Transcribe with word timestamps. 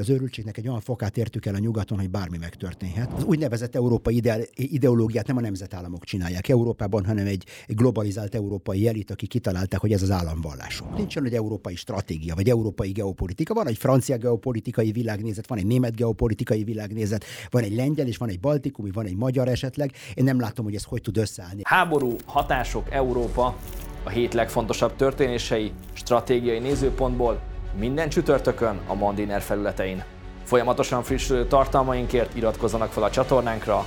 Az 0.00 0.10
őrültségnek 0.10 0.56
egy 0.56 0.68
olyan 0.68 0.80
fokát 0.80 1.16
értük 1.16 1.46
el 1.46 1.54
a 1.54 1.58
nyugaton, 1.58 1.98
hogy 1.98 2.10
bármi 2.10 2.38
megtörténhet. 2.38 3.12
Az 3.12 3.24
úgynevezett 3.24 3.74
európai 3.74 4.16
ide- 4.16 4.50
ideológiát 4.54 5.26
nem 5.26 5.36
a 5.36 5.40
nemzetállamok 5.40 6.04
csinálják 6.04 6.48
Európában, 6.48 7.04
hanem 7.04 7.26
egy, 7.26 7.44
globalizált 7.66 8.34
európai 8.34 8.88
elit, 8.88 9.10
aki 9.10 9.26
kitalálták, 9.26 9.80
hogy 9.80 9.92
ez 9.92 10.02
az 10.02 10.10
államvallásuk. 10.10 10.96
Nincsen 10.96 11.24
egy 11.24 11.34
európai 11.34 11.74
stratégia, 11.76 12.34
vagy 12.34 12.48
európai 12.48 12.90
geopolitika. 12.90 13.54
Van 13.54 13.66
egy 13.66 13.76
francia 13.76 14.16
geopolitikai 14.16 14.92
világnézet, 14.92 15.46
van 15.46 15.58
egy 15.58 15.66
német 15.66 15.96
geopolitikai 15.96 16.64
világnézet, 16.64 17.24
van 17.50 17.62
egy 17.62 17.74
lengyel, 17.74 18.06
és 18.06 18.16
van 18.16 18.28
egy 18.28 18.40
baltikumi, 18.40 18.90
van 18.90 19.06
egy 19.06 19.16
magyar 19.16 19.48
esetleg. 19.48 19.92
Én 20.14 20.24
nem 20.24 20.40
látom, 20.40 20.64
hogy 20.64 20.74
ez 20.74 20.84
hogy 20.84 21.00
tud 21.00 21.16
összeállni. 21.16 21.60
Háború, 21.64 22.16
hatások, 22.26 22.90
Európa, 22.90 23.56
a 24.04 24.08
hét 24.08 24.34
legfontosabb 24.34 24.96
történései, 24.96 25.72
stratégiai 25.92 26.58
nézőpontból 26.58 27.54
minden 27.74 28.08
csütörtökön 28.08 28.80
a 28.86 28.94
Mandiner 28.94 29.42
felületein. 29.42 30.04
Folyamatosan 30.44 31.02
frissülő 31.02 31.46
tartalmainkért 31.46 32.36
iratkozzanak 32.36 32.92
fel 32.92 33.02
a 33.02 33.10
csatornánkra. 33.10 33.86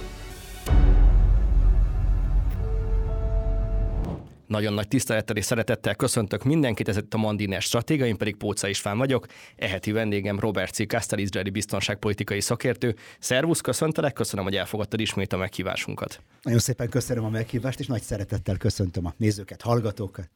Nagyon 4.47 4.73
nagy 4.73 4.87
tisztelettel 4.87 5.35
és 5.35 5.45
szeretettel 5.45 5.95
köszöntök 5.95 6.43
mindenkit, 6.43 6.87
ez 6.87 6.97
itt 6.97 7.13
a 7.13 7.17
Mandiner 7.17 7.61
Stratégia, 7.61 8.05
én 8.05 8.17
pedig 8.17 8.35
Póca 8.35 8.67
István 8.67 8.97
vagyok. 8.97 9.25
Eheti 9.55 9.91
vendégem 9.91 10.39
Robert 10.39 10.73
C. 10.73 10.87
Kastel, 10.87 11.19
izraeli 11.19 11.49
biztonságpolitikai 11.49 12.41
szakértő. 12.41 12.95
Szervusz, 13.19 13.61
köszöntelek, 13.61 14.13
köszönöm, 14.13 14.45
hogy 14.45 14.55
elfogadtad 14.55 14.99
ismét 14.99 15.33
a 15.33 15.37
meghívásunkat. 15.37 16.21
Nagyon 16.41 16.59
szépen 16.59 16.89
köszönöm 16.89 17.23
a 17.23 17.29
meghívást, 17.29 17.79
és 17.79 17.87
nagy 17.87 18.01
szeretettel 18.01 18.57
köszöntöm 18.57 19.05
a 19.05 19.13
nézőket, 19.17 19.61
hallgatókat 19.61 20.29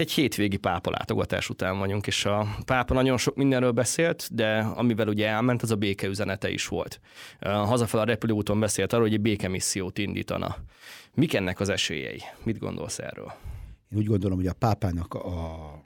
egy 0.00 0.12
hétvégi 0.12 0.56
pápa 0.56 0.90
látogatás 0.90 1.48
után 1.48 1.78
vagyunk, 1.78 2.06
és 2.06 2.24
a 2.24 2.56
pápa 2.64 2.94
nagyon 2.94 3.16
sok 3.16 3.36
mindenről 3.36 3.70
beszélt, 3.70 4.28
de 4.34 4.58
amivel 4.58 5.08
ugye 5.08 5.28
elment, 5.28 5.62
az 5.62 5.70
a 5.70 5.76
béke 5.76 6.06
üzenete 6.06 6.50
is 6.50 6.66
volt. 6.68 7.00
Hazafel 7.40 8.00
a 8.00 8.04
repülőúton 8.04 8.60
beszélt 8.60 8.92
arról, 8.92 9.04
hogy 9.04 9.14
egy 9.14 9.20
békemissziót 9.20 9.98
indítana. 9.98 10.56
Mik 11.14 11.34
ennek 11.34 11.60
az 11.60 11.68
esélyei? 11.68 12.22
Mit 12.42 12.58
gondolsz 12.58 12.98
erről? 12.98 13.32
Én 13.92 13.98
úgy 13.98 14.06
gondolom, 14.06 14.36
hogy 14.36 14.46
a 14.46 14.52
pápának 14.52 15.14
a 15.14 15.82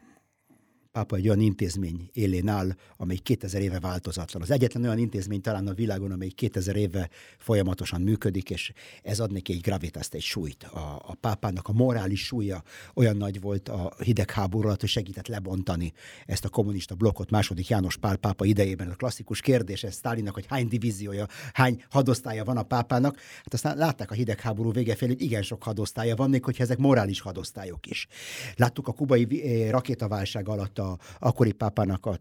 pápa 0.95 1.17
egy 1.17 1.28
olyan 1.28 1.41
intézmény 1.41 2.11
élén 2.12 2.48
áll, 2.48 2.75
amely 2.97 3.17
2000 3.17 3.62
éve 3.62 3.81
változatlan. 3.81 4.42
Az 4.42 4.50
egyetlen 4.50 4.83
olyan 4.83 4.98
intézmény 4.98 5.41
talán 5.41 5.67
a 5.67 5.75
világon, 5.75 6.11
amely 6.11 6.28
2000 6.28 6.77
éve 6.77 7.09
folyamatosan 7.39 8.01
működik, 8.01 8.51
és 8.51 8.73
ez 9.03 9.20
ad 9.20 9.33
neki 9.33 9.53
egy 9.53 9.61
gravitást, 9.61 10.14
egy 10.14 10.23
súlyt. 10.23 10.62
A, 10.62 11.03
a 11.06 11.14
pápának 11.20 11.69
a 11.69 11.73
morális 11.73 12.25
súlya 12.25 12.62
olyan 12.95 13.17
nagy 13.17 13.41
volt 13.41 13.69
a 13.69 13.92
hidegháború 14.05 14.67
alatt, 14.67 14.81
hogy 14.81 14.89
segített 14.89 15.27
lebontani 15.27 15.92
ezt 16.27 16.45
a 16.45 16.48
kommunista 16.48 16.95
blokkot 16.95 17.31
második 17.31 17.69
János 17.69 17.97
Pál 17.97 18.17
pápa 18.17 18.45
idejében. 18.45 18.91
A 18.91 18.95
klasszikus 18.95 19.41
kérdés 19.41 19.83
ez 19.83 19.95
Stálinnak, 19.95 20.34
hogy 20.34 20.47
hány 20.47 20.69
divíziója, 20.69 21.27
hány 21.53 21.84
hadosztálya 21.91 22.45
van 22.45 22.56
a 22.56 22.62
pápának. 22.62 23.17
Hát 23.17 23.55
aztán 23.55 23.77
látták 23.77 24.11
a 24.11 24.14
hidegháború 24.14 24.73
vége 24.73 24.95
felé, 24.95 25.12
hogy 25.12 25.23
igen 25.23 25.42
sok 25.42 25.62
hadosztálya 25.62 26.17
van, 26.17 26.31
még 26.31 26.45
hogyha 26.45 26.62
ezek 26.62 26.79
morális 26.79 27.20
hadosztályok 27.20 27.86
is. 27.86 28.06
Láttuk 28.56 28.89
a 28.89 28.92
kubai 28.92 29.42
eh, 29.42 29.70
rakétaválság 29.70 30.48
alatt 30.48 30.83
a 30.84 30.98
akkori 31.18 31.52
pápának 31.52 32.06
a 32.06 32.18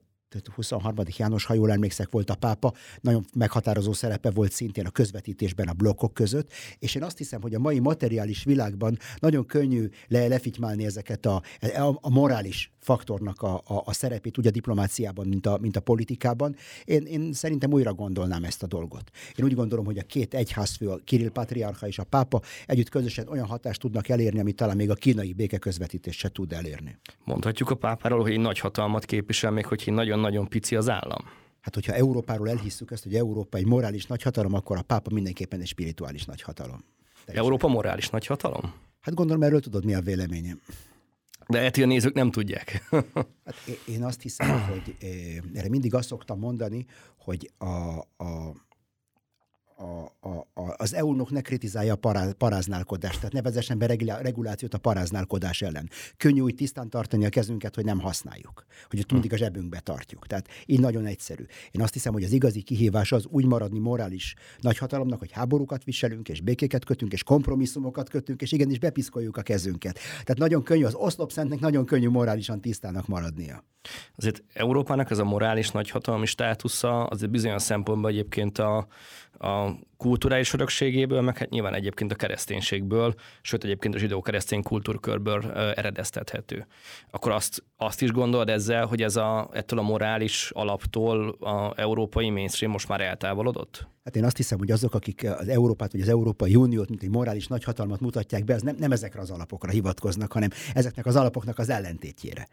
23. 0.56 1.06
János, 1.18 1.46
ha 1.46 1.54
jól 1.54 1.72
emlékszek, 1.72 2.12
volt 2.12 2.30
a 2.30 2.36
pápa, 2.36 2.74
nagyon 3.02 3.26
meghatározó 3.36 3.94
szerepe 3.94 4.32
volt 4.32 4.52
szintén 4.52 4.86
a 4.86 4.90
közvetítésben 4.90 5.68
a 5.68 5.74
blokkok 5.74 6.14
között, 6.14 6.52
és 6.80 6.96
én 6.96 7.04
azt 7.04 7.18
hiszem, 7.18 7.42
hogy 7.42 7.54
a 7.54 7.60
mai 7.60 7.80
materiális 7.80 8.44
világban 8.44 8.98
nagyon 9.20 9.46
könnyű 9.46 9.90
le, 10.08 10.28
lefitymálni 10.28 10.86
ezeket 10.86 11.26
a, 11.26 11.42
a, 11.62 11.98
a 12.02 12.10
morális 12.10 12.73
faktornak 12.84 13.42
a, 13.42 13.54
a, 13.54 13.82
a 13.86 13.94
szerepét, 13.94 14.38
úgy 14.38 14.48
a 14.48 14.52
diplomáciában, 14.52 15.28
mint 15.28 15.46
a, 15.46 15.58
mint 15.62 15.76
a 15.76 15.80
politikában. 15.80 16.56
Én, 16.86 17.06
én 17.06 17.34
szerintem 17.34 17.72
újra 17.72 17.94
gondolnám 17.94 18.44
ezt 18.44 18.64
a 18.64 18.68
dolgot. 18.68 19.12
Én 19.36 19.46
úgy 19.46 19.56
gondolom, 19.56 19.86
hogy 19.86 19.98
a 19.98 20.04
két 20.04 20.34
egyházfő, 20.34 20.90
a 20.90 21.00
Kirill 21.04 21.30
Patriarcha 21.30 21.88
és 21.88 22.00
a 22.00 22.04
pápa 22.04 22.42
együtt 22.66 22.90
közösen 22.90 23.28
olyan 23.28 23.46
hatást 23.46 23.80
tudnak 23.80 24.10
elérni, 24.10 24.40
amit 24.40 24.56
talán 24.56 24.76
még 24.76 24.90
a 24.90 24.96
kínai 24.96 25.34
békeközvetítés 25.34 26.18
se 26.18 26.30
tud 26.30 26.54
elérni. 26.54 26.98
Mondhatjuk 27.24 27.70
a 27.70 27.76
pápáról, 27.76 28.22
hogy 28.22 28.32
egy 28.32 28.40
nagy 28.40 28.60
hatalmat 28.60 29.06
képvisel, 29.06 29.52
még 29.52 29.66
hogy 29.66 29.84
nagyon-nagyon 29.86 30.48
pici 30.48 30.76
az 30.76 30.90
állam. 30.90 31.22
Hát, 31.62 31.74
hogyha 31.74 31.94
Európáról 31.94 32.50
elhisszük 32.50 32.92
ezt, 32.92 33.04
hogy 33.04 33.16
Európa 33.16 33.58
egy 33.58 33.66
morális 33.66 34.06
nagyhatalom, 34.06 34.54
akkor 34.54 34.78
a 34.78 34.82
pápa 34.82 35.14
mindenképpen 35.14 35.60
egy 35.60 35.68
spirituális 35.68 36.26
nagyhatalom. 36.26 36.84
Európa 37.26 37.68
morális 37.68 38.10
nagyhatalom? 38.10 38.74
Hát 39.02 39.14
gondolom, 39.14 39.44
erről 39.44 39.60
tudod, 39.60 39.86
mi 39.86 39.94
a 39.94 40.02
véleményem. 40.02 40.60
De 41.48 41.60
eti 41.60 41.84
a 41.84 41.86
nézők 41.86 42.14
nem 42.14 42.32
tudják. 42.32 42.88
hát 43.46 43.56
én 43.88 44.04
azt 44.04 44.22
hiszem, 44.22 44.62
hogy 44.62 44.96
erre 45.54 45.70
mindig 45.70 45.94
azt 45.94 46.08
szoktam 46.08 46.40
mondani, 46.40 46.86
hogy 47.18 47.52
a, 47.58 47.98
a, 48.24 48.54
a, 49.78 50.28
a, 50.28 50.48
a, 50.54 50.74
az 50.78 50.94
EU-nok 50.94 51.32
ne 51.32 51.42
kritizálja 51.42 51.94
a 51.94 51.96
paráz, 51.96 52.34
paráználkodást, 52.38 53.18
tehát 53.18 53.34
ne 53.34 53.42
vezessen 53.42 53.78
be 53.78 53.96
regulációt 54.22 54.74
a 54.74 54.78
paráználkodás 54.78 55.62
ellen. 55.62 55.90
Könnyű 56.18 56.40
úgy 56.40 56.56
tisztán 56.56 56.90
tartani 56.90 57.26
a 57.26 57.30
kezünket, 57.30 57.76
hogy 57.76 57.86
nem 57.86 58.00
használjuk, 58.00 58.66
hogy 58.90 59.00
ott 59.00 59.12
mindig 59.12 59.34
a 59.34 59.38
zsebünkbe 59.38 59.80
tartjuk. 59.80 60.28
Tehát 60.28 60.48
így 60.66 60.80
nagyon 60.80 61.06
egyszerű. 61.06 61.44
Én 61.72 61.82
azt 61.82 61.94
hiszem, 61.94 62.14
hogy 62.14 62.24
az 62.24 62.32
igazi 62.32 62.62
kihívás 62.62 63.12
az 63.12 63.26
úgy 63.26 63.46
maradni 63.46 63.80
morális 63.80 64.34
nagyhatalomnak, 64.60 65.20
hogy 65.20 65.32
háborúkat 65.32 65.84
viselünk, 65.84 66.30
és 66.30 66.42
békéket 66.42 66.86
kötünk, 66.86 67.14
és 67.14 67.24
kompromisszumokat 67.24 68.10
kötünk, 68.10 68.42
és 68.42 68.52
igenis 68.52 68.80
bepiszkoljuk 68.80 69.38
a 69.38 69.42
kezünket. 69.42 69.94
Tehát 69.94 70.38
nagyon 70.38 70.64
könnyű, 70.64 70.84
az 70.84 70.96
oszlopszentnek 70.96 71.60
nagyon 71.60 71.86
könnyű 71.86 72.10
morálisan 72.10 72.62
tisztának 72.62 73.08
maradnia. 73.08 73.64
Azért 74.16 74.44
Európának 74.54 75.12
ez 75.12 75.20
a 75.20 75.24
morális 75.24 75.72
nagyhatalmi 75.72 76.26
státusza 76.26 77.06
azért 77.06 77.32
bizonyos 77.32 77.62
szempontból 77.62 78.10
egyébként 78.10 78.58
a, 78.58 78.88
a 79.42 79.74
kulturális 79.98 80.54
örökségéből, 80.54 81.22
meg 81.22 81.38
hát 81.38 81.50
nyilván 81.50 81.74
egyébként 81.74 82.12
a 82.12 82.16
kereszténységből, 82.16 83.14
sőt 83.42 83.64
egyébként 83.64 83.96
a 83.96 83.98
zsidó-keresztény 83.98 84.64
kultúrkörből 84.64 85.52
eredeztethető. 85.52 86.68
Akkor 87.12 87.32
azt, 87.32 87.64
azt 87.78 88.02
is 88.02 88.12
gondolod 88.12 88.50
ezzel, 88.50 88.86
hogy 88.86 89.02
ez 89.02 89.16
a, 89.16 89.50
ettől 89.54 89.80
a 89.80 89.82
morális 89.82 90.52
alaptól 90.54 91.30
a 91.30 91.74
európai 91.76 92.30
mainstream 92.30 92.72
most 92.72 92.88
már 92.88 93.02
eltávolodott? 93.02 93.88
Hát 94.04 94.16
én 94.16 94.26
azt 94.26 94.38
hiszem, 94.38 94.58
hogy 94.58 94.72
azok, 94.72 94.94
akik 94.94 95.26
az 95.40 95.48
Európát 95.48 95.92
vagy 95.92 96.02
az 96.02 96.10
Európai 96.10 96.56
Uniót, 96.56 96.90
mint 96.90 97.04
egy 97.04 97.10
morális 97.10 97.48
nagyhatalmat 97.48 98.00
mutatják 98.00 98.44
be, 98.44 98.54
az 98.54 98.62
nem, 98.62 98.76
nem 98.80 98.92
ezekre 98.92 99.22
az 99.22 99.32
alapokra 99.32 99.72
hivatkoznak, 99.72 100.32
hanem 100.32 100.50
ezeknek 100.74 101.06
az 101.06 101.16
alapoknak 101.16 101.60
az 101.60 101.70
ellentétjére. 101.70 102.48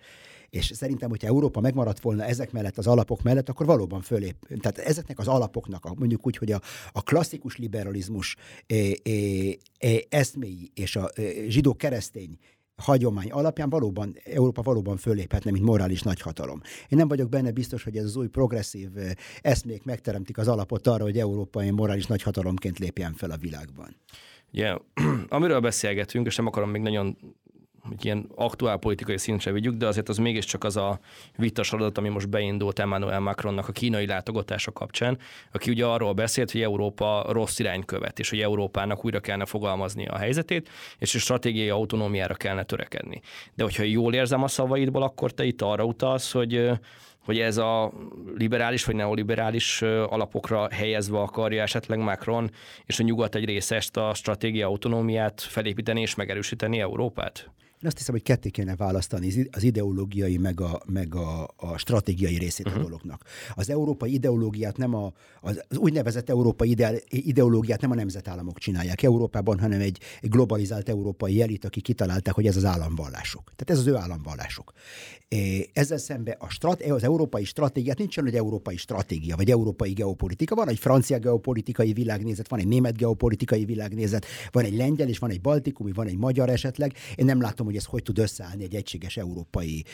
És 0.50 0.70
szerintem, 0.74 1.08
hogyha 1.08 1.26
Európa 1.26 1.60
megmaradt 1.60 2.00
volna 2.00 2.24
ezek 2.24 2.52
mellett, 2.52 2.78
az 2.78 2.86
alapok 2.86 3.22
mellett, 3.22 3.48
akkor 3.48 3.66
valóban 3.66 4.00
fölép. 4.00 4.36
Tehát 4.60 4.78
ezeknek 4.78 5.18
az 5.18 5.28
alapoknak, 5.28 5.98
mondjuk 5.98 6.26
úgy, 6.26 6.36
hogy 6.36 6.52
a, 6.52 6.60
a 6.92 7.02
klasszikus 7.30 7.56
liberalizmus 7.56 8.36
eszméi 10.08 10.70
és 10.74 10.96
a 10.96 11.10
zsidó-keresztény 11.48 12.38
hagyomány 12.76 13.30
alapján 13.30 13.68
valóban, 13.68 14.16
Európa 14.24 14.62
valóban 14.62 14.96
föléphetne, 14.96 15.50
mint 15.50 15.64
morális 15.64 16.02
nagyhatalom. 16.02 16.60
Én 16.88 16.98
nem 16.98 17.08
vagyok 17.08 17.28
benne 17.28 17.50
biztos, 17.50 17.82
hogy 17.82 17.96
ez 17.96 18.04
az 18.04 18.16
új 18.16 18.28
progresszív 18.28 18.88
eszmék 19.40 19.84
megteremtik 19.84 20.38
az 20.38 20.48
alapot 20.48 20.86
arra, 20.86 21.02
hogy 21.02 21.18
Európa 21.18 21.72
morális 21.72 22.06
nagyhatalomként 22.06 22.78
lépjen 22.78 23.12
fel 23.12 23.30
a 23.30 23.36
világban. 23.36 23.96
Yeah. 24.50 24.80
Amiről 25.28 25.60
beszélgetünk, 25.60 26.26
és 26.26 26.36
nem 26.36 26.46
akarom 26.46 26.70
még 26.70 26.82
nagyon 26.82 27.16
hogy 27.82 28.04
ilyen 28.04 28.28
aktuál 28.34 28.76
politikai 28.76 29.18
szintre 29.18 29.52
vigyük, 29.52 29.74
de 29.74 29.86
azért 29.86 30.08
az 30.08 30.16
mégiscsak 30.16 30.64
az 30.64 30.76
a 30.76 30.98
vitas 31.36 31.72
adat, 31.72 31.98
ami 31.98 32.08
most 32.08 32.28
beindult 32.28 32.78
Emmanuel 32.78 33.20
Macronnak 33.20 33.68
a 33.68 33.72
kínai 33.72 34.06
látogatása 34.06 34.72
kapcsán, 34.72 35.18
aki 35.52 35.70
ugye 35.70 35.86
arról 35.86 36.12
beszélt, 36.12 36.50
hogy 36.50 36.62
Európa 36.62 37.24
rossz 37.28 37.58
irány 37.58 37.84
követ, 37.84 38.18
és 38.18 38.30
hogy 38.30 38.40
Európának 38.40 39.04
újra 39.04 39.20
kellene 39.20 39.44
fogalmazni 39.44 40.06
a 40.06 40.16
helyzetét, 40.16 40.68
és 40.98 41.14
a 41.14 41.18
stratégiai 41.18 41.68
autonómiára 41.68 42.34
kellene 42.34 42.64
törekedni. 42.64 43.20
De 43.54 43.62
hogyha 43.62 43.82
jól 43.82 44.14
érzem 44.14 44.42
a 44.42 44.48
szavaidból, 44.48 45.02
akkor 45.02 45.32
te 45.32 45.44
itt 45.44 45.62
arra 45.62 45.84
utalsz, 45.84 46.32
hogy 46.32 46.70
hogy 47.24 47.38
ez 47.38 47.56
a 47.56 47.92
liberális 48.36 48.84
vagy 48.84 48.94
neoliberális 48.94 49.82
alapokra 49.82 50.68
helyezve 50.70 51.18
akarja 51.18 51.62
esetleg 51.62 51.98
Macron 51.98 52.50
és 52.84 53.00
a 53.00 53.02
nyugat 53.02 53.34
egy 53.34 53.44
része 53.44 53.82
a 53.92 54.14
stratégia 54.14 54.66
autonómiát 54.66 55.40
felépíteni 55.40 56.00
és 56.00 56.14
megerősíteni 56.14 56.80
Európát? 56.80 57.50
Én 57.80 57.86
azt 57.86 57.98
hiszem, 57.98 58.14
hogy 58.14 58.22
ketté 58.22 58.50
kéne 58.50 58.76
választani 58.76 59.48
az 59.50 59.62
ideológiai 59.62 60.36
meg 60.36 60.60
a, 60.60 60.80
meg 60.86 61.14
a, 61.14 61.48
a 61.56 61.76
stratégiai 61.76 62.38
részét 62.38 62.66
uh-huh. 62.66 62.80
a 62.80 62.82
mhm. 62.82 62.90
dolognak. 62.90 63.24
Az 63.54 63.70
európai 63.70 64.12
ideológiát 64.12 64.76
nem 64.76 64.94
a, 64.94 65.12
az, 65.40 65.62
az 65.68 65.76
úgynevezett 65.76 66.28
európai 66.28 66.70
ide, 66.70 66.92
ideológiát 67.08 67.80
nem 67.80 67.90
a 67.90 67.94
nemzetállamok 67.94 68.58
csinálják 68.58 69.02
Európában, 69.02 69.58
hanem 69.58 69.80
egy, 69.80 69.98
egy 70.20 70.28
globalizált 70.28 70.88
európai 70.88 71.42
elit, 71.42 71.64
aki 71.64 71.80
kitalálták, 71.80 72.34
hogy 72.34 72.46
ez 72.46 72.56
az 72.56 72.64
államvallásuk. 72.64 73.52
Tehát 73.56 73.70
ez 73.70 73.78
az 73.78 73.86
ő 73.86 73.96
államvallásuk. 73.96 74.72
Ezzel 75.72 75.98
szemben 75.98 76.36
a 76.38 76.48
strat, 76.48 76.82
az 76.82 77.04
európai 77.04 77.44
stratégiát 77.44 77.98
nincsen 77.98 78.26
egy 78.26 78.36
európai 78.36 78.76
stratégia, 78.76 79.36
vagy 79.36 79.50
európai 79.50 79.92
geopolitika. 79.92 80.54
Van 80.54 80.68
egy 80.68 80.78
francia 80.78 81.18
geopolitikai 81.18 81.92
világnézet, 81.92 82.48
van 82.48 82.58
egy 82.58 82.66
német 82.68 82.96
geopolitikai 82.96 83.64
világnézet, 83.64 84.26
van 84.50 84.64
egy 84.64 84.76
lengyel, 84.76 85.08
és 85.08 85.18
van 85.18 85.30
egy 85.30 85.40
baltikumi, 85.40 85.92
van 85.92 86.06
egy 86.06 86.18
magyar 86.18 86.48
esetleg. 86.48 86.92
Én 87.14 87.24
nem 87.24 87.40
látom, 87.40 87.68
hogy 87.70 87.78
ez 87.78 87.84
hogy 87.84 88.02
tud 88.02 88.18
összeállni 88.18 88.64
egy 88.64 88.74
egységes 88.74 89.16
európai 89.16 89.84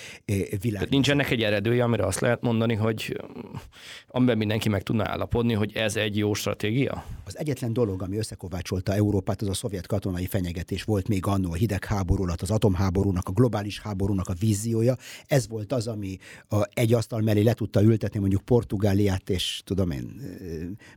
világ. 0.61 0.73
Tehát 0.73 0.91
nincs 0.91 1.11
ennek 1.11 1.31
egy 1.31 1.43
eredője, 1.43 1.85
amire 1.85 2.07
azt 2.07 2.21
lehet 2.21 2.41
mondani, 2.41 2.75
hogy 2.75 3.21
amiben 4.09 4.37
mindenki 4.39 4.69
meg 4.69 4.83
tudna 4.83 5.09
állapodni, 5.09 5.53
hogy 5.53 5.73
ez 5.75 5.97
egy 5.97 6.17
jó 6.17 6.35
stratégia? 6.35 7.05
Az 7.25 7.39
egyetlen 7.39 7.73
dolog, 7.73 8.03
ami 8.03 8.17
összekovácsolta 8.17 8.95
Európát, 8.95 9.43
az 9.43 9.49
a 9.49 9.55
szovjet 9.55 9.87
katonai 9.87 10.27
fenyegetés 10.27 10.83
volt 10.83 11.09
még 11.09 11.27
annó 11.27 11.51
a 11.51 11.55
hidegháború 11.55 12.23
alatt, 12.23 12.43
az 12.43 12.51
atomháborúnak, 12.51 13.29
a 13.29 13.33
globális 13.33 13.81
háborúnak 13.81 14.29
a 14.29 14.35
víziója. 14.39 14.97
Ez 15.27 15.49
volt 15.49 15.73
az, 15.73 15.87
ami 15.87 16.19
a, 16.49 16.69
egy 16.75 16.93
asztal 16.93 17.21
mellé 17.21 17.43
le 17.43 17.53
tudta 17.53 17.83
ültetni 17.83 18.21
mondjuk 18.21 18.43
Portugáliát, 18.43 19.31
és 19.31 19.61
tudom 19.65 19.91
én, 19.91 20.21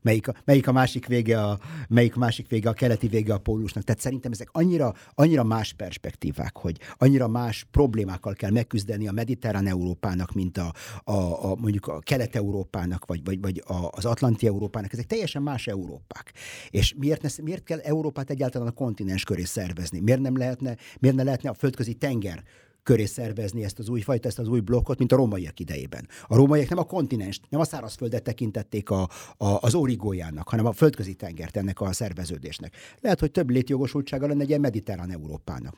melyik 0.02 0.28
a, 0.28 0.34
melyik 0.46 0.68
a 0.68 0.72
másik 0.72 1.08
vége 1.08 1.42
a, 1.42 1.60
melyik 1.88 2.16
a 2.16 2.20
másik 2.20 2.48
vége 2.48 2.70
a 2.70 2.74
keleti 2.74 3.08
vége 3.08 3.34
a 3.34 3.38
pólusnak. 3.38 3.84
Tehát 3.84 4.02
szerintem 4.02 4.32
ezek 4.32 4.50
annyira, 4.52 4.94
annyira 5.14 5.44
más 5.44 5.74
perspektívák, 5.74 6.58
hogy 6.58 6.69
annyira 6.98 7.28
más 7.28 7.68
problémákkal 7.72 8.34
kell 8.34 8.52
megküzdeni 8.52 9.08
a 9.08 9.12
mediterrán 9.12 9.68
Európának, 9.68 10.34
mint 10.34 10.58
a, 10.58 10.74
a, 11.04 11.52
a 11.52 11.56
mondjuk 11.56 11.88
a 11.88 12.00
kelet-európának, 12.00 13.06
vagy, 13.06 13.24
vagy, 13.24 13.42
vagy 13.42 13.64
az 13.90 14.06
atlanti 14.06 14.48
Európának. 14.48 14.94
Ezek 14.94 15.06
teljesen 15.06 15.42
más 15.42 15.68
Európák. 15.68 16.34
És 16.70 16.94
miért, 16.98 17.22
ne, 17.22 17.30
miért 17.44 17.64
kell 17.64 17.80
Európát 17.80 18.30
egyáltalán 18.30 18.68
a 18.68 18.72
kontinens 18.72 19.24
köré 19.24 19.44
szervezni? 19.44 20.00
Miért 20.00 20.22
nem 20.22 20.38
lehetne, 20.38 20.76
miért 21.00 21.16
ne 21.16 21.24
lehetne 21.24 21.50
a 21.50 21.54
földközi 21.54 21.94
tenger 21.94 22.44
köré 22.84 23.06
szervezni 23.06 23.64
ezt 23.64 23.80
az 23.80 23.90
új 23.90 24.02
fajta, 24.02 24.28
ezt 24.28 24.40
az 24.40 24.48
új 24.48 24.60
blokkot, 24.60 24.98
mint 24.98 25.12
a 25.12 25.16
rómaiak 25.16 25.60
idejében. 25.60 26.08
A 26.28 26.36
rómaiak 26.36 26.70
nem 26.70 26.78
a 26.78 26.84
kontinens, 26.84 27.40
nem 27.50 27.60
a 27.60 27.64
szárazföldet 27.64 28.24
tekintették 28.24 28.90
a, 28.90 29.02
a, 29.38 29.48
az 29.62 29.76
origójának, 29.76 30.50
hanem 30.50 30.66
a 30.66 30.72
földközi 30.72 31.14
tengert 31.14 31.58
ennek 31.58 31.82
a 31.82 31.94
szerveződésnek. 31.94 32.76
Lehet, 33.02 33.20
hogy 33.20 33.32
több 33.32 33.50
létjogosultsága 33.50 34.28
lenne 34.28 34.42
egy 34.42 34.50
ilyen 34.50 34.62
mediterrán 34.62 35.12
Európának. 35.12 35.76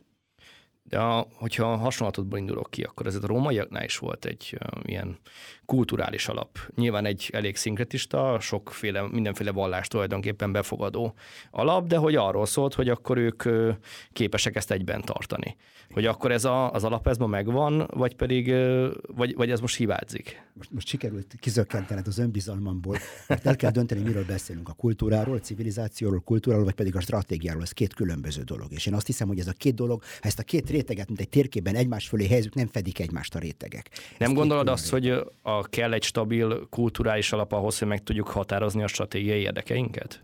De 0.92 1.00
a, 1.00 1.28
hogyha 1.34 1.72
a 1.72 1.76
hasonlatodból 1.76 2.40
indulok 2.40 2.70
ki, 2.70 2.84
akkor 2.84 3.08
ez 3.08 3.16
a 3.16 3.28
rómaiaknál 3.28 3.84
is 3.84 3.98
volt 3.98 4.26
egy 4.26 4.58
uh, 4.60 4.80
ilyen 4.84 5.18
kulturális 5.66 6.28
alap. 6.28 6.60
Nyilván 6.76 7.06
egy 7.06 7.30
elég 7.34 7.56
szinkretista, 7.56 8.40
sokféle, 8.40 9.08
mindenféle 9.08 9.52
vallás 9.52 9.88
tulajdonképpen 9.88 10.52
befogadó 10.52 11.14
alap, 11.52 11.88
de 11.88 11.98
hogy 11.98 12.16
arról 12.16 12.46
szólt, 12.46 12.74
hogy 12.74 12.90
akkor 12.90 13.18
ők 13.18 13.46
uh, 13.46 13.76
képesek 14.14 14.56
ezt 14.56 14.72
egyben 14.72 15.02
tartani. 15.02 15.56
Hogy 15.92 16.06
akkor 16.06 16.32
ez 16.32 16.46
a, 16.46 16.72
az 16.72 16.84
alap 16.84 17.08
ez 17.08 17.18
ma 17.18 17.28
megvan, 17.28 17.88
vagy 17.94 18.16
pedig, 18.16 18.48
uh, 18.48 18.88
vagy, 19.08 19.36
vagy 19.36 19.52
ez 19.52 19.60
most 19.60 19.76
hibázik? 19.76 20.42
Most, 20.54 20.72
most 20.72 20.88
sikerült 20.88 21.36
kizökkentened 21.40 22.08
az 22.08 22.18
önbizalmamból, 22.18 22.98
mert 23.28 23.46
el 23.46 23.56
kell 23.56 23.72
dönteni, 23.72 24.02
miről 24.02 24.26
beszélünk. 24.26 24.70
A 24.70 24.74
kultúráról, 24.74 25.36
a 25.36 25.40
civilizációról, 25.40 26.20
kultúráról, 26.20 26.66
vagy 26.66 26.74
pedig 26.74 26.96
a 26.96 27.00
stratégiáról. 27.00 27.62
Ez 27.62 27.72
két 27.72 27.94
különböző 27.94 28.42
dolog. 28.42 28.72
És 28.72 28.86
én 28.86 28.94
azt 28.94 29.06
hiszem, 29.06 29.28
hogy 29.28 29.40
ez 29.40 29.48
a 29.48 29.54
két 29.54 29.76
dolog, 29.76 30.02
ha 30.02 30.28
ezt 30.28 30.40
a 30.40 30.44
két 30.44 30.70
réteget, 30.82 31.08
mint 31.08 31.20
egy 31.20 31.30
térképen 31.30 31.76
egymás 31.76 32.08
fölé 32.08 32.28
helyezünk, 32.28 32.54
nem 32.54 32.68
fedik 32.68 33.00
egymást 33.00 33.36
a 33.36 33.40
rétegek. 33.40 33.90
Nem 34.18 34.30
Ez 34.30 34.36
gondolod 34.36 34.68
azt, 34.68 34.90
hogy 34.90 35.10
a, 35.42 35.64
kell 35.70 35.94
egy 35.94 36.04
stabil 36.04 36.68
kulturális 36.70 37.32
alap 37.32 37.52
ahhoz, 37.52 37.80
hogy 37.80 37.88
meg 37.88 38.04
tudjuk 38.04 38.28
határozni 38.28 38.84
a 38.84 38.88
stratégiai 38.88 39.42
érdekeinket? 39.42 40.24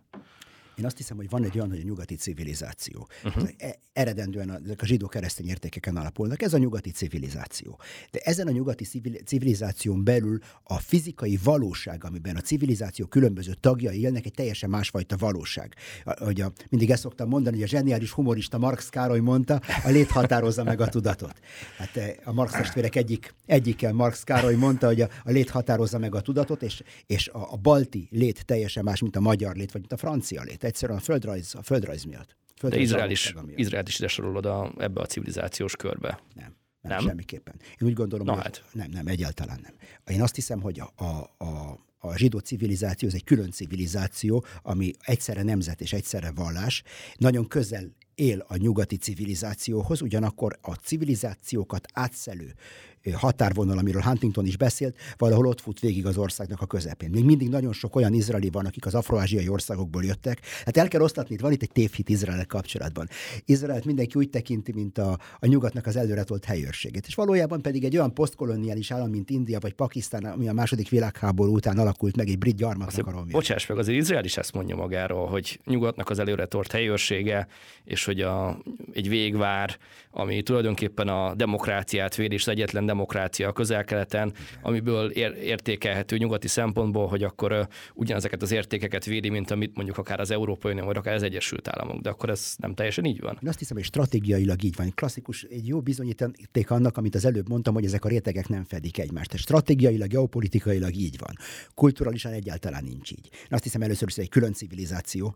Én 0.77 0.85
azt 0.85 0.97
hiszem, 0.97 1.17
hogy 1.17 1.29
van 1.29 1.43
egy 1.43 1.57
olyan, 1.57 1.69
hogy 1.69 1.79
a 1.79 1.83
nyugati 1.83 2.15
civilizáció. 2.15 3.07
Uh-huh. 3.23 3.49
Eredendően 3.93 4.61
ezek 4.63 4.81
a 4.81 4.85
zsidó-keresztény 4.85 5.47
értékeken 5.47 5.97
alapulnak. 5.97 6.41
Ez 6.41 6.53
a 6.53 6.57
nyugati 6.57 6.89
civilizáció. 6.89 7.79
De 8.11 8.19
ezen 8.19 8.47
a 8.47 8.51
nyugati 8.51 8.85
civilizáción 9.25 10.03
belül 10.03 10.39
a 10.63 10.79
fizikai 10.79 11.39
valóság, 11.43 12.03
amiben 12.03 12.35
a 12.35 12.39
civilizáció 12.39 13.05
különböző 13.05 13.53
tagjai 13.59 14.01
élnek, 14.01 14.25
egy 14.25 14.33
teljesen 14.33 14.69
másfajta 14.69 15.17
valóság. 15.17 15.75
Hogy 16.03 16.41
a, 16.41 16.51
mindig 16.69 16.91
ezt 16.91 17.01
szoktam 17.01 17.29
mondani, 17.29 17.55
hogy 17.55 17.65
a 17.65 17.67
zseniális 17.67 18.11
humorista 18.11 18.57
Marx 18.57 18.89
Károly 18.89 19.19
mondta, 19.19 19.61
a 19.83 19.89
lét 19.89 20.11
határozza 20.11 20.63
meg 20.63 20.81
a 20.81 20.87
tudatot. 20.87 21.39
Hát 21.77 21.97
eh, 21.97 22.13
a 22.23 22.33
Marx 22.33 22.51
testvérek 22.51 22.95
egyik, 22.95 23.33
egyikkel 23.45 23.93
Marx 23.93 24.23
Károly 24.23 24.55
mondta, 24.55 24.87
hogy 24.87 25.01
a, 25.01 25.09
a 25.23 25.31
lét 25.31 25.49
határozza 25.49 25.97
meg 25.97 26.15
a 26.15 26.21
tudatot, 26.21 26.61
és, 26.61 26.83
és 27.05 27.27
a, 27.27 27.51
a 27.51 27.55
balti 27.55 28.07
lét 28.11 28.45
teljesen 28.45 28.83
más, 28.83 29.01
mint 29.01 29.15
a 29.15 29.19
magyar 29.19 29.55
lét, 29.55 29.71
vagy 29.71 29.81
mint 29.81 29.93
a 29.93 29.97
francia 29.97 30.41
lét 30.41 30.63
egyszerűen 30.67 30.97
a 30.97 31.01
földrajz, 31.01 31.55
a 31.55 31.61
földrajz 31.61 32.03
miatt. 32.03 32.35
Földrajz 32.55 32.83
De 32.83 32.89
Izrael 32.89 33.11
is, 33.11 33.33
Izrael 33.55 33.85
is 33.87 33.99
ide 33.99 34.07
sorolod 34.07 34.45
a, 34.45 34.73
ebbe 34.77 35.01
a 35.01 35.05
civilizációs 35.05 35.75
körbe. 35.75 36.19
Nem. 36.35 36.55
Nem, 36.81 36.97
nem? 36.97 37.07
semmiképpen. 37.07 37.55
Én 37.81 37.87
úgy 37.87 37.93
gondolom, 37.93 38.25
Na 38.25 38.33
hogy 38.33 38.43
hát. 38.43 38.63
nem, 38.73 38.89
nem, 38.89 39.07
egyáltalán 39.07 39.59
nem. 39.61 39.73
Én 40.15 40.21
azt 40.21 40.35
hiszem, 40.35 40.61
hogy 40.61 40.79
a, 40.79 40.91
a, 40.95 41.43
a, 41.45 41.79
a 41.97 42.17
zsidó 42.17 42.39
civilizáció, 42.39 43.07
ez 43.07 43.13
egy 43.13 43.23
külön 43.23 43.51
civilizáció, 43.51 44.45
ami 44.61 44.93
egyszerre 44.99 45.43
nemzet 45.43 45.81
és 45.81 45.93
egyszerre 45.93 46.31
vallás, 46.31 46.83
nagyon 47.17 47.47
közel 47.47 47.95
él 48.15 48.45
a 48.47 48.57
nyugati 48.57 48.95
civilizációhoz, 48.95 50.01
ugyanakkor 50.01 50.57
a 50.61 50.73
civilizációkat 50.73 51.87
átszelő 51.93 52.53
határvonal, 53.13 53.77
amiről 53.77 54.01
Huntington 54.01 54.45
is 54.45 54.57
beszélt, 54.57 54.97
valahol 55.17 55.45
ott 55.45 55.61
fut 55.61 55.79
végig 55.79 56.05
az 56.05 56.17
országnak 56.17 56.61
a 56.61 56.65
közepén. 56.65 57.09
Még 57.09 57.25
mindig 57.25 57.49
nagyon 57.49 57.73
sok 57.73 57.95
olyan 57.95 58.13
izraeli 58.13 58.49
van, 58.49 58.65
akik 58.65 58.85
az 58.85 58.95
afroázsiai 58.95 59.49
országokból 59.49 60.03
jöttek. 60.03 60.39
Hát 60.65 60.77
el 60.77 60.87
kell 60.87 61.01
osztatni, 61.01 61.35
itt 61.35 61.41
van 61.41 61.51
itt 61.51 61.61
egy 61.61 61.71
tévhit 61.71 62.09
Izrael 62.09 62.45
kapcsolatban. 62.45 63.07
Izraelt 63.45 63.85
mindenki 63.85 64.17
úgy 64.17 64.29
tekinti, 64.29 64.71
mint 64.71 64.97
a, 64.97 65.19
a 65.39 65.45
nyugatnak 65.45 65.85
az 65.85 65.95
előretolt 65.95 66.45
helyőrségét. 66.45 67.07
És 67.07 67.15
valójában 67.15 67.61
pedig 67.61 67.83
egy 67.83 67.97
olyan 67.97 68.13
posztkoloniális 68.13 68.91
állam, 68.91 69.09
mint 69.09 69.29
India 69.29 69.59
vagy 69.59 69.73
Pakisztán, 69.73 70.25
ami 70.25 70.47
a 70.47 70.53
második 70.53 70.89
világháború 70.89 71.53
után 71.53 71.77
alakult 71.77 72.15
meg 72.15 72.27
egy 72.27 72.37
brit 72.37 72.55
gyarmatnak 72.55 73.07
a 73.07 73.11
romja. 73.11 73.31
Bocsáss 73.31 73.65
meg, 73.65 73.77
azért 73.77 73.97
Izrael 73.97 74.25
is 74.25 74.37
ezt 74.37 74.53
mondja 74.53 74.75
magáról, 74.75 75.27
hogy 75.27 75.59
nyugatnak 75.65 76.09
az 76.09 76.19
előretolt 76.19 76.71
helyőrsége, 76.71 77.47
és 77.83 78.05
hogy 78.05 78.21
a, 78.21 78.61
egy 78.93 79.09
végvár, 79.09 79.77
ami 80.11 80.41
tulajdonképpen 80.41 81.07
a 81.07 81.33
demokráciát 81.35 82.15
véd, 82.15 82.31
és 82.31 82.41
az 82.41 82.47
egyetlen 82.47 82.85
demokrácia 82.97 83.47
a 83.47 83.51
közel-keleten, 83.51 84.33
amiből 84.61 85.09
ér- 85.09 85.37
értékelhető 85.37 86.17
nyugati 86.17 86.47
szempontból, 86.47 87.07
hogy 87.07 87.23
akkor 87.23 87.67
ugyanezeket 87.93 88.41
az 88.41 88.51
értékeket 88.51 89.05
védi, 89.05 89.29
mint 89.29 89.51
amit 89.51 89.75
mondjuk 89.75 89.97
akár 89.97 90.19
az 90.19 90.31
Európai 90.31 90.71
Unió, 90.71 90.85
vagy 90.85 90.97
akár 90.97 91.15
az 91.15 91.23
Egyesült 91.23 91.67
Államok. 91.67 92.01
De 92.01 92.09
akkor 92.09 92.29
ez 92.29 92.53
nem 92.57 92.73
teljesen 92.73 93.05
így 93.05 93.19
van. 93.19 93.37
Én 93.41 93.49
azt 93.49 93.59
hiszem, 93.59 93.75
hogy 93.75 93.85
stratégiailag 93.85 94.63
így 94.63 94.75
van. 94.75 94.91
Klasszikus, 94.95 95.43
egy 95.43 95.67
jó 95.67 95.81
bizonyíték 95.81 96.71
annak, 96.71 96.97
amit 96.97 97.15
az 97.15 97.25
előbb 97.25 97.49
mondtam, 97.49 97.73
hogy 97.73 97.85
ezek 97.85 98.05
a 98.05 98.09
rétegek 98.09 98.47
nem 98.47 98.63
fedik 98.63 98.99
egymást. 98.99 99.37
Stratégiailag, 99.37 100.09
geopolitikailag 100.09 100.95
így 100.95 101.17
van. 101.19 101.35
Kulturálisan 101.75 102.31
egyáltalán 102.31 102.83
nincs 102.83 103.11
így. 103.11 103.29
Én 103.31 103.47
azt 103.49 103.63
hiszem 103.63 103.81
először 103.81 104.07
is 104.07 104.17
egy 104.17 104.29
külön 104.29 104.53
civilizáció, 104.53 105.35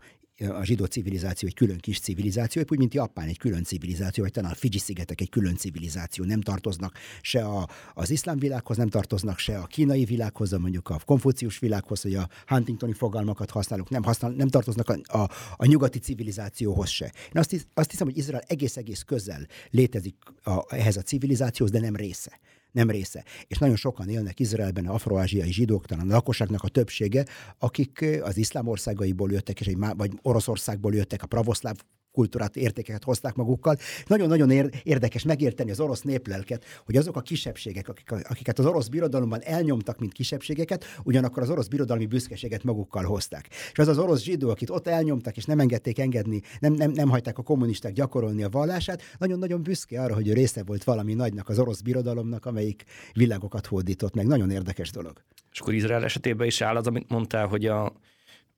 a 0.49 0.63
zsidó 0.63 0.85
civilizáció 0.85 1.47
egy 1.47 1.53
külön 1.53 1.77
kis 1.77 1.99
civilizáció, 1.99 2.63
úgy, 2.69 2.77
mint 2.77 2.93
Japán 2.93 3.27
egy 3.27 3.37
külön 3.37 3.63
civilizáció, 3.63 4.23
vagy 4.23 4.33
talán 4.33 4.51
a 4.51 4.55
Fidzsi-szigetek 4.55 5.21
egy 5.21 5.29
külön 5.29 5.55
civilizáció. 5.55 6.25
Nem 6.25 6.41
tartoznak 6.41 6.97
se 7.21 7.45
a, 7.45 7.69
az 7.93 8.09
iszlám 8.09 8.37
világhoz, 8.37 8.77
nem 8.77 8.87
tartoznak 8.87 9.37
se 9.37 9.57
a 9.57 9.65
kínai 9.65 10.05
világhoz, 10.05 10.51
mondjuk 10.51 10.89
a 10.89 10.99
konfucius 11.05 11.59
világhoz, 11.59 12.01
hogy 12.01 12.15
a 12.15 12.29
Huntingtoni 12.45 12.93
fogalmakat 12.93 13.51
használunk, 13.51 13.89
nem, 13.89 14.03
használ, 14.03 14.31
nem 14.31 14.47
tartoznak 14.47 14.89
a, 14.89 15.17
a, 15.17 15.29
a 15.55 15.65
nyugati 15.65 15.99
civilizációhoz 15.99 16.89
se. 16.89 17.05
Én 17.05 17.41
azt, 17.41 17.49
hisz, 17.49 17.65
azt 17.73 17.91
hiszem, 17.91 18.07
hogy 18.07 18.17
Izrael 18.17 18.43
egész-egész 18.47 19.01
közel 19.01 19.47
létezik 19.69 20.15
a, 20.43 20.75
ehhez 20.75 20.97
a 20.97 21.01
civilizációhoz, 21.01 21.73
de 21.73 21.79
nem 21.79 21.95
része 21.95 22.39
nem 22.71 22.89
része. 22.89 23.23
És 23.47 23.57
nagyon 23.57 23.75
sokan 23.75 24.09
élnek 24.09 24.39
Izraelben, 24.39 24.85
afroázsiai 24.85 25.51
zsidók, 25.51 25.85
talán 25.85 26.09
a 26.09 26.13
lakosságnak 26.13 26.63
a 26.63 26.67
többsége, 26.67 27.25
akik 27.59 28.05
az 28.21 28.37
iszlám 28.37 28.67
országaiból 28.67 29.31
jöttek, 29.31 29.59
és 29.59 29.67
egy, 29.67 29.77
vagy 29.97 30.11
Oroszországból 30.21 30.93
jöttek, 30.93 31.23
a 31.23 31.27
pravoszláv 31.27 31.75
kultúrát, 32.11 32.55
értékeket 32.55 33.03
hozták 33.03 33.35
magukkal. 33.35 33.77
Nagyon-nagyon 34.07 34.69
érdekes 34.83 35.23
megérteni 35.23 35.71
az 35.71 35.79
orosz 35.79 36.01
néplelket, 36.01 36.65
hogy 36.85 36.95
azok 36.95 37.15
a 37.15 37.21
kisebbségek, 37.21 37.89
akik, 37.89 38.11
akiket 38.11 38.59
az 38.59 38.65
orosz 38.65 38.87
birodalomban 38.87 39.41
elnyomtak, 39.41 39.99
mint 39.99 40.13
kisebbségeket, 40.13 40.85
ugyanakkor 41.03 41.43
az 41.43 41.49
orosz 41.49 41.67
birodalmi 41.67 42.05
büszkeséget 42.05 42.63
magukkal 42.63 43.03
hozták. 43.03 43.47
És 43.71 43.77
az 43.77 43.87
az 43.87 43.97
orosz 43.97 44.21
zsidó, 44.21 44.49
akit 44.49 44.69
ott 44.69 44.87
elnyomtak, 44.87 45.37
és 45.37 45.45
nem 45.45 45.59
engedték 45.59 45.99
engedni, 45.99 46.41
nem, 46.59 46.73
nem, 46.73 46.91
nem 46.91 47.09
hagyták 47.09 47.37
a 47.37 47.43
kommunisták 47.43 47.93
gyakorolni 47.93 48.43
a 48.43 48.49
vallását, 48.49 49.01
nagyon-nagyon 49.17 49.63
büszke 49.63 50.01
arra, 50.01 50.13
hogy 50.13 50.27
ő 50.27 50.33
része 50.33 50.63
volt 50.63 50.83
valami 50.83 51.13
nagynak, 51.13 51.49
az 51.49 51.59
orosz 51.59 51.81
birodalomnak, 51.81 52.45
amelyik 52.45 52.83
világokat 53.13 53.65
hódított 53.65 54.15
meg. 54.15 54.27
Nagyon 54.27 54.51
érdekes 54.51 54.91
dolog. 54.91 55.23
És 55.51 55.59
akkor 55.59 55.73
Izrael 55.73 56.03
esetében 56.03 56.47
is 56.47 56.61
áll 56.61 56.75
az, 56.75 56.87
amit 56.87 57.09
mondtál, 57.09 57.47
hogy 57.47 57.65
a 57.65 57.93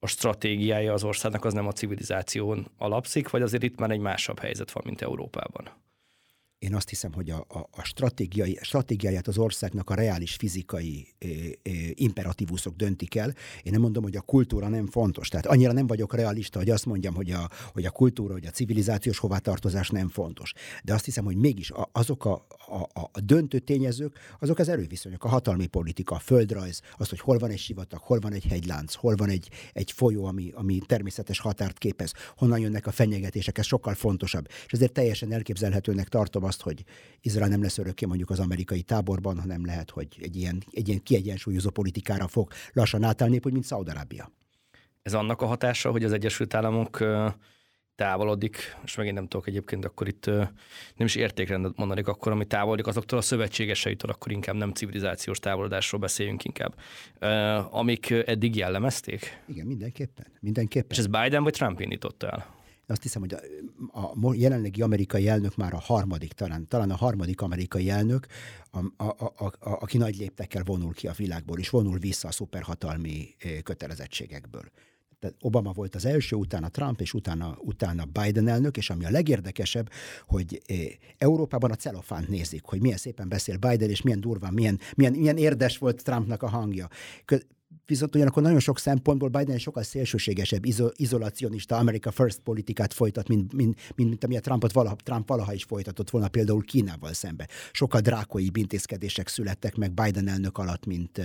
a 0.03 0.07
stratégiája 0.07 0.93
az 0.93 1.03
országnak 1.03 1.45
az 1.45 1.53
nem 1.53 1.67
a 1.67 1.71
civilizáción 1.71 2.67
alapszik, 2.77 3.29
vagy 3.29 3.41
azért 3.41 3.63
itt 3.63 3.79
már 3.79 3.91
egy 3.91 3.99
másabb 3.99 4.39
helyzet 4.39 4.71
van, 4.71 4.83
mint 4.85 5.01
Európában? 5.01 5.69
Én 6.63 6.75
azt 6.75 6.89
hiszem, 6.89 7.13
hogy 7.13 7.29
a, 7.29 7.45
a, 7.49 7.57
a 7.71 7.83
stratégiai, 7.83 8.59
stratégiáját 8.61 9.27
az 9.27 9.37
országnak 9.37 9.89
a 9.89 9.93
reális 9.93 10.35
fizikai 10.35 11.07
e, 11.19 11.27
e, 11.27 11.71
imperatívuszok 11.93 12.75
döntik 12.75 13.15
el. 13.15 13.33
Én 13.63 13.71
nem 13.71 13.81
mondom, 13.81 14.03
hogy 14.03 14.15
a 14.15 14.21
kultúra 14.21 14.67
nem 14.67 14.87
fontos. 14.87 15.27
Tehát 15.27 15.45
annyira 15.45 15.71
nem 15.71 15.87
vagyok 15.87 16.15
realista, 16.15 16.59
hogy 16.59 16.69
azt 16.69 16.85
mondjam, 16.85 17.13
hogy 17.13 17.31
a, 17.31 17.49
hogy 17.73 17.85
a 17.85 17.91
kultúra, 17.91 18.33
hogy 18.33 18.45
a 18.45 18.49
civilizációs 18.49 19.17
hovatartozás 19.17 19.89
nem 19.89 20.09
fontos. 20.09 20.53
De 20.83 20.93
azt 20.93 21.05
hiszem, 21.05 21.23
hogy 21.23 21.35
mégis 21.35 21.71
azok 21.91 22.25
a, 22.25 22.45
a, 22.93 23.01
a 23.11 23.19
döntő 23.23 23.59
tényezők, 23.59 24.19
azok 24.39 24.59
az 24.59 24.69
erőviszonyok, 24.69 25.23
a 25.23 25.27
hatalmi 25.27 25.67
politika, 25.67 26.15
a 26.15 26.19
földrajz, 26.19 26.81
az, 26.97 27.09
hogy 27.09 27.19
hol 27.19 27.37
van 27.37 27.49
egy 27.49 27.59
sivatag, 27.59 27.99
hol 27.99 28.19
van 28.19 28.33
egy 28.33 28.45
hegylánc, 28.45 28.93
hol 28.93 29.15
van 29.15 29.29
egy, 29.29 29.49
egy 29.73 29.91
folyó, 29.91 30.25
ami, 30.25 30.51
ami 30.55 30.79
természetes 30.85 31.39
határt 31.39 31.77
képez, 31.77 32.13
honnan 32.37 32.59
jönnek 32.59 32.87
a 32.87 32.91
fenyegetések, 32.91 33.57
ez 33.57 33.65
sokkal 33.65 33.93
fontosabb. 33.93 34.47
És 34.65 34.71
ezért 34.71 34.91
teljesen 34.91 35.33
elképzelhetőnek 35.33 36.07
tartom 36.07 36.43
azt, 36.43 36.52
azt, 36.53 36.61
hogy 36.61 36.83
Izrael 37.21 37.49
nem 37.49 37.61
lesz 37.61 37.77
örökké 37.77 38.05
mondjuk 38.05 38.29
az 38.29 38.39
amerikai 38.39 38.81
táborban, 38.81 39.39
hanem 39.39 39.65
lehet, 39.65 39.89
hogy 39.89 40.07
egy 40.21 40.35
ilyen, 40.35 40.63
egy 40.71 40.87
ilyen 40.87 41.03
kiegyensúlyozó 41.03 41.69
politikára 41.69 42.27
fog 42.27 42.51
lassan 42.73 43.03
átállni, 43.03 43.39
hogy 43.41 43.51
mint 43.51 43.65
Szaudarábia. 43.65 44.31
Ez 45.01 45.13
annak 45.13 45.41
a 45.41 45.45
hatása, 45.45 45.91
hogy 45.91 46.03
az 46.03 46.11
Egyesült 46.11 46.53
Államok 46.53 47.03
távolodik, 47.95 48.57
és 48.83 48.95
megint 48.95 49.15
nem 49.15 49.27
tudok 49.27 49.47
egyébként, 49.47 49.85
akkor 49.85 50.07
itt 50.07 50.25
nem 50.95 51.05
is 51.05 51.15
értékrendet 51.15 51.77
mondanék, 51.77 52.07
akkor 52.07 52.31
ami 52.31 52.45
távolodik 52.45 52.87
azoktól 52.87 53.19
a 53.19 53.21
szövetségeseitől, 53.21 54.11
akkor 54.11 54.31
inkább 54.31 54.55
nem 54.55 54.71
civilizációs 54.71 55.39
távolodásról 55.39 56.01
beszéljünk 56.01 56.43
inkább, 56.43 56.75
amik 57.71 58.09
eddig 58.09 58.55
jellemezték? 58.55 59.41
Igen, 59.47 59.65
mindenképpen. 59.65 60.25
mindenképpen. 60.39 60.91
És 60.91 60.97
ez 60.97 61.07
Biden 61.07 61.43
vagy 61.43 61.53
Trump 61.53 61.79
indította 61.79 62.29
el? 62.29 62.62
Azt 62.87 63.01
hiszem, 63.01 63.21
hogy 63.21 63.33
a, 63.91 63.99
a 64.27 64.33
jelenlegi 64.33 64.81
amerikai 64.81 65.27
elnök 65.27 65.55
már 65.55 65.73
a 65.73 65.79
harmadik, 65.79 66.33
talán, 66.33 66.67
talán 66.67 66.91
a 66.91 66.95
harmadik 66.95 67.41
amerikai 67.41 67.89
elnök, 67.89 68.25
a, 68.71 69.03
a, 69.03 69.15
a, 69.37 69.45
a, 69.45 69.55
aki 69.59 69.97
nagy 69.97 70.15
léptekkel 70.17 70.63
vonul 70.63 70.93
ki 70.93 71.07
a 71.07 71.13
világból, 71.17 71.59
és 71.59 71.69
vonul 71.69 71.97
vissza 71.97 72.27
a 72.27 72.31
szuperhatalmi 72.31 73.35
kötelezettségekből. 73.63 74.71
Tehát 75.19 75.37
Obama 75.41 75.71
volt 75.71 75.95
az 75.95 76.05
első, 76.05 76.35
utána 76.35 76.69
Trump, 76.69 77.01
és 77.01 77.13
utána, 77.13 77.57
utána 77.59 78.05
Biden 78.05 78.47
elnök, 78.47 78.77
és 78.77 78.89
ami 78.89 79.05
a 79.05 79.09
legérdekesebb, 79.09 79.89
hogy 80.27 80.61
Európában 81.17 81.71
a 81.71 81.75
celofánt 81.75 82.27
nézik, 82.27 82.63
hogy 82.63 82.81
milyen 82.81 82.97
szépen 82.97 83.29
beszél 83.29 83.57
Biden, 83.57 83.89
és 83.89 84.01
milyen 84.01 84.19
durván, 84.19 84.53
milyen, 84.53 84.79
milyen, 84.95 85.13
milyen 85.13 85.37
érdes 85.37 85.77
volt 85.77 86.03
Trumpnak 86.03 86.43
a 86.43 86.49
hangja 86.49 86.87
viszont 87.85 88.15
ugyanakkor 88.15 88.43
nagyon 88.43 88.59
sok 88.59 88.79
szempontból 88.79 89.29
Biden 89.29 89.57
sokkal 89.57 89.83
szélsőségesebb, 89.83 90.65
izolacionista 90.95 91.77
America 91.77 92.11
First 92.11 92.39
politikát 92.39 92.93
folytat, 92.93 93.27
mint, 93.27 93.53
mint, 93.53 93.75
mint, 93.95 94.09
mint 94.09 94.23
amilyet 94.23 94.43
Trumpot 94.43 94.71
valaha, 94.71 94.95
Trump 94.95 95.27
valaha 95.27 95.53
is 95.53 95.63
folytatott 95.63 96.09
volna 96.09 96.27
például 96.27 96.63
Kínával 96.63 97.13
szembe. 97.13 97.47
Sokkal 97.71 98.01
drákoi 98.01 98.49
intézkedések 98.53 99.27
születtek 99.27 99.75
meg 99.75 99.93
Biden 99.93 100.27
elnök 100.27 100.57
alatt, 100.57 100.85
mint, 100.85 101.21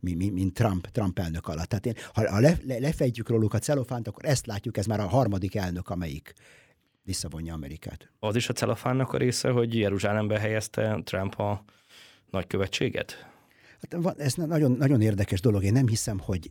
mint, 0.00 0.32
mint, 0.32 0.54
Trump, 0.54 0.86
Trump 0.86 1.18
elnök 1.18 1.48
alatt. 1.48 1.68
Tehát 1.68 1.86
én, 1.86 1.94
ha, 2.12 2.30
ha 2.30 2.40
le, 2.40 2.58
le, 2.66 2.78
lefejtjük 2.78 3.28
róluk 3.28 3.54
a 3.54 3.58
celofánt, 3.58 4.08
akkor 4.08 4.24
ezt 4.24 4.46
látjuk, 4.46 4.76
ez 4.76 4.86
már 4.86 5.00
a 5.00 5.06
harmadik 5.06 5.54
elnök, 5.54 5.88
amelyik 5.88 6.32
visszavonja 7.02 7.54
Amerikát. 7.54 8.10
Az 8.18 8.36
is 8.36 8.48
a 8.48 8.52
celofánnak 8.52 9.12
a 9.12 9.16
része, 9.16 9.50
hogy 9.50 9.78
Jeruzsálembe 9.78 10.38
helyezte 10.38 11.00
Trump 11.04 11.38
a 11.38 11.64
nagykövetséget? 12.30 13.33
Hát 13.90 14.18
ez 14.18 14.34
nagyon, 14.34 14.72
nagyon 14.72 15.00
érdekes 15.00 15.40
dolog. 15.40 15.64
Én 15.64 15.72
nem 15.72 15.86
hiszem, 15.86 16.18
hogy 16.18 16.48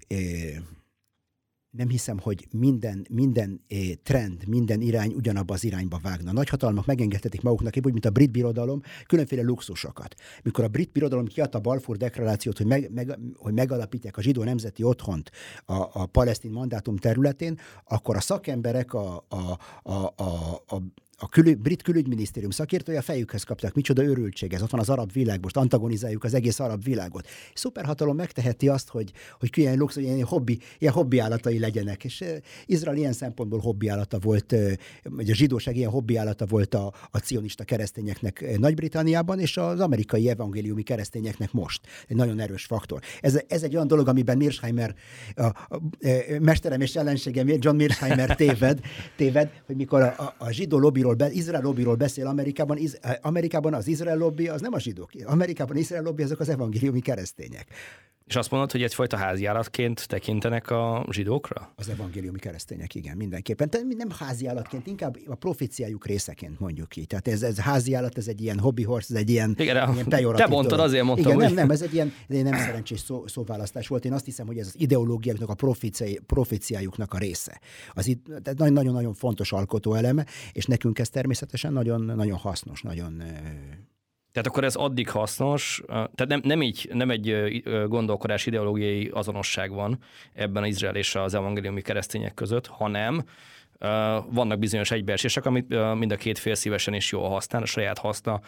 nem 1.78 1.90
hiszem, 1.90 2.20
hogy 2.20 2.48
minden, 2.52 3.06
minden 3.10 3.66
trend, 4.04 4.48
minden 4.48 4.82
irány 4.82 5.14
ugyanabba 5.14 5.54
az 5.54 5.64
irányba 5.64 6.00
vágna. 6.02 6.32
Nagyhatalmak 6.32 6.86
megengedhetik 6.86 7.42
maguknak, 7.42 7.74
úgy, 7.84 7.92
mint 7.92 8.06
a 8.06 8.10
brit 8.10 8.32
birodalom, 8.32 8.82
különféle 9.08 9.42
luxusokat. 9.42 10.16
Mikor 10.44 10.64
a 10.64 10.68
brit 10.68 10.92
birodalom 10.92 11.26
kiadta 11.26 11.58
a 11.58 11.62
Balfour 11.62 11.98
deklarációt, 11.98 12.58
hogy, 12.58 12.66
meg, 12.66 12.92
meg, 12.92 13.20
hogy 13.36 13.54
megalapítják 13.54 14.18
a 14.18 14.22
zsidó 14.22 14.44
nemzeti 14.44 14.84
otthont 14.84 15.32
a, 15.66 15.74
a 15.74 16.06
palesztin 16.06 16.52
mandátum 16.52 16.98
területén, 16.98 17.60
akkor 17.88 18.16
a 18.16 18.22
szakemberek, 18.22 18.94
a, 18.94 19.26
a, 19.30 19.58
a, 19.84 20.14
a, 20.16 20.64
a 20.68 20.82
a 21.18 21.30
külü, 21.30 21.56
brit 21.56 21.82
külügyminisztérium 21.82 22.52
szakértője 22.52 22.98
a 22.98 23.02
fejükhez 23.02 23.44
kapták, 23.44 23.74
micsoda 23.74 24.04
őrültség 24.04 24.54
ez, 24.54 24.62
ott 24.62 24.70
van 24.70 24.80
az 24.80 24.90
arab 24.90 25.12
világ, 25.12 25.42
most 25.42 25.58
antagonizáljuk 25.58 26.24
az 26.24 26.34
egész 26.34 26.60
arab 26.60 26.84
világot. 26.84 27.28
Szuperhatalom 27.54 28.16
megteheti 28.16 28.68
azt, 28.68 28.90
hogy, 28.90 29.12
hogy 29.40 29.50
ilyen 29.58 29.78
luxus, 29.78 30.04
ilyen 30.04 30.24
hobbi, 30.24 30.60
ilyen 30.80 30.94
hobbi 30.94 31.20
állatai 31.20 31.60
legyenek, 31.60 32.04
és 32.04 32.22
uh, 32.22 32.30
Izrael 32.66 32.98
ilyen 32.98 33.14
szempontból 33.14 33.60
hobbi 33.60 33.88
állata 33.88 34.20
volt, 34.20 34.52
uh, 34.52 34.72
vagy 35.04 35.30
a 35.30 35.34
zsidóság 35.34 35.76
ilyen 35.76 35.90
hobbi 35.90 36.16
állata 36.16 36.46
volt 36.46 36.74
a, 36.74 36.94
a 37.12 37.18
cionista 37.18 37.64
keresztényeknek 37.64 38.58
Nagy-Britanniában, 38.58 39.40
és 39.40 39.58
az 39.58 39.80
amerikai 39.80 40.30
evangéliumi 40.30 40.84
keresztényeknek 40.84 41.52
most. 41.52 41.82
Egy 42.08 42.16
nagyon 42.16 42.40
erős 42.40 42.66
faktor. 42.66 43.02
Ez, 43.22 43.40
ez 43.48 43.64
egy 43.64 43.76
olyan 43.76 43.88
dolog, 43.88 44.08
amiben 44.08 44.38
Mearsheimer, 44.38 44.96
a, 45.36 45.42
a, 45.42 45.54
a, 45.70 45.82
mesterem 46.42 46.82
és 46.82 46.96
ellenségem, 46.96 47.48
John 47.48 47.76
Mearsheimer 47.76 48.36
téved, 48.44 48.80
téved, 49.16 49.62
hogy 49.66 49.76
mikor 49.76 50.02
a, 50.02 50.14
a, 50.18 50.36
a 50.38 50.52
zsidó 50.52 50.80
lobbyról 50.80 51.03
lobbyról, 51.04 51.30
be, 51.30 51.36
Izrael 51.36 51.62
lobbyról 51.62 51.96
beszél 51.96 52.28
Amerikában, 52.28 52.78
iz, 52.78 53.00
Amerikában 53.22 53.74
az 53.74 53.88
Izrael 53.88 54.18
lobby 54.18 54.48
az 54.48 54.62
nem 54.62 54.74
a 54.74 54.80
zsidók. 54.80 55.10
Amerikában 55.26 55.78
Izrael 55.78 56.04
lobby 56.04 56.24
azok 56.24 56.40
az 56.40 56.50
evangéliumi 56.50 57.02
keresztények. 57.02 57.68
És 58.26 58.36
azt 58.36 58.52
mondod, 58.52 58.72
hogy 58.72 58.84
egyfajta 58.84 59.18
háziállatként 59.18 60.08
tekintenek 60.08 60.70
a 60.70 61.06
zsidókra? 61.12 61.74
Az 61.76 61.90
evangéliumi 61.90 62.40
keresztények, 62.40 62.96
igen, 62.96 63.18
mindenképpen. 63.18 63.70
Tehát 63.70 63.88
nem 63.88 64.10
háziállatként, 64.20 64.88
inkább 64.88 65.18
a 65.26 65.36
proféciájuk 65.36 66.06
részeként 66.06 66.60
mondjuk 66.60 66.90
ki. 66.90 67.06
Tehát 67.06 67.28
ez, 67.28 67.44
ez 67.44 67.60
háziállat, 67.60 68.18
ez 68.18 68.28
egy 68.28 68.42
ilyen 68.42 68.60
hobby 68.60 68.84
horse, 68.84 69.14
ez 69.14 69.20
egy 69.20 69.30
ilyen, 69.30 69.56
igen, 69.58 69.94
ilyen 69.94 70.10
Te 70.36 70.48
mondtad, 70.48 70.80
azért 70.80 71.04
mondtam. 71.04 71.32
Igen, 71.34 71.46
nem, 71.46 71.54
nem, 71.54 71.70
ez 71.70 71.82
egy 71.82 71.94
ilyen 71.94 72.14
egy 72.28 72.44
nem 72.44 72.58
szerencsés 72.58 73.00
szó, 73.00 73.28
szóválasztás 73.28 73.88
volt. 73.88 74.06
Én 74.06 74.14
azt 74.14 74.26
hiszem, 74.26 74.46
hogy 74.46 74.58
ez 74.58 74.68
az 74.68 74.76
ideológiáknak, 74.78 75.50
a 75.50 75.56
proféciájuknak 76.26 77.14
a 77.14 77.18
része. 77.18 77.60
Az 77.94 78.18
nagyon-nagyon 78.56 79.14
fontos 79.14 79.52
alkotó 79.52 79.94
eleme, 79.94 80.26
és 80.52 80.66
nekünk 80.66 81.00
ez 81.00 81.10
természetesen 81.10 81.74
nagyon, 81.74 82.02
nagyon 82.02 82.38
hasznos, 82.38 82.82
nagyon 82.82 83.24
tehát 84.34 84.48
akkor 84.48 84.64
ez 84.64 84.76
addig 84.76 85.10
hasznos, 85.10 85.82
tehát 85.88 86.28
nem, 86.28 86.42
nem 86.44 86.62
így, 86.62 86.90
nem 86.94 87.10
egy 87.10 87.64
gondolkodás 87.88 88.46
ideológiai 88.46 89.10
azonosság 89.14 89.72
van 89.72 89.98
ebben 90.34 90.64
az 90.64 90.70
Izrael 90.70 90.96
és 90.96 91.16
az 91.16 91.34
evangéliumi 91.34 91.82
keresztények 91.82 92.34
között, 92.34 92.68
hanem 92.68 93.24
vannak 94.30 94.60
bizonyos 94.60 94.92
egybeesések, 94.92 95.46
amit 95.46 95.96
mind 95.98 96.12
a 96.12 96.16
két 96.16 96.38
fél 96.38 96.56
szívesen 96.56 96.94
és 96.94 97.12
jól 97.12 97.30
használ, 97.30 97.62
a 97.62 97.66
saját 97.66 97.98
haszna 97.98 98.42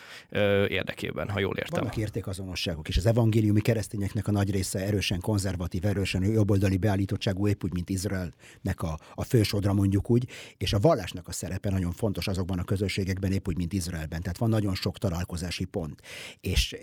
érdekében, 0.68 1.30
ha 1.30 1.40
jól 1.40 1.58
értem. 1.58 1.80
Vannak 1.80 1.98
értékazonosságok, 1.98 2.88
és 2.88 2.98
az 2.98 3.06
evangéliumi 3.06 3.62
keresztényeknek 3.62 4.28
a 4.28 4.32
nagy 4.32 4.52
része 4.52 4.80
erősen 4.80 5.20
konzervatív, 5.20 5.86
erősen 5.86 6.24
jobboldali 6.24 6.78
beállítottságú, 6.78 7.48
épp 7.48 7.64
úgy, 7.64 7.74
mint 7.74 7.90
Izraelnek 7.90 8.82
a, 8.82 9.00
a 9.16 9.24
fősodra 9.24 9.74
mondjuk 9.74 10.10
úgy, 10.10 10.28
és 10.58 10.74
a 10.74 10.80
vallásnak 10.80 11.28
a 11.28 11.32
szerepe 11.32 11.70
nagyon 11.70 11.92
fontos 11.92 12.28
azokban 12.28 12.60
a 12.60 12.64
közösségekben, 12.64 13.32
épp 13.32 13.48
úgy, 13.48 13.58
mint 13.58 13.74
Izraelben. 13.74 14.22
Tehát 14.22 14.38
van 14.38 14.50
nagyon 14.50 14.76
sok 14.76 14.98
találkozási 14.98 15.66
pont. 15.66 16.02
És 16.42 16.76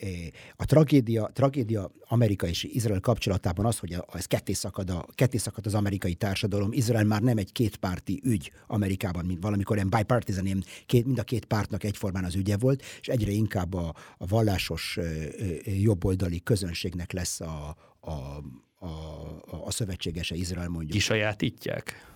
a 0.56 0.64
tragédia, 0.64 1.30
tragédia 1.32 1.90
Amerika 2.09 2.47
és 2.47 2.64
Izrael 2.64 3.00
kapcsolatában 3.00 3.66
az, 3.66 3.78
hogy 3.78 3.97
ez 4.12 4.26
ketté 4.26 4.52
szakad, 4.52 4.90
a, 4.90 5.06
ketté 5.14 5.37
szakad 5.37 5.66
az 5.66 5.75
amerikai 5.75 6.14
társadalom. 6.14 6.73
Izrael 6.73 7.04
már 7.04 7.21
nem 7.21 7.38
egy 7.38 7.52
kétpárti 7.52 8.21
ügy, 8.25 8.41
ügy 8.42 8.52
Amerikában, 8.66 9.25
mint 9.25 9.42
valamikor 9.42 9.76
ilyen 9.76 9.90
bipartisan, 9.90 10.46
ilyen 10.46 10.64
két, 10.87 11.04
mind 11.04 11.18
a 11.18 11.22
két 11.22 11.44
pártnak 11.44 11.84
egyformán 11.84 12.25
az 12.25 12.34
ügye 12.34 12.56
volt, 12.56 12.82
és 13.00 13.08
egyre 13.08 13.30
inkább 13.30 13.75
a, 13.75 13.94
a 14.18 14.26
vallásos 14.26 14.99
jobboldali 15.64 16.40
közönségnek 16.42 17.12
lesz 17.12 17.40
a, 17.40 17.76
a, 18.00 18.11
a, 18.11 18.87
a, 18.87 19.66
a 19.66 19.70
szövetségese 19.70 20.34
Izrael 20.34 20.68
mondjuk. 20.68 20.92
Kisajátítják? 20.92 22.11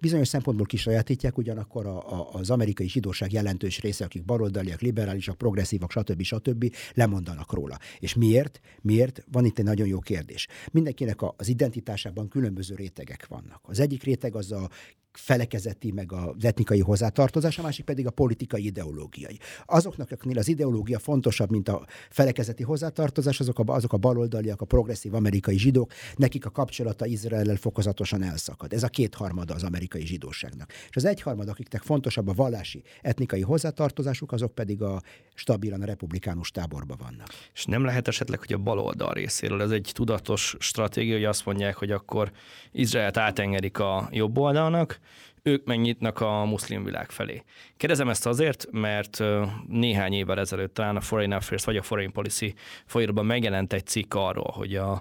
bizonyos 0.00 0.28
szempontból 0.28 0.66
kisajátítják, 0.66 1.38
ugyanakkor 1.38 1.86
a, 1.86 2.12
a, 2.12 2.28
az 2.32 2.50
amerikai 2.50 2.88
zsidóság 2.88 3.32
jelentős 3.32 3.80
része, 3.80 4.04
akik 4.04 4.24
baloldaliak, 4.24 4.80
liberálisak, 4.80 5.38
progresszívak, 5.38 5.90
stb. 5.90 6.22
stb. 6.22 6.74
lemondanak 6.94 7.52
róla. 7.52 7.78
És 7.98 8.14
miért? 8.14 8.60
Miért? 8.80 9.24
Van 9.32 9.44
itt 9.44 9.58
egy 9.58 9.64
nagyon 9.64 9.86
jó 9.86 9.98
kérdés. 9.98 10.46
Mindenkinek 10.70 11.18
az 11.36 11.48
identitásában 11.48 12.28
különböző 12.28 12.74
rétegek 12.74 13.26
vannak. 13.26 13.60
Az 13.62 13.80
egyik 13.80 14.02
réteg 14.02 14.36
az 14.36 14.52
a 14.52 14.68
felekezeti, 15.12 15.92
meg 15.92 16.12
az 16.12 16.44
etnikai 16.44 16.80
hozzátartozás, 16.80 17.58
a 17.58 17.62
másik 17.62 17.84
pedig 17.84 18.06
a 18.06 18.10
politikai 18.10 18.64
ideológiai. 18.64 19.38
Azoknak, 19.66 20.10
akiknél 20.10 20.38
az 20.38 20.48
ideológia 20.48 20.98
fontosabb, 20.98 21.50
mint 21.50 21.68
a 21.68 21.86
felekezeti 22.10 22.62
hozzátartozás, 22.62 23.40
azok 23.40 23.58
a, 23.58 23.62
azok 23.66 23.92
a 23.92 23.96
baloldaliak, 23.96 24.60
a 24.60 24.64
progresszív 24.64 25.14
amerikai 25.14 25.58
zsidók, 25.58 25.92
nekik 26.16 26.46
a 26.46 26.50
kapcsolata 26.50 27.06
Izraellel 27.06 27.56
fokozatosan 27.56 28.22
elszakad. 28.22 28.72
Ez 28.72 28.82
a 28.82 28.88
kétharmada 28.88 29.54
az 29.54 29.62
amerikai 29.62 30.06
zsidóságnak. 30.06 30.72
És 30.88 30.96
az 30.96 31.04
egyharmad, 31.04 31.48
akiknek 31.48 31.82
fontosabb 31.82 32.28
a 32.28 32.32
vallási, 32.32 32.82
etnikai 33.02 33.40
hozzátartozásuk, 33.40 34.32
azok 34.32 34.54
pedig 34.54 34.82
a 34.82 35.02
stabilan 35.34 35.82
a 35.82 35.84
republikánus 35.84 36.50
táborba 36.50 36.96
vannak. 36.98 37.28
És 37.54 37.64
nem 37.64 37.84
lehet 37.84 38.08
esetleg, 38.08 38.38
hogy 38.38 38.52
a 38.52 38.58
baloldal 38.58 39.12
részéről 39.12 39.62
ez 39.62 39.70
egy 39.70 39.90
tudatos 39.94 40.56
stratégia, 40.58 41.14
hogy 41.14 41.24
azt 41.24 41.44
mondják, 41.44 41.76
hogy 41.76 41.90
akkor 41.90 42.32
Izraelt 42.72 43.16
átengedik 43.16 43.78
a 43.78 44.08
jobb 44.12 44.38
oldalnak, 44.38 44.97
ők 45.42 45.64
megnyitnak 45.64 46.20
a 46.20 46.44
muszlim 46.44 46.84
világ 46.84 47.10
felé. 47.10 47.42
Kérdezem 47.76 48.08
ezt 48.08 48.26
azért, 48.26 48.66
mert 48.70 49.22
néhány 49.66 50.12
évvel 50.12 50.38
ezelőtt 50.38 50.74
talán 50.74 50.96
a 50.96 51.00
Foreign 51.00 51.32
Affairs 51.32 51.64
vagy 51.64 51.76
a 51.76 51.82
Foreign 51.82 52.12
Policy 52.12 52.54
folyóban 52.86 53.26
megjelent 53.26 53.72
egy 53.72 53.86
cikk 53.86 54.14
arról, 54.14 54.52
hogy 54.52 54.76
az 54.76 55.00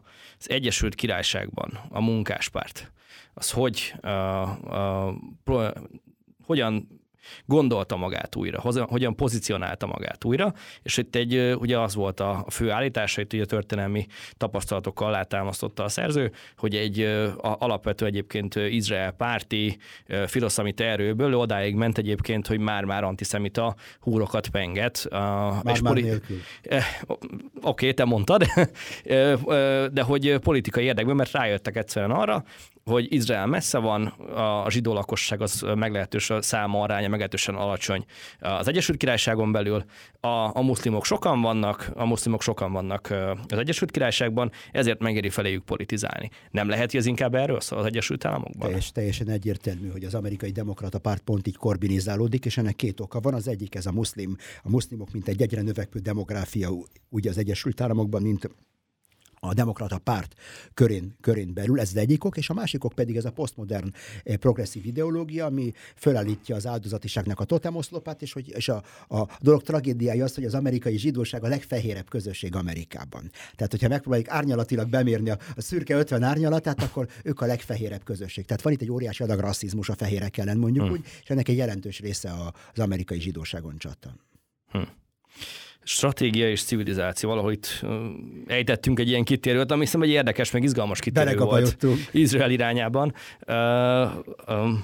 Egyesült 0.49 0.95
Királyságban 0.95 1.79
a 1.89 2.01
munkáspárt 2.01 2.91
az 3.37 3.51
hogy, 3.51 3.93
a, 4.01 4.07
a, 4.07 5.13
pro, 5.43 5.67
hogyan 6.43 6.87
gondolta 7.45 7.95
magát 7.95 8.35
újra, 8.35 8.59
hogyan 8.87 9.15
pozícionálta 9.15 9.85
magát 9.85 10.23
újra, 10.23 10.53
és 10.81 10.97
itt 10.97 11.15
egy, 11.15 11.55
ugye 11.59 11.79
az 11.79 11.95
volt 11.95 12.19
a 12.19 12.45
fő 12.49 12.71
állítása, 12.71 13.21
itt 13.21 13.33
ugye 13.33 13.45
történelmi 13.45 14.05
tapasztalatokkal 14.37 15.07
alátámasztotta 15.07 15.83
a 15.83 15.89
szerző, 15.89 16.31
hogy 16.57 16.75
egy 16.75 17.01
alapvető 17.41 18.05
egyébként 18.05 18.55
Izrael 18.55 19.11
párti 19.11 19.77
filoszamita 20.25 20.83
erőből 20.83 21.33
odáig 21.35 21.75
ment 21.75 21.97
egyébként, 21.97 22.47
hogy 22.47 22.59
már-már 22.59 23.03
antiszemita 23.03 23.75
húrokat 23.99 24.47
penget. 24.47 25.07
Már, 25.11 25.61
és 25.73 25.81
már 25.81 25.93
poli- 25.93 26.11
Oké, 26.11 27.15
okay, 27.61 27.93
te 27.93 28.03
mondtad, 28.03 28.43
de 29.97 30.01
hogy 30.01 30.37
politikai 30.37 30.83
érdekből, 30.83 31.15
mert 31.15 31.31
rájöttek 31.31 31.75
egyszerűen 31.75 32.11
arra, 32.11 32.43
hogy 32.87 33.13
Izrael 33.13 33.45
messze 33.45 33.77
van, 33.77 34.05
a 34.35 34.69
zsidó 34.69 34.93
lakosság 34.93 35.41
az 35.41 35.65
meglehetős, 35.75 36.31
száma 36.39 36.81
aránya 36.81 37.07
meglehetősen 37.07 37.55
alacsony 37.55 38.05
az 38.39 38.67
Egyesült 38.67 38.97
Királyságon 38.97 39.51
belül, 39.51 39.83
a, 40.19 40.27
a 40.57 40.61
muszlimok 40.61 41.05
sokan 41.05 41.41
vannak, 41.41 41.91
a 41.95 42.05
muszlimok 42.05 42.41
sokan 42.41 42.71
vannak 42.71 43.13
az 43.47 43.57
Egyesült 43.57 43.91
Királyságban, 43.91 44.51
ezért 44.71 44.99
megéri 44.99 45.29
feléjük 45.29 45.63
politizálni. 45.63 46.29
Nem 46.51 46.69
lehet, 46.69 46.91
hogy 46.91 46.99
ez 46.99 47.05
inkább 47.05 47.35
erről 47.35 47.59
szól 47.59 47.79
az 47.79 47.85
Egyesült 47.85 48.25
Államokban? 48.25 48.67
Teljes, 48.67 48.91
teljesen 48.91 49.29
egyértelmű, 49.29 49.89
hogy 49.89 50.03
az 50.03 50.15
amerikai 50.15 50.51
demokrata 50.51 50.99
párt 50.99 51.21
pont 51.21 51.47
így 51.47 51.57
korbinizálódik, 51.57 52.45
és 52.45 52.57
ennek 52.57 52.75
két 52.75 52.99
oka 52.99 53.19
van. 53.19 53.33
Az 53.33 53.47
egyik 53.47 53.75
ez 53.75 53.85
a 53.85 53.91
muszlim, 53.91 54.37
a 54.63 54.69
muszlimok, 54.69 55.11
mint 55.11 55.27
egy 55.27 55.41
egyre 55.41 55.61
növekvő 55.61 55.99
demográfia, 55.99 56.69
ugye 57.09 57.29
az 57.29 57.37
Egyesült 57.37 57.81
Államokban, 57.81 58.21
mint 58.21 58.49
a 59.39 59.53
demokrata 59.53 59.97
párt 59.97 60.33
körén, 60.73 61.15
körén 61.21 61.53
belül, 61.53 61.79
ez 61.79 61.89
az 61.89 61.95
egyik 61.95 62.23
ok, 62.23 62.37
és 62.37 62.49
a 62.49 62.53
másikok 62.53 62.93
pedig 62.93 63.15
ez 63.15 63.25
a 63.25 63.31
posztmodern 63.31 63.93
eh, 64.23 64.35
progresszív 64.35 64.85
ideológia, 64.85 65.45
ami 65.45 65.73
fölállítja 65.95 66.55
az 66.55 66.67
áldozatiságnak 66.67 67.39
a 67.39 67.43
totemoszlopát, 67.43 68.21
és, 68.21 68.33
hogy, 68.33 68.49
és 68.55 68.69
a, 68.69 68.83
a 69.07 69.37
dolog 69.39 69.61
tragédiája 69.61 70.23
az, 70.23 70.35
hogy 70.35 70.45
az 70.45 70.53
amerikai 70.53 70.97
zsidóság 70.97 71.43
a 71.43 71.47
legfehérebb 71.47 72.09
közösség 72.09 72.55
Amerikában. 72.55 73.31
Tehát, 73.55 73.71
hogyha 73.71 73.87
megpróbáljuk 73.87 74.29
árnyalatilag 74.29 74.89
bemérni 74.89 75.29
a, 75.29 75.37
a 75.55 75.61
szürke 75.61 75.95
50 75.95 76.23
árnyalatát, 76.23 76.83
akkor 76.83 77.07
ők 77.23 77.41
a 77.41 77.45
legfehérebb 77.45 78.03
közösség. 78.03 78.45
Tehát 78.45 78.61
van 78.63 78.73
itt 78.73 78.81
egy 78.81 78.91
óriási 78.91 79.23
adag 79.23 79.39
rasszizmus 79.39 79.89
a 79.89 79.95
fehérek 79.95 80.37
ellen, 80.37 80.57
mondjuk 80.57 80.83
hmm. 80.83 80.93
úgy, 80.93 81.05
és 81.21 81.29
ennek 81.29 81.47
egy 81.47 81.57
jelentős 81.57 81.99
része 81.99 82.31
az 82.73 82.79
amerikai 82.79 83.19
zsidóságon 83.19 83.77
csattan. 83.77 84.19
Hmm 84.71 85.05
stratégia 85.87 86.49
és 86.49 86.63
civilizáció. 86.63 87.29
Valahogy 87.29 87.53
itt 87.53 87.85
ejtettünk 88.47 88.99
egy 88.99 89.09
ilyen 89.09 89.23
kitérőt, 89.23 89.71
ami 89.71 89.81
hiszem 89.81 90.01
egy 90.01 90.09
érdekes, 90.09 90.51
meg 90.51 90.63
izgalmas 90.63 90.99
kitérő 90.99 91.37
volt 91.37 91.77
Izrael 92.11 92.51
irányában. 92.51 93.13
Uh, 93.47 93.55
um, 94.47 94.83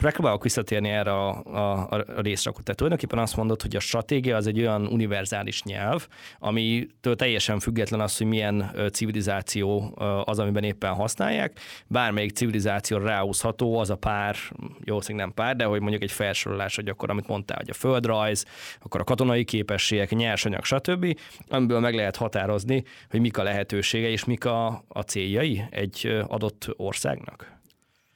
Megpróbálok 0.00 0.42
visszatérni 0.42 0.88
erre 0.88 1.12
a, 1.12 1.42
a, 1.44 1.88
a 1.90 2.20
részre, 2.20 2.50
akkor 2.50 2.62
te 2.62 2.74
tulajdonképpen 2.74 3.18
azt 3.18 3.36
mondod, 3.36 3.62
hogy 3.62 3.76
a 3.76 3.80
stratégia 3.80 4.36
az 4.36 4.46
egy 4.46 4.60
olyan 4.60 4.86
univerzális 4.86 5.62
nyelv, 5.62 6.06
amitől 6.38 7.16
teljesen 7.16 7.58
független 7.58 8.00
az, 8.00 8.16
hogy 8.16 8.26
milyen 8.26 8.70
civilizáció 8.92 9.94
az, 10.24 10.38
amiben 10.38 10.64
éppen 10.64 10.92
használják. 10.92 11.60
Bármelyik 11.86 12.30
civilizáció 12.30 12.98
ráhúzható, 12.98 13.78
az 13.78 13.90
a 13.90 13.96
pár, 13.96 14.36
jó, 14.84 14.98
nem 15.06 15.34
pár, 15.34 15.56
de 15.56 15.64
hogy 15.64 15.80
mondjuk 15.80 16.02
egy 16.02 16.12
felsorolás, 16.12 16.76
hogy 16.76 16.88
akkor, 16.88 17.10
amit 17.10 17.28
mondtál, 17.28 17.56
hogy 17.56 17.70
a 17.70 17.74
földrajz, 17.74 18.44
akkor 18.80 19.00
a 19.00 19.04
katonai 19.04 19.44
képességek, 19.44 20.10
nyersanyag, 20.10 20.64
stb., 20.64 21.18
amiből 21.48 21.80
meg 21.80 21.94
lehet 21.94 22.16
határozni, 22.16 22.84
hogy 23.10 23.20
mik 23.20 23.38
a 23.38 23.42
lehetősége 23.42 24.08
és 24.08 24.24
mik 24.24 24.44
a, 24.44 24.84
a 24.88 25.00
céljai 25.00 25.64
egy 25.70 26.22
adott 26.26 26.68
országnak. 26.76 27.59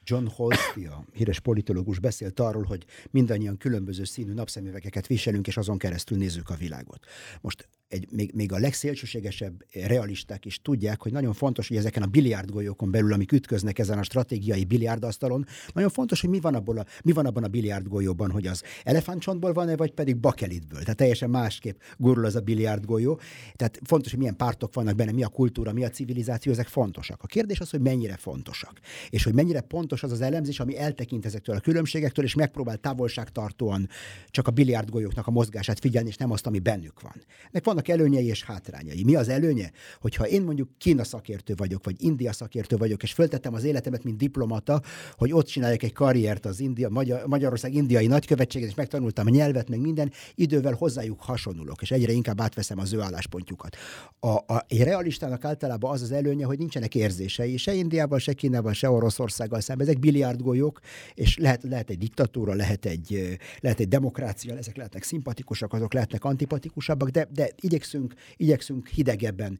John 0.07 0.25
Holsby, 0.35 0.85
a 0.85 1.05
híres 1.13 1.39
politológus 1.39 1.99
beszélt 1.99 2.39
arról, 2.39 2.63
hogy 2.63 2.85
mindannyian 3.11 3.57
különböző 3.57 4.03
színű 4.03 4.33
napszemüvegeket 4.33 5.07
viselünk, 5.07 5.47
és 5.47 5.57
azon 5.57 5.77
keresztül 5.77 6.17
nézzük 6.17 6.49
a 6.49 6.55
világot. 6.55 7.05
Most 7.41 7.67
egy, 7.95 8.07
még, 8.11 8.31
még 8.33 8.51
a 8.51 8.57
legszélsőségesebb 8.57 9.65
realisták 9.71 10.45
is 10.45 10.61
tudják, 10.61 11.01
hogy 11.01 11.11
nagyon 11.11 11.33
fontos, 11.33 11.67
hogy 11.67 11.77
ezeken 11.77 12.03
a 12.03 12.05
biliárdgolyókon 12.05 12.91
belül, 12.91 13.13
amik 13.13 13.31
ütköznek 13.31 13.79
ezen 13.79 13.97
a 13.97 14.03
stratégiai 14.03 14.63
biliárdasztalon, 14.65 15.45
nagyon 15.73 15.89
fontos, 15.89 16.21
hogy 16.21 16.29
mi 16.29 16.39
van, 16.39 16.55
abból 16.55 16.77
a, 16.77 16.85
mi 17.03 17.11
van 17.11 17.25
abban 17.25 17.43
a 17.43 17.47
biliárdgolyóban, 17.47 18.31
hogy 18.31 18.47
az 18.47 18.63
elefántcsontból 18.83 19.53
van-e, 19.53 19.75
vagy 19.75 19.91
pedig 19.91 20.17
bakelitből. 20.17 20.79
Tehát 20.79 20.95
teljesen 20.95 21.29
másképp 21.29 21.79
gurul 21.97 22.25
az 22.25 22.35
a 22.35 22.39
biliárdgolyó. 22.39 23.19
Tehát 23.55 23.79
fontos, 23.83 24.11
hogy 24.11 24.19
milyen 24.19 24.35
pártok 24.35 24.73
vannak 24.73 24.95
benne, 24.95 25.11
mi 25.11 25.23
a 25.23 25.27
kultúra, 25.27 25.73
mi 25.73 25.83
a 25.83 25.89
civilizáció, 25.89 26.51
ezek 26.51 26.67
fontosak. 26.67 27.23
A 27.23 27.27
kérdés 27.27 27.59
az, 27.59 27.69
hogy 27.69 27.81
mennyire 27.81 28.15
fontosak. 28.17 28.79
És 29.09 29.23
hogy 29.23 29.33
mennyire 29.33 29.61
pontos 29.61 30.03
az 30.03 30.11
az 30.11 30.21
elemzés, 30.21 30.59
ami 30.59 30.77
eltekint 30.77 31.25
ezektől 31.25 31.55
a 31.55 31.59
különbségektől, 31.59 32.25
és 32.25 32.33
megpróbál 32.33 32.77
távolságtartóan 32.77 33.89
csak 34.29 34.47
a 34.47 34.51
biliárdgolyóknak 34.51 35.27
a 35.27 35.31
mozgását 35.31 35.79
figyelni, 35.79 36.09
és 36.09 36.17
nem 36.17 36.31
azt, 36.31 36.47
ami 36.47 36.59
bennük 36.59 37.01
van. 37.01 37.13
Nek 37.51 37.65
vannak 37.65 37.84
vannak 37.85 38.01
előnyei 38.01 38.27
és 38.27 38.43
hátrányai. 38.43 39.03
Mi 39.03 39.15
az 39.15 39.29
előnye? 39.29 39.71
Hogyha 40.01 40.27
én 40.27 40.41
mondjuk 40.41 40.69
Kína 40.77 41.03
szakértő 41.03 41.53
vagyok, 41.57 41.83
vagy 41.83 41.95
India 41.99 42.33
szakértő 42.33 42.77
vagyok, 42.77 43.03
és 43.03 43.13
föltettem 43.13 43.53
az 43.53 43.63
életemet, 43.63 44.03
mint 44.03 44.17
diplomata, 44.17 44.81
hogy 45.17 45.33
ott 45.33 45.45
csináljak 45.45 45.83
egy 45.83 45.93
karriert 45.93 46.45
az 46.45 46.59
India, 46.59 46.89
Magyar, 46.89 47.25
Magyarország 47.27 47.73
indiai 47.73 48.07
nagykövetséget, 48.07 48.69
és 48.69 48.75
megtanultam 48.75 49.27
a 49.27 49.29
nyelvet, 49.29 49.69
meg 49.69 49.79
minden, 49.79 50.11
idővel 50.35 50.73
hozzájuk 50.73 51.21
hasonlulok, 51.21 51.81
és 51.81 51.91
egyre 51.91 52.11
inkább 52.11 52.41
átveszem 52.41 52.79
az 52.79 52.93
ő 52.93 53.01
álláspontjukat. 53.01 53.75
A, 54.19 54.27
a, 54.27 54.65
egy 54.67 54.83
realistának 54.83 55.45
általában 55.45 55.91
az 55.91 56.01
az 56.01 56.11
előnye, 56.11 56.45
hogy 56.45 56.57
nincsenek 56.57 56.95
érzései, 56.95 57.57
se 57.57 57.73
Indiával, 57.73 58.19
se 58.19 58.33
Kínával, 58.33 58.73
se 58.73 58.89
Oroszországgal 58.89 59.59
szemben. 59.59 59.87
Ezek 59.87 59.99
biliárdgolyók, 59.99 60.79
és 61.13 61.37
lehet, 61.37 61.63
lehet 61.63 61.89
egy 61.89 61.97
diktatúra, 61.97 62.53
lehet 62.53 62.85
egy, 62.85 63.37
lehet 63.59 63.79
egy 63.79 63.87
demokrácia, 63.87 64.57
ezek 64.57 64.75
lehetnek 64.75 65.03
szimpatikusak, 65.03 65.73
azok 65.73 65.93
lehetnek 65.93 66.23
antipatikusabbak, 66.23 67.09
de, 67.09 67.27
de 67.33 67.49
igyekszünk, 67.65 68.13
igyekszünk 68.35 68.87
hidegebben 68.87 69.59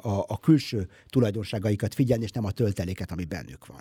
a, 0.00 0.24
a 0.26 0.38
külső 0.40 0.88
tulajdonságaikat 1.08 1.94
figyelni, 1.94 2.24
és 2.24 2.30
nem 2.30 2.44
a 2.44 2.50
tölteléket, 2.50 3.10
ami 3.10 3.24
bennük 3.24 3.66
van. 3.66 3.80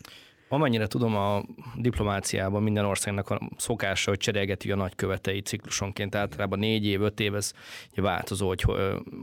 Amennyire 0.54 0.88
tudom, 0.88 1.16
a 1.16 1.44
diplomáciában 1.76 2.64
minden 2.64 2.86
országnak 2.86 3.30
a 3.30 3.50
szokása, 3.58 4.10
hogy 4.10 4.20
cserélgeti 4.20 4.72
a 4.72 4.76
nagykövetei 4.76 5.42
ciklusonként, 5.42 6.16
általában 6.16 6.60
négy 6.60 6.86
év, 6.86 7.02
öt 7.02 7.20
év, 7.20 7.36
ez 7.36 7.52
változó, 7.96 8.48
hogy 8.48 8.66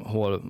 hol, 0.02 0.42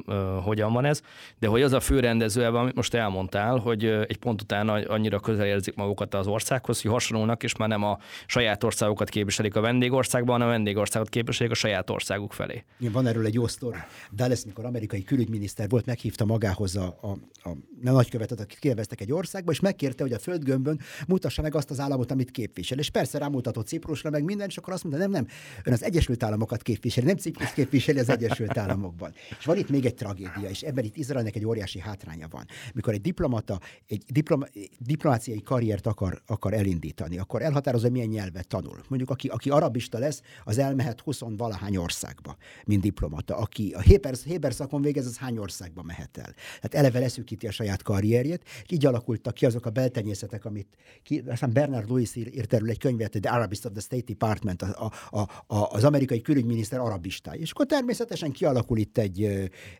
hogyan 0.44 0.72
van 0.72 0.84
ez, 0.84 1.02
de 1.38 1.46
hogy 1.46 1.62
az 1.62 1.72
a 1.72 1.80
fő 1.80 2.00
rendező, 2.00 2.44
amit 2.44 2.74
most 2.74 2.94
elmondtál, 2.94 3.58
hogy 3.58 3.84
egy 3.84 4.16
pont 4.16 4.42
után 4.42 4.68
annyira 4.68 5.20
közel 5.20 5.46
érzik 5.46 5.74
magukat 5.74 6.14
az 6.14 6.26
országhoz, 6.26 6.82
hogy 6.82 6.90
hasonlónak, 6.90 7.42
és 7.42 7.56
már 7.56 7.68
nem 7.68 7.84
a 7.84 7.98
saját 8.26 8.64
országokat 8.64 9.08
képviselik 9.08 9.56
a 9.56 9.60
vendégországban, 9.60 10.32
hanem 10.32 10.48
a 10.48 10.50
vendégországot 10.50 11.08
képviselik 11.08 11.52
a 11.52 11.54
saját 11.54 11.90
országuk 11.90 12.32
felé. 12.32 12.64
Van 12.78 13.06
erről 13.06 13.26
egy 13.26 13.34
jó 13.34 13.46
sztori. 13.46 13.78
Dallas, 14.12 14.44
mikor 14.44 14.64
amerikai 14.64 15.02
külügyminiszter 15.02 15.68
volt, 15.68 15.86
meghívta 15.86 16.24
magához 16.24 16.76
a, 16.76 16.98
a, 17.00 17.08
a, 17.08 17.48
a 17.48 17.90
nagykövetet, 17.90 18.40
akit 18.40 18.58
kineveztek 18.58 19.00
egy 19.00 19.12
országba, 19.12 19.52
és 19.52 19.60
megkérte, 19.60 20.02
hogy 20.02 20.12
a 20.12 20.18
földgömbön 20.18 20.69
földön, 20.76 21.06
mutassa 21.06 21.42
meg 21.42 21.54
azt 21.54 21.70
az 21.70 21.80
államot, 21.80 22.10
amit 22.10 22.30
képvisel. 22.30 22.78
És 22.78 22.90
persze 22.90 23.18
rámutatott 23.18 23.66
Ciprusra, 23.66 24.10
meg 24.10 24.24
minden, 24.24 24.48
és 24.48 24.56
akkor 24.56 24.72
azt 24.72 24.84
mondta, 24.84 25.02
nem, 25.02 25.10
nem, 25.10 25.26
ön 25.64 25.72
az 25.72 25.82
Egyesült 25.82 26.22
Államokat 26.22 26.62
képviseli, 26.62 27.06
nem 27.06 27.16
Ciprus 27.16 27.52
képviseli 27.52 27.98
az 27.98 28.08
Egyesült 28.08 28.58
Államokban. 28.58 29.12
És 29.38 29.44
van 29.44 29.56
itt 29.56 29.70
még 29.70 29.84
egy 29.84 29.94
tragédia, 29.94 30.48
és 30.48 30.62
ebben 30.62 30.84
itt 30.84 30.96
Izraelnek 30.96 31.36
egy 31.36 31.46
óriási 31.46 31.80
hátránya 31.80 32.28
van. 32.30 32.46
Mikor 32.74 32.94
egy 32.94 33.00
diplomata 33.00 33.60
egy 33.86 34.02
diploma, 34.06 34.46
diplomáciai 34.78 35.42
karriert 35.42 35.86
akar, 35.86 36.22
akar 36.26 36.54
elindítani, 36.54 37.18
akkor 37.18 37.42
elhatározza, 37.42 37.90
milyen 37.90 38.08
nyelvet 38.08 38.46
tanul. 38.46 38.80
Mondjuk, 38.88 39.10
aki, 39.10 39.28
aki 39.28 39.50
arabista 39.50 39.98
lesz, 39.98 40.22
az 40.44 40.58
elmehet 40.58 41.00
20 41.00 41.20
valahány 41.36 41.76
országba, 41.76 42.36
mint 42.64 42.82
diplomata. 42.82 43.36
Aki 43.36 43.72
a 43.76 43.80
Héber, 43.80 44.14
Héber 44.24 44.52
szakon 44.52 44.82
végez, 44.82 45.06
az 45.06 45.16
hány 45.16 45.38
országba 45.38 45.82
mehet 45.82 46.18
el. 46.18 46.34
Tehát 46.60 46.74
eleve 46.74 46.98
leszűkíti 46.98 47.46
a 47.46 47.50
saját 47.50 47.82
karrierjét, 47.82 48.44
így 48.68 48.86
alakultak 48.86 49.34
ki 49.34 49.46
azok 49.46 49.66
a 49.66 49.70
beltenyészetek, 49.70 50.44
amit 50.50 50.68
ki, 51.02 51.22
aztán 51.26 51.52
Bernard 51.52 51.88
Lewis 51.88 52.16
ír, 52.16 52.34
írt 52.34 52.52
erről 52.52 52.68
egy 52.68 52.78
könyvet, 52.78 53.18
The 53.20 53.32
Arabist 53.32 53.64
of 53.64 53.72
the 53.72 53.80
State 53.80 54.04
Department, 54.06 54.62
a, 54.62 54.92
a, 55.10 55.20
a, 55.46 55.70
az 55.70 55.84
amerikai 55.84 56.20
külügyminiszter 56.20 56.80
arabistája. 56.80 57.40
És 57.40 57.50
akkor 57.50 57.66
természetesen 57.66 58.30
kialakul 58.30 58.78
itt 58.78 58.98
egy, 58.98 59.24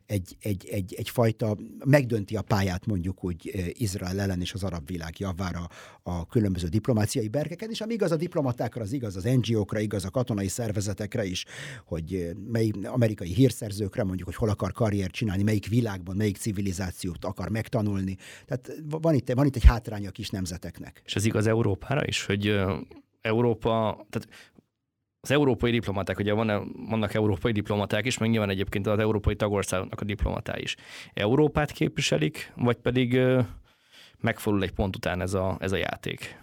egy, 0.06 0.36
egy, 0.40 0.68
egy, 0.70 0.94
egyfajta, 0.94 1.56
megdönti 1.84 2.36
a 2.36 2.42
pályát 2.42 2.86
mondjuk 2.86 3.24
úgy 3.24 3.72
Izrael 3.72 4.20
ellen 4.20 4.40
és 4.40 4.52
az 4.52 4.62
arab 4.62 4.86
világ 4.86 5.18
javára 5.18 5.68
a 6.02 6.26
különböző 6.26 6.68
diplomáciai 6.68 7.28
berkeken, 7.28 7.70
és 7.70 7.80
ami 7.80 7.92
igaz 7.92 8.10
a 8.10 8.16
diplomatákra, 8.16 8.82
az 8.82 8.92
igaz 8.92 9.16
az 9.16 9.22
NGO-kra, 9.22 9.80
igaz 9.80 10.04
a 10.04 10.10
katonai 10.10 10.48
szervezetekre 10.48 11.24
is, 11.24 11.44
hogy 11.84 12.36
mely 12.46 12.70
amerikai 12.82 13.32
hírszerzőkre 13.34 14.04
mondjuk, 14.04 14.28
hogy 14.28 14.36
hol 14.36 14.48
akar 14.48 14.72
karriert 14.72 15.12
csinálni, 15.12 15.42
melyik 15.42 15.68
világban, 15.68 16.16
melyik 16.16 16.36
civilizációt 16.36 17.24
akar 17.24 17.48
megtanulni. 17.48 18.16
Tehát 18.46 18.72
van 18.88 19.14
itt, 19.14 19.32
van 19.32 19.46
itt 19.46 19.56
egy 19.56 19.64
hátránya 19.64 20.08
a 20.08 20.12
kis 20.12 20.30
nemzetek 20.30 20.59
nemzeteknek. 20.60 21.02
És 21.04 21.14
ez 21.16 21.24
igaz 21.24 21.46
Európára 21.46 22.06
is, 22.06 22.24
hogy 22.24 22.60
Európa, 23.20 24.06
tehát 24.10 24.28
az 25.20 25.30
európai 25.30 25.70
diplomaták, 25.70 26.18
ugye 26.18 26.32
van, 26.32 26.72
vannak 26.88 27.14
európai 27.14 27.52
diplomaták 27.52 28.06
is, 28.06 28.18
meg 28.18 28.30
nyilván 28.30 28.50
egyébként 28.50 28.86
az 28.86 28.98
európai 28.98 29.36
tagországoknak 29.36 30.00
a 30.00 30.04
diplomatái 30.04 30.62
is. 30.62 30.76
Európát 31.14 31.70
képviselik, 31.70 32.52
vagy 32.56 32.76
pedig 32.76 33.20
megfordul 34.18 34.62
egy 34.62 34.72
pont 34.72 34.96
után 34.96 35.20
ez 35.20 35.34
a, 35.34 35.56
ez 35.60 35.72
a 35.72 35.76
játék? 35.76 36.38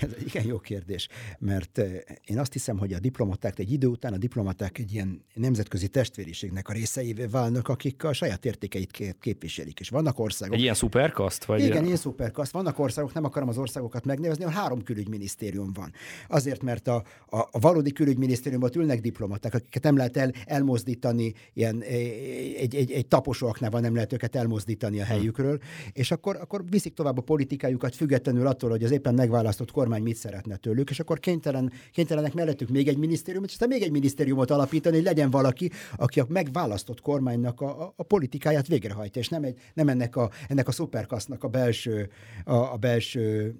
Ez 0.00 0.10
egy 0.18 0.26
igen 0.26 0.46
jó 0.46 0.58
kérdés, 0.58 1.08
mert 1.38 1.80
én 2.24 2.38
azt 2.38 2.52
hiszem, 2.52 2.78
hogy 2.78 2.92
a 2.92 2.98
diplomaták 2.98 3.58
egy 3.58 3.72
idő 3.72 3.86
után 3.86 4.12
a 4.12 4.16
diplomaták 4.16 4.78
egy 4.78 4.92
ilyen 4.92 5.24
nemzetközi 5.34 5.88
testvériségnek 5.88 6.68
a 6.68 6.72
részeivé 6.72 7.24
válnak, 7.24 7.68
akik 7.68 8.04
a 8.04 8.12
saját 8.12 8.44
értékeit 8.44 9.16
képviselik. 9.20 9.80
És 9.80 9.88
vannak 9.88 10.18
országok. 10.18 10.54
Egy 10.54 10.60
ilyen 10.60 10.74
szuperkaszt? 10.74 11.44
Vagy 11.44 11.64
igen, 11.64 11.84
ilyen 11.84 11.96
szuperkaszt. 11.96 12.52
Vannak 12.52 12.78
országok, 12.78 13.12
nem 13.12 13.24
akarom 13.24 13.48
az 13.48 13.58
országokat 13.58 14.04
megnevezni, 14.04 14.44
a 14.44 14.50
három 14.50 14.82
külügyminisztérium 14.82 15.72
van. 15.72 15.92
Azért, 16.28 16.62
mert 16.62 16.88
a, 16.88 17.04
a, 17.26 17.38
a 17.38 17.58
valódi 17.60 17.92
külügyminisztériumban 17.92 18.70
ülnek 18.74 19.00
diplomaták, 19.00 19.54
akiket 19.54 19.82
nem 19.82 19.96
lehet 19.96 20.16
el, 20.16 20.32
elmozdítani, 20.44 21.32
ilyen, 21.52 21.82
egy, 21.82 22.74
egy, 22.74 22.92
egy 22.92 23.06
taposóaknál 23.06 23.80
nem 23.80 23.94
lehet 23.94 24.12
őket 24.12 24.36
elmozdítani 24.36 25.00
a 25.00 25.04
helyükről, 25.04 25.58
és 25.92 26.10
akkor, 26.10 26.36
akkor 26.36 26.64
viszik 26.68 26.94
tovább 26.94 27.18
a 27.18 27.20
politikájukat, 27.20 27.94
függetlenül 27.94 28.46
attól, 28.46 28.70
hogy 28.70 28.84
az 28.84 28.90
éppen 28.90 29.14
megválasztott 29.14 29.70
kormány 29.70 29.87
mit 29.96 30.16
szeretne 30.16 30.56
tőlük, 30.56 30.90
és 30.90 31.00
akkor 31.00 31.20
kénytelen, 31.20 31.72
kénytelenek 31.92 32.34
mellettük 32.34 32.68
még 32.68 32.88
egy 32.88 32.96
minisztériumot, 32.96 33.48
és 33.48 33.54
aztán 33.54 33.68
még 33.68 33.82
egy 33.82 33.90
minisztériumot 33.90 34.50
alapítani, 34.50 34.96
hogy 34.96 35.04
legyen 35.04 35.30
valaki, 35.30 35.70
aki 35.96 36.20
a 36.20 36.26
megválasztott 36.28 37.00
kormánynak 37.00 37.60
a, 37.60 37.82
a, 37.82 37.92
a 37.96 38.02
politikáját 38.02 38.66
végrehajtja, 38.66 39.20
és 39.20 39.28
nem, 39.28 39.42
egy, 39.42 39.58
nem 39.74 39.88
ennek 39.88 40.16
a, 40.16 40.30
ennek 40.48 40.68
a 40.68 40.72
szuperkasznak 40.72 41.44
a 41.44 41.48
belső, 41.48 42.10
a, 42.44 42.54
a 42.54 42.76
belső 42.76 43.54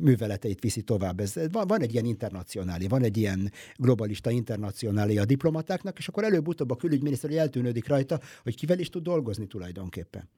műveleteit 0.00 0.60
viszi 0.60 0.82
tovább. 0.82 1.20
Ez, 1.20 1.34
van, 1.50 1.66
van 1.66 1.82
egy 1.82 1.92
ilyen 1.92 2.04
internacionális, 2.04 2.88
van 2.88 3.02
egy 3.02 3.16
ilyen 3.16 3.52
globalista 3.76 4.30
internacionális 4.30 5.18
a 5.18 5.24
diplomatáknak, 5.24 5.98
és 5.98 6.08
akkor 6.08 6.24
előbb-utóbb 6.24 6.70
a 6.70 6.76
külügyminiszter 6.76 7.30
eltűnődik 7.30 7.88
rajta, 7.88 8.20
hogy 8.42 8.56
kivel 8.56 8.78
is 8.78 8.88
tud 8.88 9.02
dolgozni 9.02 9.46
tulajdonképpen. 9.46 10.28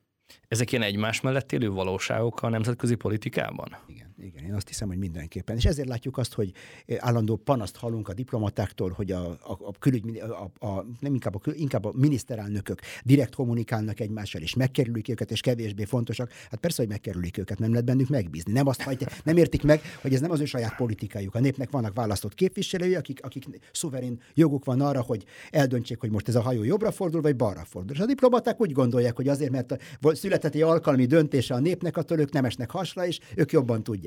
Ezek 0.49 0.73
ilyen 0.73 0.85
egymás 0.85 1.21
mellett 1.21 1.53
élő 1.53 1.71
valóságok 1.71 2.43
a 2.43 2.49
nemzetközi 2.49 2.95
politikában? 2.95 3.77
Igen, 3.87 4.14
igen, 4.23 4.45
én 4.45 4.55
azt 4.55 4.69
hiszem, 4.69 4.89
hogy 4.89 4.99
mindenképpen. 4.99 5.57
És 5.57 5.65
ezért 5.65 5.89
látjuk 5.89 6.19
azt, 6.19 6.35
hogy 6.35 6.53
állandó 6.99 7.37
panaszt 7.37 7.77
hallunk 7.77 8.09
a 8.09 8.15
diplomatáktól, 8.15 8.91
hogy 8.91 9.13
a, 9.13 9.31
a, 9.31 9.59
a 9.61 9.73
külügy, 9.79 10.19
a, 10.19 10.67
a, 10.67 10.87
nem 11.01 11.15
inkább 11.15 11.35
a, 11.35 11.41
inkább 11.53 11.85
a 11.85 11.93
miniszterelnökök 11.97 12.81
direkt 13.05 13.35
kommunikálnak 13.35 14.01
egymással, 14.01 14.41
és 14.41 14.55
megkerülik 14.55 15.09
őket, 15.09 15.31
és 15.31 15.41
kevésbé 15.41 15.85
fontosak. 15.85 16.31
Hát 16.51 16.61
persze, 16.61 16.83
hogy 16.83 16.91
megkerülik 16.91 17.39
őket, 17.39 17.59
nem 17.59 17.71
lehet 17.71 17.85
bennük 17.85 18.09
megbízni. 18.09 18.53
Nem 18.53 18.67
azt 18.67 18.83
hagyja, 18.83 19.07
nem 19.25 19.37
értik 19.37 19.63
meg, 19.63 19.81
hogy 20.01 20.15
ez 20.15 20.21
nem 20.21 20.31
az 20.31 20.41
ő 20.41 20.45
saját 20.45 20.77
politikájuk. 20.77 21.35
A 21.35 21.41
népnek 21.41 21.71
vannak 21.71 21.95
választott 21.95 22.35
képviselői, 22.35 22.95
akik, 22.95 23.25
akik 23.25 23.45
szuverén 23.73 24.21
joguk 24.35 24.65
van 24.65 24.81
arra, 24.81 25.01
hogy 25.01 25.25
eldöntsék, 25.51 26.01
hogy 26.01 26.11
most 26.11 26.29
ez 26.29 26.35
a 26.35 26.41
hajó 26.41 26.63
jobbra 26.63 26.91
fordul, 26.91 27.21
vagy 27.21 27.37
balra 27.37 27.65
fordul. 27.65 27.95
És 27.95 28.01
a 28.01 28.07
diplomaták 28.07 28.61
úgy 28.61 28.73
gondolják, 28.73 29.17
hogy 29.17 29.29
azért, 29.29 29.51
mert 29.51 29.73
a 29.73 30.15
született 30.15 30.55
egy 30.55 30.63
alkalmi 30.63 31.07
döntése 31.07 31.55
a 31.55 31.59
népnek, 31.59 31.97
attól 31.97 32.19
ők 32.19 32.33
nem 32.33 32.45
esnek 32.45 32.71
hasra, 32.71 33.07
és 33.07 33.19
ők 33.37 33.53
jobban 33.53 33.83
tudják. 33.83 34.04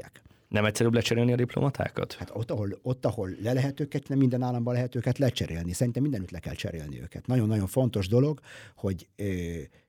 Nem 0.48 0.66
egyszerűbb 0.66 0.94
lecserélni 0.94 1.32
a 1.32 1.36
diplomatákat? 1.36 2.14
Hát 2.14 2.30
ott 2.34 2.52
ahol, 2.52 2.80
ott, 2.82 3.06
ahol 3.06 3.30
le 3.42 3.54
lehet 3.54 3.80
őket, 3.80 4.08
nem 4.08 4.18
minden 4.18 4.42
államban 4.42 4.74
lehet 4.74 4.96
őket 4.96 5.18
lecserélni. 5.18 5.74
Szerintem 5.74 6.02
mindenütt 6.02 6.32
le 6.32 6.40
kell 6.40 6.54
cserélni 6.54 7.02
őket. 7.02 7.28
Nagyon-nagyon 7.28 7.68
fontos 7.68 8.08
dolog, 8.08 8.40
hogy 8.76 9.08
ö, 9.16 9.26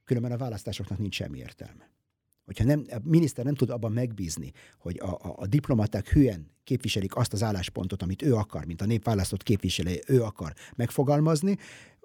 különben 0.04 0.32
a 0.32 0.36
választásoknak 0.36 0.98
nincs 0.98 1.14
semmi 1.14 1.38
értelme. 1.38 1.90
Hogyha 2.44 2.64
nem, 2.64 2.84
a 2.90 2.96
miniszter 3.02 3.44
nem 3.44 3.54
tud 3.54 3.70
abban 3.70 3.92
megbízni, 3.92 4.52
hogy 4.78 4.98
a, 4.98 5.08
a, 5.08 5.34
a 5.36 5.46
diplomaták 5.46 6.08
hülyen 6.08 6.50
képviselik 6.64 7.16
azt 7.16 7.32
az 7.32 7.42
álláspontot, 7.42 8.02
amit 8.02 8.22
ő 8.22 8.34
akar, 8.34 8.64
mint 8.64 8.80
a 8.80 8.86
nép 8.86 9.04
választott 9.04 9.42
képviselője, 9.42 10.00
ő 10.06 10.22
akar 10.22 10.54
megfogalmazni, 10.76 11.56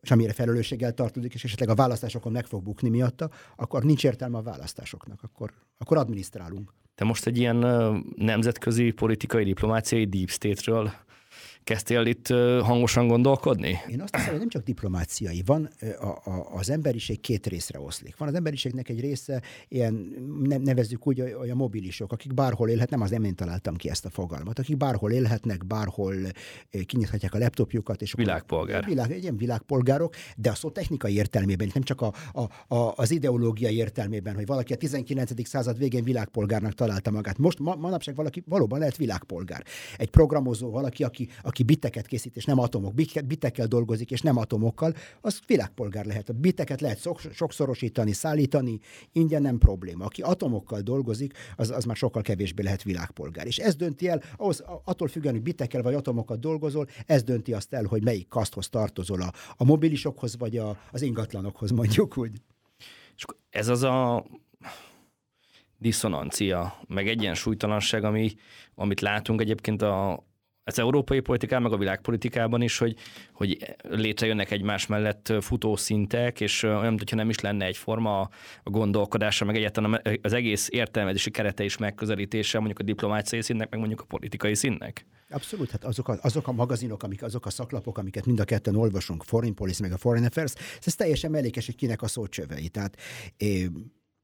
és 0.02 0.12
amire 0.12 0.34
felelősséggel 0.34 0.94
tartozik, 0.94 1.34
és 1.34 1.44
esetleg 1.44 1.70
a 1.70 1.76
választásokon 1.76 2.32
meg 2.32 2.46
fog 2.46 2.63
bukni 2.63 2.89
miatta, 2.89 3.30
akkor 3.56 3.84
nincs 3.84 4.04
értelme 4.04 4.38
a 4.38 4.42
választásoknak, 4.42 5.24
akkor, 5.24 5.54
akkor 5.78 5.98
adminisztrálunk. 5.98 6.74
Te 6.96 7.04
most 7.04 7.26
egy 7.26 7.38
ilyen 7.38 7.58
nemzetközi 8.16 8.92
politikai 8.92 9.44
diplomáciai 9.44 10.06
deep 10.06 10.30
state-ről 10.30 10.92
Kezdtél 11.63 12.06
itt 12.06 12.28
hangosan 12.62 13.08
gondolkodni? 13.08 13.80
Én 13.89 14.02
azt 14.02 14.15
hiszem, 14.15 14.30
hogy 14.30 14.39
nem 14.39 14.49
csak 14.49 14.63
diplomáciai. 14.63 15.43
Van 15.45 15.69
a, 15.99 16.06
a, 16.06 16.49
az 16.54 16.69
emberiség 16.69 17.19
két 17.19 17.47
részre 17.47 17.80
oszlik. 17.80 18.17
Van 18.17 18.28
az 18.28 18.34
emberiségnek 18.34 18.89
egy 18.89 18.99
része, 18.99 19.41
ilyen 19.67 19.93
nevezzük 20.63 21.08
úgy, 21.08 21.19
a 21.52 21.56
mobilisok, 21.56 22.12
akik 22.12 22.34
bárhol 22.34 22.69
élhet, 22.69 22.89
nem 22.89 23.02
az 23.02 23.10
nem 23.10 23.23
én 23.23 23.36
találtam 23.36 23.76
ki 23.76 23.89
ezt 23.89 24.06
a 24.06 24.10
fogalmat, 24.10 24.60
akik 24.60 24.78
bárhol 24.78 25.12
élhetnek, 25.12 25.65
bárhol 25.65 26.15
kinyithatják 26.86 27.34
a 27.34 27.38
laptopjukat. 27.38 28.02
És 28.02 28.13
Világpolgár. 28.13 28.86
Világ, 28.86 29.17
ilyen 29.21 29.38
világpolgárok, 29.38 30.15
de 30.38 30.49
a 30.49 30.56
szó 30.56 30.69
technikai 30.69 31.15
értelmében, 31.15 31.69
nem 31.73 31.84
csak 31.84 32.02
a, 32.02 32.13
a, 32.32 32.76
a, 32.76 32.93
az 32.95 33.12
ideológiai 33.12 33.76
értelmében, 33.76 34.36
hogy 34.36 34.45
valaki 34.45 34.73
a 34.73 34.76
19. 34.76 35.47
század 35.47 35.78
végén 35.78 36.04
világpolgárnak 36.04 36.73
találta 36.73 37.12
magát. 37.12 37.38
Most 37.38 37.60
ma, 37.60 37.76
manapság 37.76 38.15
valaki 38.15 38.43
valóban 38.45 38.80
lehet 38.80 38.97
világpolgár. 38.97 39.63
Egy 39.97 40.10
programozó, 40.10 40.69
valaki, 40.69 41.04
aki, 41.04 41.30
aki 41.41 41.53
biteket 41.62 42.08
készít, 42.08 42.36
és 42.36 42.46
nem 42.46 42.60
atomok, 42.60 42.94
bitekkel 43.26 43.68
dolgozik, 43.68 44.12
és 44.12 44.22
nem 44.22 44.38
atomokkal, 44.38 44.94
az 45.22 45.39
világpolgár 45.48 46.06
lehet. 46.06 46.30
A 46.30 46.34
biteket 46.34 46.82
lehet 46.82 47.10
sokszorosítani, 47.34 48.12
szállítani, 48.12 48.80
ingyen 49.12 49.42
nem 49.42 49.58
probléma. 49.58 50.06
Aki 50.06 50.22
atomokkal 50.22 50.82
dolgozik, 50.82 51.34
az, 51.56 51.70
az 51.70 51.84
már 51.84 51.96
sokkal 51.96 52.22
kevésbé 52.22 52.63
lehet 52.63 52.84
világpolgár. 52.84 53.46
És 53.46 53.58
ez 53.58 53.76
dönti 53.76 54.08
el, 54.08 54.22
ahhoz, 54.38 54.63
attól 54.84 55.08
függően, 55.08 55.34
hogy 55.34 55.44
bitekkel 55.44 55.82
vagy 55.82 55.94
atomokat 55.94 56.39
dolgozol, 56.39 56.88
ez 57.06 57.24
dönti 57.24 57.54
azt 57.54 57.74
el, 57.74 57.84
hogy 57.84 58.04
melyik 58.04 58.28
kaszthoz 58.28 58.70
tartozol, 58.70 59.22
a, 59.22 59.32
a 59.58 59.63
mobilisokhoz 59.63 60.38
vagy 60.38 60.58
a, 60.58 60.78
az 60.92 61.02
ingatlanokhoz, 61.02 61.72
mondjuk 61.72 62.18
úgy. 62.18 62.32
És 63.16 63.26
ez 63.50 63.68
az 63.68 63.84
a 63.84 64.26
diszonancia, 65.78 66.80
meg 66.88 67.08
egyensúlytalanság, 67.08 68.04
ami, 68.04 68.34
amit 68.76 69.02
látunk 69.02 69.42
egyébként 69.42 69.82
a, 69.82 70.24
az 70.63 70.80
európai 70.80 71.19
politikában, 71.19 71.63
meg 71.63 71.73
a 71.73 71.78
világpolitikában 71.78 72.62
is, 72.62 72.78
hogy, 72.78 72.95
hogy 73.34 73.76
létrejönnek 73.82 74.52
egymás 74.52 74.88
mellett 74.88 75.34
futószintek, 75.41 76.41
és 76.41 76.63
olyan, 76.63 76.97
hogyha 76.97 77.15
nem 77.15 77.30
is 77.30 77.39
lenne 77.39 77.65
egyforma 77.65 78.19
a 78.63 78.69
gondolkodása, 78.69 79.45
meg 79.45 79.56
egyáltalán 79.56 80.02
az 80.21 80.34
egész 80.34 80.67
értelmezési 80.71 81.32
kerete 81.32 81.63
és 81.63 81.78
megközelítése 81.78 82.58
mondjuk 82.58 82.80
a 82.80 82.84
diplomáciai 82.84 83.41
színnek, 83.41 83.69
meg 83.69 83.80
mondjuk 83.80 84.02
a 84.02 84.06
politikai 84.06 84.56
színnek. 84.56 85.06
Abszolút, 85.30 85.71
hát 85.71 85.84
azok 85.84 86.08
a, 86.08 86.17
azok 86.21 86.47
a 86.47 86.52
magazinok, 86.52 87.04
amik, 87.04 87.23
azok 87.23 87.45
a 87.45 87.49
szaklapok, 87.49 87.97
amiket 87.97 88.26
mind 88.26 88.39
a 88.39 88.43
ketten 88.43 88.76
olvasunk, 88.76 89.23
Foreign 89.23 89.54
Policy 89.54 89.82
meg 89.82 89.91
a 89.91 89.97
Foreign 89.97 90.26
Affairs, 90.26 90.54
ez 90.84 90.95
teljesen 90.95 91.32
mellékes, 91.32 91.65
hogy 91.65 91.76
kinek 91.76 92.02
a 92.02 92.08
szócsövei. 92.08 92.67
Tehát 92.67 92.97
é, 93.38 93.69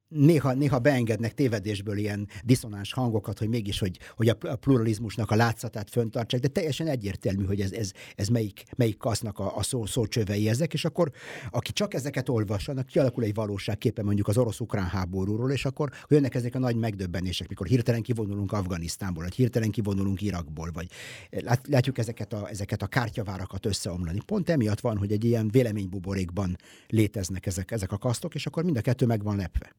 néha, 0.10 0.54
néha 0.54 0.80
beengednek 0.80 1.34
tévedésből 1.34 1.98
ilyen 1.98 2.28
diszonáns 2.44 2.94
hangokat, 2.94 3.40
hogy 3.40 3.50
mégis, 3.50 3.80
hogy, 3.80 4.00
hogy 4.16 4.30
a 4.30 4.56
pluralizmusnak 4.56 5.32
a 5.32 5.36
látszatát 5.36 5.90
föntartsák, 5.90 6.40
de 6.40 6.48
teljesen 6.48 6.88
egyértelmű, 6.88 7.46
hogy 7.46 7.62
ez, 7.62 7.72
ez, 7.72 7.92
ez 8.16 8.28
melyik, 8.28 8.64
melyik 8.78 8.98
kasznak 8.98 9.40
a, 9.40 9.58
a 9.58 9.64
szó, 9.64 9.86
szócsövei 9.86 10.50
ezek, 10.50 10.74
és 10.74 10.86
akkor 10.86 11.12
aki 11.52 11.72
csak 11.72 11.94
ezeket 11.94 12.30
olvas, 12.30 12.68
annak 12.68 12.86
kialakul 12.86 13.24
egy 13.24 13.34
valóságképe 13.34 14.04
mondjuk 14.04 14.28
az 14.28 14.38
orosz-ukrán 14.38 14.88
háborúról, 14.88 15.52
és 15.52 15.66
akkor 15.66 15.92
jönnek 16.08 16.36
ezek 16.36 16.56
a 16.56 16.60
nagy 16.60 16.76
megdöbbenések, 16.76 17.50
mikor 17.50 17.68
hirtelen 17.68 18.02
kivonulunk 18.02 18.52
Afganisztánból, 18.52 19.24
vagy 19.24 19.36
hirtelen 19.36 19.72
kivonulunk 19.72 20.22
Irakból, 20.22 20.70
vagy 20.74 20.88
lát, 21.30 21.68
látjuk 21.68 21.98
ezeket 21.98 22.34
a, 22.34 22.50
ezeket 22.50 22.82
a 22.82 22.88
kártyavárakat 22.88 23.66
összeomlani. 23.66 24.20
Pont 24.26 24.50
emiatt 24.50 24.80
van, 24.80 24.98
hogy 24.98 25.12
egy 25.12 25.24
ilyen 25.24 25.50
véleménybuborékban 25.50 26.56
léteznek 26.88 27.46
ezek, 27.46 27.72
ezek 27.72 27.92
a 27.92 27.98
kasztok, 27.98 28.36
és 28.36 28.46
akkor 28.46 28.64
mind 28.64 28.78
a 28.78 28.82
kettő 28.82 29.06
meg 29.06 29.24
van 29.24 29.36
lepve 29.36 29.76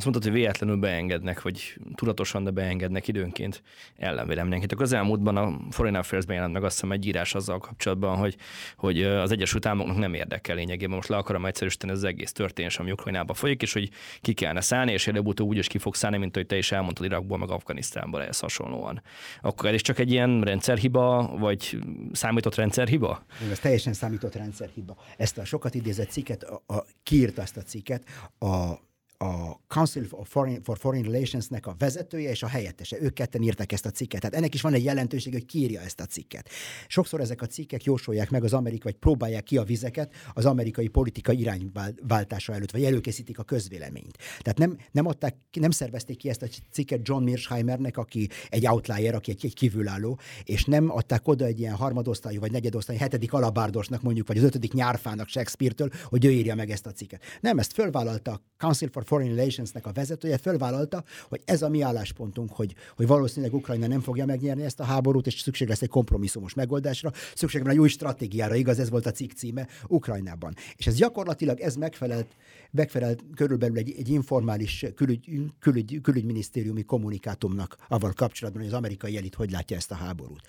azt 0.00 0.08
mondtad, 0.08 0.32
hogy 0.32 0.40
véletlenül 0.40 0.76
beengednek, 0.76 1.42
vagy 1.42 1.76
tudatosan, 1.94 2.44
de 2.44 2.50
beengednek 2.50 3.08
időnként 3.08 3.62
ellenvéleményeket. 3.96 4.80
Az 4.80 4.92
elmúltban 4.92 5.36
a 5.36 5.58
Foreign 5.70 5.96
Affairs-ben 5.96 6.34
jelent 6.34 6.52
meg 6.52 6.64
azt 6.64 6.74
hiszem 6.74 6.92
egy 6.92 7.06
írás 7.06 7.34
azzal 7.34 7.58
kapcsolatban, 7.58 8.16
hogy, 8.16 8.36
hogy 8.76 9.02
az 9.02 9.30
Egyesült 9.30 9.66
Államoknak 9.66 9.96
nem 9.96 10.14
érdekel 10.14 10.56
lényegében. 10.56 10.96
Most 10.96 11.08
le 11.08 11.16
akarom 11.16 11.46
egyszerűsíteni 11.46 11.92
az 11.92 12.04
egész 12.04 12.32
történés, 12.32 12.78
ami 12.78 12.90
Ukrajnában 12.90 13.36
folyik, 13.36 13.62
és 13.62 13.72
hogy 13.72 13.90
ki 14.20 14.32
kellene 14.32 14.60
szállni, 14.60 14.92
és 14.92 15.06
előbb-utóbb 15.06 15.48
úgy 15.48 15.56
is 15.56 15.66
ki 15.66 15.78
fog 15.78 15.94
szállni, 15.94 16.18
mint 16.18 16.34
hogy 16.34 16.46
te 16.46 16.56
is 16.56 16.72
elmondtad 16.72 17.04
Irakból, 17.04 17.38
meg 17.38 17.50
Afganisztánból 17.50 18.22
ehhez 18.22 18.38
hasonlóan. 18.38 19.02
Akkor 19.40 19.74
ez 19.74 19.80
csak 19.80 19.98
egy 19.98 20.10
ilyen 20.10 20.42
rendszerhiba, 20.42 21.36
vagy 21.38 21.78
számított 22.12 22.54
rendszerhiba? 22.54 23.24
Ez 23.50 23.58
teljesen 23.58 23.92
számított 23.92 24.34
rendszerhiba. 24.34 24.96
Ezt 25.16 25.38
a 25.38 25.44
sokat 25.44 25.74
idézett 25.74 26.10
cikket, 26.10 26.42
a, 26.42 26.62
a, 26.66 26.84
kiírta 27.02 27.42
ezt 27.42 27.56
a 27.56 27.62
cikket 27.62 28.04
a 28.38 28.88
a 29.22 29.60
Council 29.68 30.04
for 30.04 30.26
Foreign, 30.26 30.62
for 30.62 30.78
Foreign 30.78 31.04
Relations-nek 31.04 31.66
a 31.66 31.74
vezetője 31.78 32.30
és 32.30 32.42
a 32.42 32.46
helyettese. 32.46 33.00
Ők 33.00 33.12
ketten 33.12 33.42
írták 33.42 33.72
ezt 33.72 33.86
a 33.86 33.90
cikket. 33.90 34.20
Tehát 34.20 34.36
ennek 34.36 34.54
is 34.54 34.60
van 34.60 34.74
egy 34.74 34.84
jelentőség, 34.84 35.32
hogy 35.32 35.44
kiírja 35.44 35.80
ezt 35.80 36.00
a 36.00 36.04
cikket. 36.04 36.48
Sokszor 36.88 37.20
ezek 37.20 37.42
a 37.42 37.46
cikkek 37.46 37.84
jósolják 37.84 38.30
meg 38.30 38.44
az 38.44 38.52
amerikai, 38.52 38.92
vagy 38.92 39.00
próbálják 39.00 39.42
ki 39.42 39.56
a 39.56 39.62
vizeket 39.62 40.14
az 40.32 40.46
amerikai 40.46 40.88
politika 40.88 41.32
irányváltása 41.32 42.52
előtt, 42.54 42.70
vagy 42.70 42.84
előkészítik 42.84 43.38
a 43.38 43.42
közvéleményt. 43.42 44.18
Tehát 44.38 44.58
nem, 44.58 44.76
nem, 44.90 45.06
adták, 45.06 45.36
nem 45.60 45.70
szervezték 45.70 46.16
ki 46.16 46.28
ezt 46.28 46.42
a 46.42 46.46
cikket 46.70 47.00
John 47.08 47.24
Mearsheimernek, 47.24 47.96
aki 47.96 48.28
egy 48.48 48.66
outlier, 48.66 49.14
aki 49.14 49.30
egy, 49.30 49.44
egy 49.44 49.54
kívülálló, 49.54 50.18
és 50.44 50.64
nem 50.64 50.90
adták 50.90 51.28
oda 51.28 51.44
egy 51.44 51.58
ilyen 51.58 51.74
harmadosztályú, 51.74 52.40
vagy 52.40 52.52
negyedosztályú, 52.52 52.98
hetedik 52.98 53.32
alabárdosnak 53.32 54.02
mondjuk, 54.02 54.26
vagy 54.26 54.38
az 54.38 54.44
ötödik 54.44 54.72
nyárfának 54.72 55.28
Shakespeare-től, 55.28 55.90
hogy 56.04 56.24
ő 56.24 56.30
írja 56.30 56.54
meg 56.54 56.70
ezt 56.70 56.86
a 56.86 56.92
cikket. 56.92 57.22
Nem, 57.40 57.58
ezt 57.58 57.72
fölvállalta 57.72 58.30
a 58.32 58.42
Council 58.58 58.88
for 58.92 59.08
Foreign 59.10 59.34
Relations-nek 59.34 59.86
a 59.86 59.92
vezetője 59.92 60.38
fölvállalta, 60.38 61.04
hogy 61.28 61.40
ez 61.44 61.62
a 61.62 61.68
mi 61.68 61.82
álláspontunk, 61.82 62.52
hogy, 62.52 62.74
hogy 62.96 63.06
valószínűleg 63.06 63.54
Ukrajna 63.54 63.86
nem 63.86 64.00
fogja 64.00 64.26
megnyerni 64.26 64.62
ezt 64.62 64.80
a 64.80 64.84
háborút, 64.84 65.26
és 65.26 65.40
szükség 65.40 65.68
lesz 65.68 65.82
egy 65.82 65.88
kompromisszumos 65.88 66.54
megoldásra, 66.54 67.12
szükség 67.34 67.62
van 67.62 67.70
egy 67.70 67.78
új 67.78 67.88
stratégiára, 67.88 68.54
igaz, 68.54 68.78
ez 68.78 68.90
volt 68.90 69.06
a 69.06 69.10
cikk 69.10 69.30
címe 69.30 69.66
Ukrajnában. 69.88 70.54
És 70.76 70.86
ez 70.86 70.94
gyakorlatilag 70.94 71.60
ez 71.60 71.74
megfelelt, 71.74 72.36
megfelelt 72.70 73.24
körülbelül 73.34 73.76
egy, 73.76 73.94
egy 73.98 74.08
informális 74.08 74.84
külügy, 74.94 75.28
külügy, 75.58 75.98
külügyminisztériumi 76.02 76.82
kommunikátumnak 76.82 77.76
avval 77.88 78.12
kapcsolatban, 78.12 78.62
hogy 78.62 78.72
az 78.72 78.78
amerikai 78.78 79.16
elit 79.16 79.34
hogy 79.34 79.50
látja 79.50 79.76
ezt 79.76 79.90
a 79.90 79.94
háborút. 79.94 80.40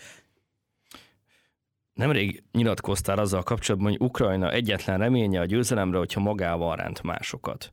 Nemrég 1.94 2.44
nyilatkoztál 2.52 3.18
azzal 3.18 3.44
kapcsolatban, 3.44 3.92
hogy 3.92 4.02
Ukrajna 4.02 4.52
egyetlen 4.52 4.98
reménye 4.98 5.40
a 5.40 5.46
győzelemre, 5.46 5.98
hogyha 5.98 6.20
magával 6.20 6.76
ránt 6.76 7.04
másokat. 7.04 7.72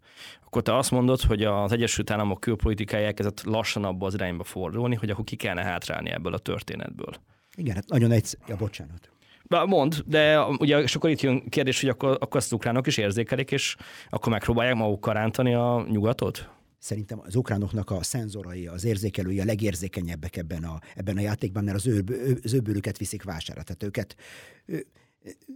Akkor 0.48 0.62
te 0.62 0.76
azt 0.76 0.90
mondod, 0.90 1.20
hogy 1.20 1.44
az 1.44 1.72
Egyesült 1.72 2.10
Államok 2.10 2.40
külpolitikája 2.40 3.06
elkezdett 3.06 3.42
lassan 3.42 3.84
abba 3.84 4.06
az 4.06 4.14
irányba 4.14 4.44
fordulni, 4.44 4.94
hogy 4.94 5.10
akkor 5.10 5.24
ki 5.24 5.36
kellene 5.36 5.62
hátrálni 5.62 6.10
ebből 6.10 6.34
a 6.34 6.38
történetből. 6.38 7.14
Igen, 7.56 7.74
hát 7.74 7.88
nagyon 7.88 8.10
egyszerű. 8.10 8.42
Ja, 8.46 8.56
bocsánat. 8.56 9.10
Mond, 9.66 10.02
de 10.06 10.42
ugye 10.44 10.78
és 10.78 10.96
akkor 10.96 11.10
itt 11.10 11.20
jön 11.20 11.48
kérdés, 11.48 11.80
hogy 11.80 11.88
akkor, 11.88 12.10
akkor 12.20 12.36
az 12.36 12.52
ukránok 12.52 12.86
is 12.86 12.96
érzékelik, 12.96 13.50
és 13.50 13.76
akkor 14.08 14.32
megpróbálják 14.32 14.74
magukkal 14.74 15.14
rántani 15.14 15.54
a 15.54 15.86
nyugatot? 15.88 16.48
szerintem 16.78 17.20
az 17.24 17.36
ukránoknak 17.36 17.90
a 17.90 18.02
szenzorai, 18.02 18.66
az 18.66 18.84
érzékelői 18.84 19.40
a 19.40 19.44
legérzékenyebbek 19.44 20.36
ebben 20.36 20.64
a, 20.64 20.78
ebben 20.94 21.16
a 21.16 21.20
játékban, 21.20 21.64
mert 21.64 21.76
az 21.76 21.86
ő, 21.86 22.04
az 22.44 22.54
ő 22.54 22.60
bőrüket 22.60 22.98
viszik 22.98 23.22
vására. 23.22 23.62
Tehát 23.62 23.82
őket 23.82 24.16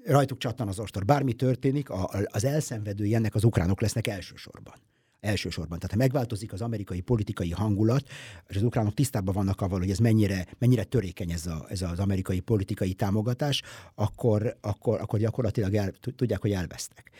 rajtuk 0.05 0.39
csattan 0.39 0.69
az 0.69 0.79
ostor. 0.79 1.05
Bármi 1.05 1.33
történik, 1.33 1.91
a, 1.91 2.11
az 2.25 2.45
elszenvedői 2.45 3.15
ennek 3.15 3.35
az 3.35 3.45
ukránok 3.45 3.81
lesznek 3.81 4.07
elsősorban. 4.07 4.75
Elsősorban. 5.21 5.79
Tehát 5.79 5.91
ha 5.91 5.97
megváltozik 5.97 6.53
az 6.53 6.61
amerikai 6.61 7.01
politikai 7.01 7.51
hangulat, 7.51 8.09
és 8.47 8.57
az 8.57 8.63
ukránok 8.63 8.95
tisztában 8.95 9.35
vannak 9.35 9.61
avval, 9.61 9.79
hogy 9.79 9.91
ez 9.91 9.99
mennyire, 9.99 10.47
mennyire 10.59 10.85
törékeny 10.85 11.31
ez, 11.31 11.47
a, 11.47 11.67
ez 11.69 11.83
az 11.83 11.99
amerikai 11.99 12.41
politikai 12.41 12.93
támogatás, 12.93 13.63
akkor, 13.95 14.57
akkor, 14.61 15.01
akkor 15.01 15.19
gyakorlatilag 15.19 15.75
el, 15.75 15.93
tudják, 16.17 16.41
hogy 16.41 16.53
elvesztek. 16.53 17.11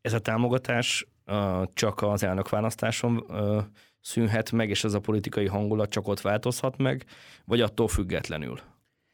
Ez 0.00 0.12
a 0.12 0.18
támogatás 0.18 1.06
csak 1.72 2.02
az 2.02 2.22
elnökválasztáson 2.22 3.26
szűnhet 4.00 4.52
meg, 4.52 4.70
és 4.70 4.84
ez 4.84 4.94
a 4.94 5.00
politikai 5.00 5.46
hangulat 5.46 5.90
csak 5.90 6.08
ott 6.08 6.20
változhat 6.20 6.76
meg, 6.76 7.04
vagy 7.44 7.60
attól 7.60 7.88
függetlenül? 7.88 8.60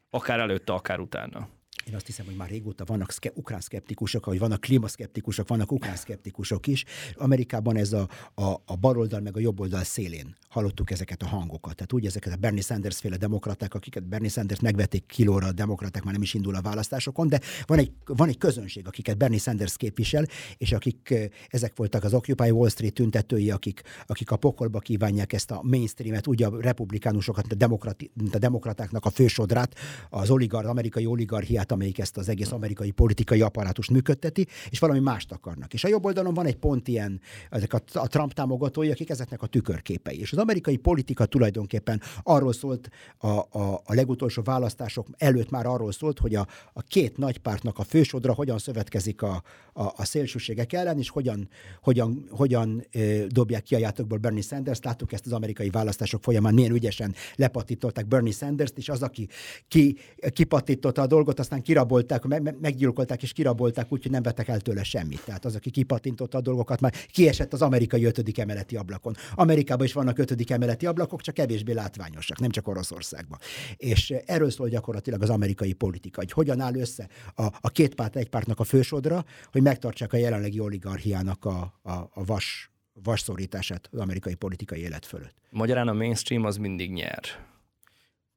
Akár 0.09 0.39
előtte, 0.39 0.73
akár 0.73 0.99
utána. 0.99 1.47
Én 1.87 1.95
azt 1.95 2.05
hiszem, 2.05 2.25
hogy 2.25 2.35
már 2.35 2.49
régóta 2.49 2.85
vannak 2.85 3.11
szke- 3.11 3.37
ukrán 3.37 3.61
szkeptikusok, 3.61 4.23
hogy 4.23 4.39
vannak 4.39 4.61
klímaszkeptikusok, 4.61 5.47
vannak 5.47 5.71
ukrán 5.71 5.95
szkeptikusok 5.95 6.67
is. 6.67 6.83
Amerikában 7.15 7.77
ez 7.77 7.93
a, 7.93 8.09
a, 8.35 8.61
a 8.65 8.75
baloldal 8.75 9.19
meg 9.19 9.35
a 9.35 9.39
jobboldal 9.39 9.83
szélén 9.83 10.35
hallottuk 10.49 10.91
ezeket 10.91 11.21
a 11.21 11.27
hangokat. 11.27 11.75
Tehát 11.75 11.93
úgy 11.93 12.05
ezeket 12.05 12.33
a 12.33 12.35
Bernie 12.35 12.61
Sanders 12.61 12.99
féle 12.99 13.17
demokraták, 13.17 13.73
akiket 13.73 14.07
Bernie 14.07 14.29
Sanders 14.29 14.59
megvették 14.59 15.05
kilóra, 15.05 15.47
a 15.47 15.51
demokraták 15.51 16.03
már 16.03 16.13
nem 16.13 16.21
is 16.21 16.33
indul 16.33 16.55
a 16.55 16.61
választásokon, 16.61 17.27
de 17.27 17.41
van 17.65 17.77
egy, 17.77 17.91
van 18.05 18.27
egy 18.27 18.37
közönség, 18.37 18.87
akiket 18.87 19.17
Bernie 19.17 19.39
Sanders 19.39 19.77
képvisel, 19.77 20.25
és 20.57 20.71
akik 20.71 21.13
ezek 21.49 21.73
voltak 21.75 22.03
az 22.03 22.13
Occupy 22.13 22.49
Wall 22.49 22.69
Street 22.69 22.93
tüntetői, 22.93 23.51
akik, 23.51 23.81
akik 24.05 24.31
a 24.31 24.35
pokolba 24.35 24.79
kívánják 24.79 25.33
ezt 25.33 25.51
a 25.51 25.61
mainstreamet, 25.63 26.27
úgy 26.27 26.43
a 26.43 26.61
republikánusokat, 26.61 27.41
mint 27.41 27.53
a, 27.53 27.65
demokrati, 27.65 28.11
mint 28.13 28.35
a 28.35 28.39
demokratáknak 28.39 29.05
a 29.05 29.09
fősodrát, 29.09 29.75
az 30.09 30.29
oligar, 30.29 30.65
amerikai 30.65 31.05
oligarchiát, 31.05 31.71
amelyik 31.77 31.99
ezt 31.99 32.17
az 32.17 32.29
egész 32.29 32.51
amerikai 32.51 32.91
politikai 32.91 33.41
apparátust 33.41 33.91
működteti, 33.91 34.47
és 34.69 34.79
valami 34.79 34.99
mást 34.99 35.31
akarnak. 35.31 35.73
És 35.73 35.83
a 35.83 35.87
jobb 35.87 36.05
oldalon 36.05 36.33
van 36.33 36.45
egy 36.45 36.55
pont 36.55 36.87
ilyen, 36.87 37.21
ezek 37.49 37.73
a, 37.73 37.81
a 37.93 38.07
Trump 38.07 38.33
támogatói, 38.33 38.91
akik 38.91 39.09
ezeknek 39.09 39.41
a 39.41 39.47
tükörképei. 39.47 40.19
És 40.19 40.31
az 40.31 40.37
amerikai 40.37 40.77
politika 40.77 41.25
tulajdonképpen 41.25 42.01
arról 42.23 42.53
szólt, 42.53 42.89
a, 43.17 43.27
a, 43.27 43.81
a 43.85 43.93
legutolsó 43.93 44.41
választások 44.41 45.07
előtt 45.17 45.49
már 45.49 45.65
arról 45.65 45.91
szólt, 45.91 46.19
hogy 46.19 46.35
a, 46.35 46.47
a 46.73 46.81
két 46.81 47.17
nagy 47.17 47.37
pártnak 47.37 47.79
a 47.79 47.83
fősodra 47.83 48.33
hogyan 48.33 48.57
szövetkezik 48.57 49.21
a, 49.21 49.43
a, 49.73 49.83
a 49.83 50.05
szélsőségek 50.05 50.73
ellen, 50.73 50.97
és 50.97 51.09
hogyan, 51.09 51.49
hogyan, 51.81 52.27
hogyan 52.29 52.85
ö, 52.91 53.25
dobják 53.27 53.63
ki 53.63 53.75
a 53.75 53.77
játékból 53.77 54.17
Bernie 54.17 54.41
Sanders. 54.41 54.79
Láttuk 54.83 55.11
ezt 55.13 55.25
az 55.25 55.33
amerikai 55.33 55.69
választások 55.69 56.23
folyamán, 56.23 56.53
milyen 56.53 56.71
ügyesen 56.71 57.15
lepatították 57.35 58.07
Bernie 58.07 58.33
Sanders-t, 58.33 58.77
és 58.77 58.89
az, 58.89 59.01
aki 59.01 59.27
ki, 59.67 59.97
kipatította 60.33 61.01
a 61.01 61.07
dolgot, 61.07 61.39
aztán 61.39 61.61
kirabolták, 61.67 62.23
meg, 62.23 62.57
meggyilkolták 62.61 63.23
és 63.23 63.33
kirabolták, 63.33 63.91
úgyhogy 63.91 64.11
nem 64.11 64.21
vettek 64.21 64.47
el 64.47 64.59
tőle 64.59 64.83
semmit. 64.83 65.25
Tehát 65.25 65.45
az, 65.45 65.55
aki 65.55 65.69
kipatintotta 65.69 66.37
a 66.37 66.41
dolgokat, 66.41 66.79
már 66.79 66.93
kiesett 67.07 67.53
az 67.53 67.61
amerikai 67.61 68.05
ötödik 68.05 68.37
emeleti 68.37 68.75
ablakon. 68.75 69.15
Amerikában 69.35 69.85
is 69.85 69.93
vannak 69.93 70.17
ötödik 70.17 70.51
emeleti 70.51 70.85
ablakok, 70.85 71.21
csak 71.21 71.33
kevésbé 71.33 71.73
látványosak, 71.73 72.39
nem 72.39 72.49
csak 72.49 72.67
Oroszországban. 72.67 73.39
És 73.77 74.09
erről 74.25 74.49
szól 74.49 74.69
gyakorlatilag 74.69 75.21
az 75.21 75.29
amerikai 75.29 75.73
politika, 75.73 76.19
hogy 76.19 76.31
hogyan 76.31 76.59
áll 76.59 76.75
össze 76.75 77.07
a, 77.35 77.43
a 77.61 77.69
két 77.69 77.95
párt, 77.95 78.15
egy 78.15 78.29
pártnak 78.29 78.59
a 78.59 78.63
fősodra, 78.63 79.25
hogy 79.51 79.61
megtartsák 79.61 80.13
a 80.13 80.17
jelenlegi 80.17 80.59
oligarchiának 80.59 81.45
a, 81.45 81.79
a, 81.83 81.91
a 81.91 82.25
vas, 82.25 82.71
vasszorítását 83.03 83.89
az 83.91 83.99
amerikai 83.99 84.35
politikai 84.35 84.79
élet 84.79 85.05
fölött. 85.05 85.35
Magyarán 85.49 85.87
a 85.87 85.93
mainstream 85.93 86.43
az 86.45 86.57
mindig 86.57 86.91
nyer. 86.91 87.21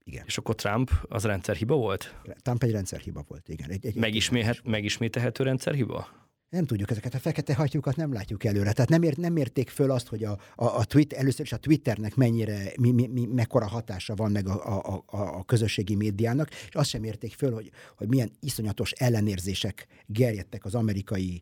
Igen. 0.05 0.25
És 0.27 0.39
akkor 0.39 0.55
Trump 0.55 0.91
az 1.09 1.25
rendszerhiba 1.25 1.75
volt? 1.75 2.15
Trump 2.43 2.63
egy 2.63 2.71
rendszerhiba 2.71 3.25
volt, 3.29 3.49
igen. 3.49 3.71
Egy, 3.71 3.87
egy, 3.87 3.95
Megisméhet, 3.95 4.65
megismételhető 4.65 5.45
rendszerhiba? 5.45 6.29
Nem 6.51 6.65
tudjuk, 6.65 6.91
ezeket 6.91 7.15
a 7.15 7.19
fekete 7.19 7.55
hatyukat 7.55 7.97
nem 7.97 8.13
látjuk 8.13 8.45
előre. 8.45 8.73
Tehát 8.73 8.91
nem, 8.91 9.03
ért, 9.03 9.17
nem 9.17 9.37
érték 9.37 9.69
föl 9.69 9.91
azt, 9.91 10.09
hogy 10.09 10.25
a, 10.25 10.39
a, 10.55 10.65
a 10.65 10.85
Twitter, 10.85 11.19
először 11.19 11.45
is 11.45 11.53
a 11.53 11.57
Twitternek 11.57 12.15
mennyire, 12.15 12.73
mi, 12.81 12.91
mi, 12.91 13.07
mi, 13.07 13.27
mekkora 13.27 13.67
hatása 13.67 14.15
van 14.15 14.31
meg 14.31 14.49
a, 14.49 14.79
a, 14.79 15.03
a, 15.07 15.19
a 15.39 15.45
közösségi 15.45 15.95
médiának, 15.95 16.51
és 16.51 16.75
azt 16.75 16.89
sem 16.89 17.05
érték 17.05 17.35
föl, 17.35 17.53
hogy, 17.53 17.71
hogy 17.97 18.09
milyen 18.09 18.31
iszonyatos 18.41 18.93
ellenérzések 18.93 19.87
gerjedtek 20.07 20.65
az 20.65 20.75
amerikai 20.75 21.41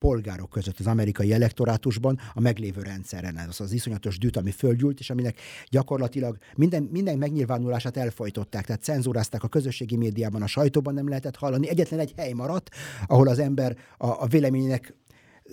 polgárok 0.00 0.50
között 0.50 0.78
az 0.78 0.86
amerikai 0.86 1.32
elektorátusban 1.32 2.18
a 2.34 2.40
meglévő 2.40 2.82
rendszeren. 2.82 3.38
Ez 3.38 3.60
az 3.60 3.72
iszonyatos 3.72 4.18
düt, 4.18 4.36
ami 4.36 4.50
földgyűlt, 4.50 4.98
és 4.98 5.10
aminek 5.10 5.40
gyakorlatilag 5.68 6.38
minden, 6.56 6.82
minden 6.82 7.18
megnyilvánulását 7.18 7.96
elfojtották, 7.96 8.66
tehát 8.66 8.82
cenzúrázták 8.82 9.42
a 9.42 9.48
közösségi 9.48 9.96
médiában, 9.96 10.42
a 10.42 10.46
sajtóban 10.46 10.94
nem 10.94 11.08
lehetett 11.08 11.36
hallani. 11.36 11.68
Egyetlen 11.68 12.00
egy 12.00 12.12
hely 12.16 12.32
maradt, 12.32 12.70
ahol 13.06 13.28
az 13.28 13.38
ember 13.38 13.76
a, 13.98 14.06
a 14.06 14.26
véleménynek 14.26 14.94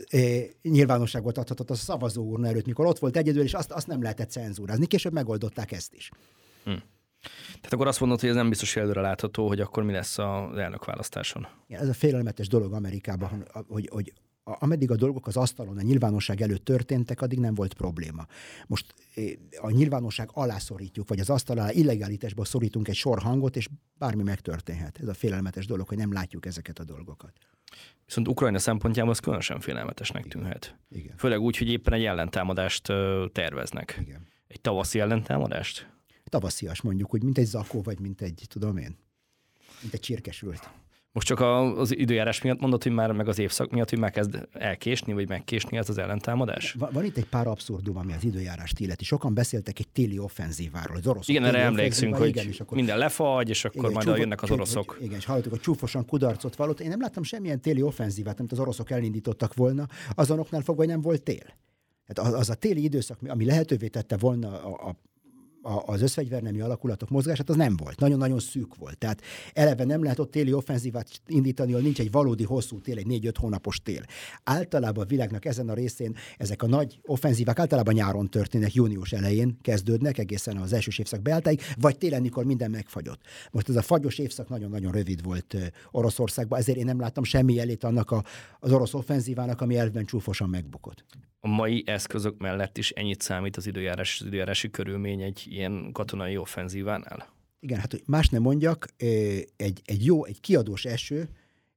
é, 0.10 0.56
nyilvánosságot 0.62 1.38
adhatott 1.38 1.70
a 1.70 1.76
szavazóurna 1.76 2.48
előtt, 2.48 2.66
mikor 2.66 2.86
ott 2.86 3.00
volt 3.00 3.18
egyedül, 3.18 3.44
és 3.44 3.54
azt, 3.54 3.72
azt 3.72 3.88
nem 3.88 4.02
lehetett 4.02 4.30
cenzúrázni. 4.30 4.86
Később 4.86 5.14
megoldották 5.14 5.72
ezt 5.72 5.94
is. 5.94 6.12
Hm. 6.64 6.72
Tehát 7.48 7.74
akkor 7.74 7.88
azt 7.88 8.00
mondod, 8.00 8.20
hogy 8.20 8.30
ez 8.30 8.36
nem 8.36 8.50
biztos, 8.50 8.76
előre 8.76 9.02
látható, 9.02 9.48
hogy 9.48 9.60
akkor 9.60 9.84
mi 9.84 9.92
lesz 9.92 10.18
az 10.18 10.58
elnökválasztáson. 10.58 11.48
Ja, 11.68 11.80
ez 11.80 11.88
a 11.88 11.94
félelmetes 11.94 12.48
dolog 12.48 12.74
Amerikában, 12.74 13.48
hogy, 13.68 13.90
hogy 13.92 14.14
ameddig 14.60 14.92
a 14.92 14.96
dolgok 14.96 15.28
az 15.28 15.38
asztalon, 15.38 15.78
a 15.78 15.82
nyilvánosság 15.82 16.42
előtt 16.42 16.66
történtek, 16.66 17.22
addig 17.22 17.40
nem 17.40 17.54
volt 17.54 17.74
probléma. 17.74 18.26
Most 18.68 18.94
a 19.62 19.70
nyilvánosság 19.70 20.30
alá 20.34 20.58
szorítjuk, 20.58 21.08
vagy 21.08 21.20
az 21.20 21.30
asztal 21.30 21.58
alá 21.58 21.72
illegálitásba 21.72 22.46
szorítunk 22.46 22.88
egy 22.88 22.96
sor 22.96 23.20
hangot, 23.20 23.56
és 23.56 23.68
bármi 23.98 24.24
megtörténhet. 24.24 25.00
Ez 25.02 25.08
a 25.08 25.14
félelmetes 25.14 25.66
dolog, 25.66 25.88
hogy 25.88 25.98
nem 25.98 26.14
látjuk 26.14 26.46
ezeket 26.46 26.80
a 26.80 26.84
dolgokat. 26.84 27.34
Viszont 28.06 28.28
Ukrajna 28.28 28.60
szempontjából 28.60 29.12
ez 29.12 29.20
különösen 29.20 29.60
félelmetesnek 29.60 30.26
Igen. 30.26 30.40
tűnhet. 30.40 30.78
Igen. 30.90 31.18
Főleg 31.18 31.40
úgy, 31.40 31.58
hogy 31.58 31.70
éppen 31.70 31.94
egy 31.94 32.06
ellentámadást 32.06 32.84
terveznek. 33.32 33.98
Igen. 34.02 34.28
Egy 34.48 34.62
tavaszi 34.62 35.00
ellentámadást? 35.00 35.90
Tavaszias 36.24 36.82
mondjuk, 36.82 37.10
hogy 37.10 37.24
mint 37.24 37.38
egy 37.38 37.46
zakó, 37.46 37.82
vagy 37.82 38.00
mint 38.00 38.22
egy, 38.22 38.46
tudom 38.48 38.78
én, 38.78 38.98
mint 39.82 39.94
egy 39.94 40.00
csirkesült. 40.00 40.70
Most 41.18 41.30
csak 41.30 41.40
az 41.78 41.98
időjárás 41.98 42.42
miatt 42.42 42.60
mondod, 42.60 42.84
hogy 42.84 42.92
már 42.92 43.12
meg 43.12 43.28
az 43.28 43.40
évszak 43.40 43.72
miatt, 43.72 43.90
hogy 43.90 44.00
már 44.00 44.12
kezd 44.12 44.48
elkésni, 44.52 45.14
vagy 45.14 45.28
megkésni 45.28 45.78
ez 45.78 45.90
az 45.90 45.98
ellentámadás? 45.98 46.72
Van, 46.80 46.90
van 46.94 47.06
itt 47.06 47.18
egy 47.18 47.26
pár 47.26 47.48
abszurdum, 47.48 47.98
ami 47.98 48.14
az 48.14 48.24
időjárást 48.24 48.80
illeti. 48.80 49.04
Sokan 49.04 49.34
beszéltek 49.34 49.80
egy 49.80 49.88
téli 49.88 50.20
offenzíváról, 50.20 50.98
az 50.98 51.08
oroszok. 51.08 51.30
Igen, 51.30 51.46
erre 51.46 51.60
emlékszünk, 51.60 52.16
hogy 52.16 52.28
igen, 52.28 52.48
és 52.48 52.60
akkor, 52.60 52.78
minden 52.78 52.98
lefagy, 52.98 53.50
és 53.50 53.66
akkor 53.66 53.80
igen, 53.80 53.92
majd 53.92 54.06
csúfo, 54.06 54.20
jönnek 54.20 54.42
az 54.42 54.52
oroszok. 54.52 54.92
Hogy, 54.92 55.04
igen, 55.04 55.18
és 55.18 55.26
hallottuk, 55.26 55.52
hogy 55.52 55.62
csúfosan 55.62 56.06
kudarcot 56.06 56.56
vallott. 56.56 56.80
Én 56.80 56.90
nem 56.90 57.02
láttam 57.02 57.24
semmilyen 57.24 57.62
téli 57.62 57.82
offenzívát, 57.82 58.40
amit 58.40 58.52
az 58.52 58.60
oroszok 58.60 58.92
elindítottak 58.92 59.54
volna, 59.54 59.88
azonoknál 60.16 60.62
fogva, 60.62 60.82
hogy 60.82 60.92
nem 60.92 61.02
volt 61.02 61.24
tél. 61.24 61.54
Tehát 62.08 62.34
az, 62.34 62.40
az 62.40 62.50
a 62.50 62.56
téli 62.56 62.84
időszak, 62.84 63.20
ami 63.28 63.46
lehetővé 63.46 63.88
tette 63.88 64.18
volna 64.18 64.64
a, 64.64 64.88
a 64.90 64.96
az 65.86 66.02
összfegyvernemi 66.02 66.62
alakulatok 66.62 67.10
mozgását, 67.10 67.50
az 67.50 67.56
nem 67.56 67.76
volt. 67.76 68.00
Nagyon-nagyon 68.00 68.40
szűk 68.40 68.76
volt. 68.76 68.98
Tehát 68.98 69.22
eleve 69.54 69.84
nem 69.84 70.04
lehet 70.04 70.20
ott 70.20 70.32
téli 70.32 70.54
offenzívát 70.54 71.22
indítani, 71.28 71.72
ahol 71.72 71.84
nincs 71.84 72.00
egy 72.00 72.12
valódi 72.12 72.44
hosszú 72.44 72.80
tél, 72.80 72.98
egy 72.98 73.08
négy-öt 73.08 73.38
hónapos 73.38 73.82
tél. 73.82 74.02
Általában 74.44 75.04
a 75.04 75.08
világnak 75.08 75.46
ezen 75.46 75.70
a 75.70 75.74
részén 75.74 76.16
ezek 76.38 76.64
a 76.64 76.68
nagy 76.68 77.00
offenzívák 77.06 77.60
általában 77.60 77.94
nyáron 77.94 78.30
történnek, 78.30 78.74
június 78.74 79.12
elején 79.12 79.58
kezdődnek, 79.62 80.18
egészen 80.18 80.58
az 80.58 80.74
első 80.74 80.92
évszak 80.98 81.22
beálltáig, 81.22 81.62
vagy 81.80 81.98
télen, 81.98 82.22
mikor 82.22 82.46
minden 82.46 82.72
megfagyott. 82.72 83.22
Most 83.52 83.70
ez 83.70 83.76
a 83.76 83.82
fagyos 83.82 84.18
évszak 84.18 84.50
nagyon-nagyon 84.50 84.92
rövid 84.92 85.24
volt 85.24 85.56
Oroszországban, 85.92 86.60
ezért 86.60 86.78
én 86.78 86.86
nem 86.86 87.00
láttam 87.00 87.24
semmi 87.24 87.54
jelét 87.54 87.84
annak 87.84 88.12
a, 88.12 88.24
az 88.60 88.72
orosz 88.72 88.94
offenzívának, 88.94 89.62
ami 89.62 89.78
elvben 89.78 90.06
csúfosan 90.06 90.50
megbukott. 90.50 91.06
A 91.40 91.48
mai 91.48 91.84
eszközök 91.86 92.38
mellett 92.38 92.78
is 92.78 92.92
ennyit 92.92 93.22
számít 93.22 93.58
az 93.58 93.68
időjárás, 93.68 94.18
az 94.20 94.28
időjárási 94.28 94.70
körülmény 94.70 95.22
egy 95.22 95.48
ilyen 95.58 95.90
katonai 95.92 96.38
offenzívánál? 96.38 97.28
Igen, 97.60 97.80
hát 97.80 97.92
hogy 97.92 98.04
más 98.06 98.30
nem 98.30 98.42
mondjak, 98.42 98.88
egy, 99.56 99.82
egy 99.86 100.06
jó, 100.06 100.26
egy 100.26 100.40
kiadós 100.40 100.86
eső, 100.86 101.30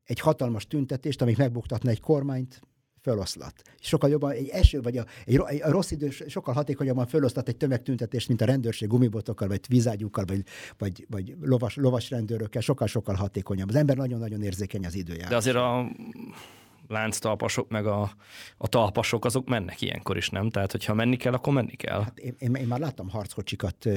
egy 0.04 0.20
hatalmas 0.20 0.66
tüntetést, 0.66 1.22
amik 1.22 1.36
megbuktatna 1.36 1.90
egy 1.90 2.00
kormányt, 2.00 2.60
föloszlat. 3.02 3.62
Sokkal 3.80 4.10
jobban 4.10 4.30
egy 4.30 4.48
eső, 4.48 4.80
vagy 4.80 4.96
a, 4.96 5.04
egy, 5.24 5.40
egy 5.46 5.62
a 5.62 5.70
rossz 5.70 5.90
idő 5.90 6.10
sokkal 6.10 6.54
hatékonyabban 6.54 7.06
föloszlat 7.06 7.48
egy 7.48 7.56
tömegtüntetést, 7.56 8.28
mint 8.28 8.40
a 8.40 8.44
rendőrség 8.44 8.88
gumibotokkal, 8.88 9.48
vagy 9.48 9.60
vízágyúkkal, 9.68 10.24
vagy, 10.24 10.42
vagy, 10.78 11.06
vagy 11.10 11.34
lovas, 11.40 11.76
lovas 11.76 12.10
rendőrökkel, 12.10 12.60
sokkal-sokkal 12.60 13.14
hatékonyabb. 13.14 13.68
Az 13.68 13.74
ember 13.74 13.96
nagyon-nagyon 13.96 14.42
érzékeny 14.42 14.86
az 14.86 14.94
időjárás. 14.94 15.30
De 15.30 15.36
azért 15.36 15.56
a 15.56 15.90
lánctalpasok, 16.90 17.68
meg 17.68 17.86
a, 17.86 18.10
a 18.56 18.68
talpasok, 18.68 19.24
azok 19.24 19.48
mennek 19.48 19.80
ilyenkor 19.80 20.16
is, 20.16 20.28
nem? 20.28 20.50
Tehát, 20.50 20.72
hogyha 20.72 20.94
menni 20.94 21.16
kell, 21.16 21.32
akkor 21.32 21.52
menni 21.52 21.76
kell. 21.76 22.02
Hát 22.02 22.18
én, 22.18 22.34
én, 22.38 22.54
én 22.54 22.66
már 22.66 22.78
láttam 22.78 23.08
harckocsikat 23.08 23.88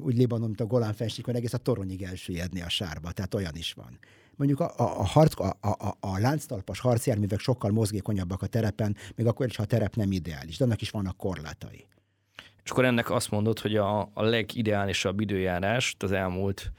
úgy 0.00 0.16
Libanon, 0.16 0.46
mint 0.46 0.60
a 0.60 0.66
Golán 0.66 0.94
fensíkon, 0.94 1.34
egész 1.34 1.52
a 1.52 1.58
toronyig 1.58 2.02
elsüllyedni 2.02 2.62
a 2.62 2.68
sárba, 2.68 3.12
tehát 3.12 3.34
olyan 3.34 3.54
is 3.54 3.72
van. 3.72 3.98
Mondjuk 4.36 4.60
a, 4.60 4.64
a, 4.76 5.00
a, 5.00 5.04
harc, 5.04 5.40
a, 5.40 5.56
a, 5.60 5.96
a 6.00 6.18
lánctalpas 6.18 6.80
harcjárművek 6.80 7.40
sokkal 7.40 7.70
mozgékonyabbak 7.70 8.42
a 8.42 8.46
terepen, 8.46 8.96
még 9.14 9.26
akkor 9.26 9.46
is, 9.46 9.56
ha 9.56 9.62
a 9.62 9.66
terep 9.66 9.94
nem 9.94 10.12
ideális, 10.12 10.56
de 10.56 10.64
annak 10.64 10.80
is 10.80 10.90
vannak 10.90 11.16
korlátai. 11.16 11.86
És 12.64 12.70
akkor 12.70 12.84
ennek 12.84 13.10
azt 13.10 13.30
mondod, 13.30 13.58
hogy 13.58 13.76
a, 13.76 14.00
a 14.00 14.22
legideálisabb 14.22 15.20
időjárás 15.20 15.94
az 15.98 16.12
elmúlt 16.12 16.72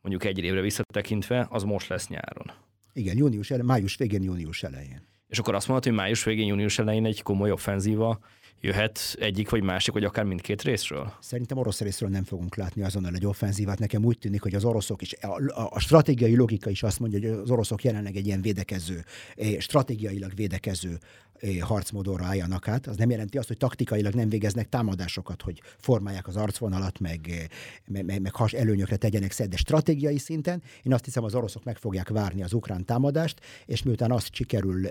mondjuk 0.00 0.24
egy 0.24 0.38
évre 0.38 0.60
visszatekintve, 0.60 1.46
az 1.50 1.62
most 1.62 1.88
lesz 1.88 2.08
nyáron. 2.08 2.52
Igen, 2.92 3.16
június 3.16 3.50
elején, 3.50 3.66
május 3.66 3.96
végén, 3.96 4.22
június 4.22 4.62
elején. 4.62 5.08
És 5.30 5.38
akkor 5.38 5.54
azt 5.54 5.68
mondod, 5.68 5.84
hogy 5.84 5.94
május 5.94 6.24
végén, 6.24 6.46
június 6.46 6.78
elején 6.78 7.04
egy 7.04 7.22
komoly 7.22 7.50
offenzíva 7.50 8.18
jöhet 8.60 9.16
egyik 9.18 9.50
vagy 9.50 9.62
másik, 9.62 9.92
vagy 9.92 10.04
akár 10.04 10.24
mindkét 10.24 10.62
részről? 10.62 11.12
Szerintem 11.20 11.58
orosz 11.58 11.80
részről 11.80 12.08
nem 12.08 12.24
fogunk 12.24 12.56
látni 12.56 12.82
azonnal 12.82 13.14
egy 13.14 13.26
offenzívát. 13.26 13.78
Nekem 13.78 14.04
úgy 14.04 14.18
tűnik, 14.18 14.42
hogy 14.42 14.54
az 14.54 14.64
oroszok 14.64 15.02
is, 15.02 15.14
a, 15.20 15.68
a, 15.70 15.80
stratégiai 15.80 16.36
logika 16.36 16.70
is 16.70 16.82
azt 16.82 17.00
mondja, 17.00 17.18
hogy 17.18 17.38
az 17.38 17.50
oroszok 17.50 17.84
jelenleg 17.84 18.16
egy 18.16 18.26
ilyen 18.26 18.40
védekező, 18.40 19.04
eh, 19.36 19.58
stratégiailag 19.58 20.34
védekező 20.34 20.98
eh, 21.34 21.58
harcmódorra 21.58 22.24
álljanak 22.24 22.68
át. 22.68 22.86
Az 22.86 22.96
nem 22.96 23.10
jelenti 23.10 23.38
azt, 23.38 23.48
hogy 23.48 23.56
taktikailag 23.56 24.14
nem 24.14 24.28
végeznek 24.28 24.68
támadásokat, 24.68 25.42
hogy 25.42 25.62
formálják 25.78 26.28
az 26.28 26.36
arcvonalat, 26.36 26.98
meg, 26.98 27.28
eh, 27.28 27.44
meg, 27.86 28.04
meg, 28.04 28.20
meg 28.20 28.34
has 28.34 28.52
előnyökre 28.52 28.96
tegyenek 28.96 29.32
szed, 29.32 29.50
de 29.50 29.56
stratégiai 29.56 30.18
szinten 30.18 30.62
én 30.82 30.92
azt 30.92 31.04
hiszem, 31.04 31.24
az 31.24 31.34
oroszok 31.34 31.64
meg 31.64 31.76
fogják 31.76 32.08
várni 32.08 32.42
az 32.42 32.52
ukrán 32.52 32.84
támadást, 32.84 33.40
és 33.66 33.82
miután 33.82 34.10
azt 34.10 34.34
sikerül 34.34 34.86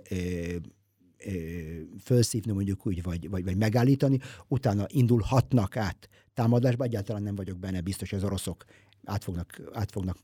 felszívni 2.00 2.52
mondjuk 2.52 2.88
úgy, 2.88 3.04
vagy, 3.04 3.30
vagy, 3.30 3.44
vagy 3.44 3.58
megállítani, 3.58 4.20
utána 4.48 4.86
indulhatnak 4.88 5.78
át 5.78 6.10
támadásba, 6.34 6.84
egyáltalán 6.84 7.24
nem 7.24 7.36
vagyok 7.36 7.58
benne 7.58 7.82
biztos, 7.82 8.10
hogy 8.10 8.20
az 8.20 8.26
oroszok 8.26 8.64
át 9.04 9.24
fognak, 9.24 9.62
át 9.74 9.92
fognak 9.92 10.18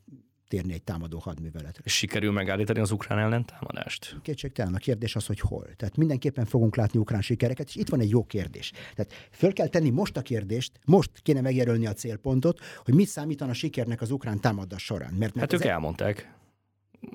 térni 0.48 0.74
egy 0.74 0.84
támadó 0.84 1.20
hadműveletre. 1.20 1.84
Sikerül 1.86 2.32
megállítani 2.32 2.80
az 2.80 2.92
ukrán 2.92 3.20
ellen 3.20 3.46
támadást? 3.46 4.18
Kétségtelen. 4.22 4.74
A 4.74 4.78
kérdés 4.78 5.16
az, 5.16 5.26
hogy 5.26 5.40
hol. 5.40 5.68
Tehát 5.76 5.98
mindenképpen 5.98 6.46
fogunk 6.46 6.76
látni 6.76 7.00
ukrán 7.00 7.22
sikereket, 7.22 7.68
és 7.68 7.76
itt 7.76 7.90
van 7.90 8.00
egy 8.00 8.10
jó 8.10 8.24
kérdés. 8.24 8.72
Tehát 8.96 9.14
föl 9.32 9.54
kell 9.54 9.68
tenni 9.68 9.90
most 9.90 10.18
a 10.18 10.22
kérdést, 10.22 10.80
most 10.86 11.12
kéne 11.22 11.42
megjelölni 11.42 11.86
a 11.86 11.94
célpontot, 11.94 12.60
hogy 12.84 12.94
mit 12.94 13.08
számítana 13.08 13.52
a 13.52 13.54
sikernek 13.54 14.02
az 14.02 14.12
ukrán 14.12 14.40
támadás 14.40 14.84
során. 14.84 15.14
Mert, 15.14 15.36
mert 15.36 15.52
hát 15.52 15.62
ők 15.62 15.68
e- 15.68 15.72
elmondták. 15.72 16.34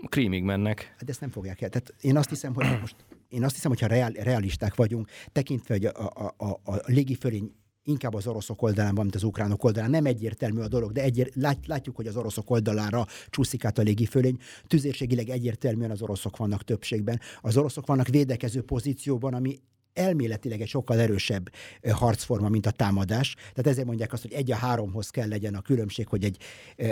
Krímig 0.09 0.43
mennek. 0.43 0.95
Hát 0.99 1.09
ezt 1.09 1.21
nem 1.21 1.31
fogják 1.31 1.61
el. 1.61 1.69
Tehát 1.69 1.95
én 2.01 2.17
azt 2.17 2.29
hiszem, 2.29 2.55
hogy 2.55 2.67
most 2.81 2.97
én 3.31 3.45
azt 3.45 3.55
hiszem, 3.55 3.71
hogyha 3.71 3.87
reál, 3.87 4.11
realisták 4.11 4.75
vagyunk, 4.75 5.09
tekintve, 5.33 5.75
hogy 5.75 5.85
a, 5.85 6.11
a, 6.15 6.35
a, 6.37 6.73
a 6.73 6.81
légifölény 6.87 7.53
inkább 7.83 8.15
az 8.15 8.27
oroszok 8.27 8.63
oldalán 8.63 8.95
van, 8.95 9.03
mint 9.03 9.17
az 9.17 9.23
ukránok 9.23 9.65
oldalán. 9.65 9.91
Nem 9.91 10.07
egyértelmű 10.07 10.61
a 10.61 10.69
dolog, 10.69 10.93
de 10.93 11.03
egyér, 11.03 11.31
lát, 11.35 11.67
látjuk, 11.67 11.97
hogy 11.97 12.07
az 12.07 12.17
oroszok 12.17 12.51
oldalára 12.51 13.07
csúszik 13.29 13.65
át 13.65 13.79
a 13.79 13.83
légifölény. 13.83 14.39
Tüzérségileg 14.67 15.29
egyértelműen 15.29 15.91
az 15.91 16.03
oroszok 16.03 16.37
vannak 16.37 16.65
többségben. 16.65 17.21
Az 17.41 17.57
oroszok 17.57 17.87
vannak 17.87 18.09
védekező 18.09 18.63
pozícióban, 18.63 19.35
ami 19.35 19.59
elméletileg 19.93 20.61
egy 20.61 20.69
sokkal 20.69 21.01
erősebb 21.01 21.53
harcforma, 21.91 22.49
mint 22.49 22.67
a 22.67 22.71
támadás. 22.71 23.35
Tehát 23.35 23.67
ezért 23.67 23.87
mondják 23.87 24.13
azt, 24.13 24.23
hogy 24.23 24.33
egy 24.33 24.51
a 24.51 24.57
háromhoz 24.57 25.11
kell 25.11 25.29
legyen 25.29 25.55
a 25.55 25.61
különbség, 25.61 26.09
hogy 26.09 26.25
egy, 26.25 26.37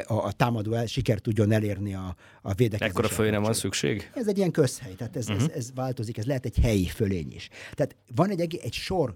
a, 0.06 0.14
a 0.14 0.32
támadó 0.32 0.72
el, 0.72 0.86
siker 0.86 1.18
tudjon 1.18 1.52
elérni 1.52 1.94
a, 1.94 2.16
a 2.42 2.54
védekezés. 2.54 2.92
Ekkora 2.92 3.08
fölény 3.08 3.32
nem 3.32 3.42
van 3.42 3.52
szükség? 3.52 4.10
Ez 4.14 4.28
egy 4.28 4.36
ilyen 4.36 4.50
közhely, 4.50 4.94
tehát 4.94 5.16
ez, 5.16 5.28
uh-huh. 5.28 5.44
ez, 5.44 5.50
ez 5.54 5.70
változik, 5.74 6.18
ez 6.18 6.24
lehet 6.24 6.44
egy 6.44 6.58
helyi 6.58 6.86
fölény 6.86 7.32
is. 7.34 7.48
Tehát 7.74 7.96
van 8.14 8.30
egy, 8.30 8.56
egy 8.62 8.72
sor 8.72 9.14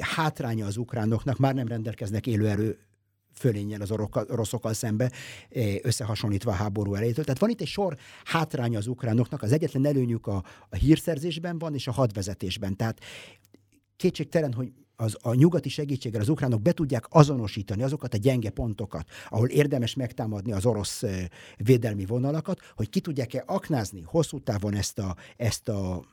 hátránya 0.00 0.66
az 0.66 0.76
ukránoknak, 0.76 1.38
már 1.38 1.54
nem 1.54 1.68
rendelkeznek 1.68 2.26
élőerő 2.26 2.78
fölénnyel 3.38 3.80
az 3.80 3.90
oroszokkal 4.12 4.72
szembe, 4.72 5.12
összehasonlítva 5.82 6.50
a 6.50 6.54
háború 6.54 6.94
elejétől. 6.94 7.24
Tehát 7.24 7.40
van 7.40 7.50
itt 7.50 7.60
egy 7.60 7.66
sor 7.66 7.96
hátránya 8.24 8.78
az 8.78 8.86
ukránoknak, 8.86 9.42
az 9.42 9.52
egyetlen 9.52 9.86
előnyük 9.86 10.26
a, 10.26 10.44
a 10.68 10.76
hírszerzésben 10.76 11.58
van, 11.58 11.74
és 11.74 11.86
a 11.86 11.92
hadvezetésben. 11.92 12.76
Tehát 12.76 13.00
kétségtelen, 13.96 14.52
hogy 14.52 14.72
az, 14.96 15.16
a 15.22 15.34
nyugati 15.34 15.68
segítséggel 15.68 16.20
az 16.20 16.28
ukránok 16.28 16.62
be 16.62 16.72
tudják 16.72 17.04
azonosítani 17.08 17.82
azokat 17.82 18.14
a 18.14 18.16
gyenge 18.16 18.50
pontokat, 18.50 19.08
ahol 19.28 19.48
érdemes 19.48 19.94
megtámadni 19.94 20.52
az 20.52 20.66
orosz 20.66 21.02
védelmi 21.56 22.04
vonalakat, 22.06 22.60
hogy 22.74 22.88
ki 22.88 23.00
tudják-e 23.00 23.42
aknázni 23.46 24.02
hosszú 24.02 24.38
távon 24.38 24.74
ezt 24.74 24.98
a, 24.98 25.16
ezt 25.36 25.68
a 25.68 26.04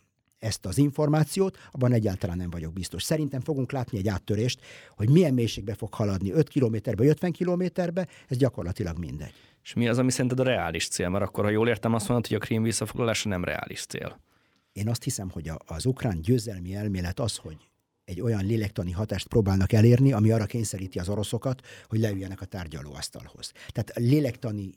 ezt 0.44 0.66
az 0.66 0.78
információt, 0.78 1.58
abban 1.72 1.92
egyáltalán 1.92 2.38
nem 2.38 2.50
vagyok 2.50 2.74
biztos. 2.74 3.04
Szerintem 3.04 3.42
fogunk 3.42 3.72
látni 3.72 3.98
egy 3.98 4.08
áttörést, 4.08 4.62
hogy 4.96 5.10
milyen 5.10 5.34
mélységbe 5.34 5.74
fog 5.74 5.94
haladni, 5.94 6.32
5 6.32 6.50
kilométerbe, 6.50 7.06
50 7.06 7.32
kilométerbe, 7.32 8.08
ez 8.28 8.38
gyakorlatilag 8.38 8.98
mindegy. 8.98 9.34
És 9.64 9.74
mi 9.74 9.88
az, 9.88 9.98
ami 9.98 10.12
szerinted 10.12 10.40
a 10.40 10.44
reális 10.44 10.88
cél? 10.88 11.10
Mert 11.10 11.24
akkor, 11.24 11.44
ha 11.44 11.50
jól 11.50 11.68
értem, 11.68 11.94
azt 11.94 12.08
mondod, 12.08 12.28
hogy 12.28 12.36
a 12.36 12.40
krím 12.40 12.64
visszafoglalása 12.64 13.30
nem 13.30 13.44
reális 13.44 13.86
cél. 13.86 14.20
Én 14.72 14.90
azt 14.90 15.04
hiszem, 15.04 15.30
hogy 15.30 15.52
az 15.66 15.86
ukrán 15.86 16.22
győzelmi 16.22 16.76
elmélet 16.76 17.20
az, 17.20 17.36
hogy 17.36 17.58
egy 18.06 18.22
olyan 18.22 18.46
lélektani 18.46 18.92
hatást 18.92 19.28
próbálnak 19.28 19.72
elérni, 19.72 20.14
ami 20.14 20.32
arra 20.32 20.46
kényszeríti 20.46 21.00
az 21.00 21.10
oroszokat, 21.10 21.62
hogy 21.88 22.00
leüljenek 22.00 22.42
a 22.42 22.46
tárgyalóasztalhoz. 22.46 23.52
Tehát 23.68 23.92
lélektani 23.96 24.70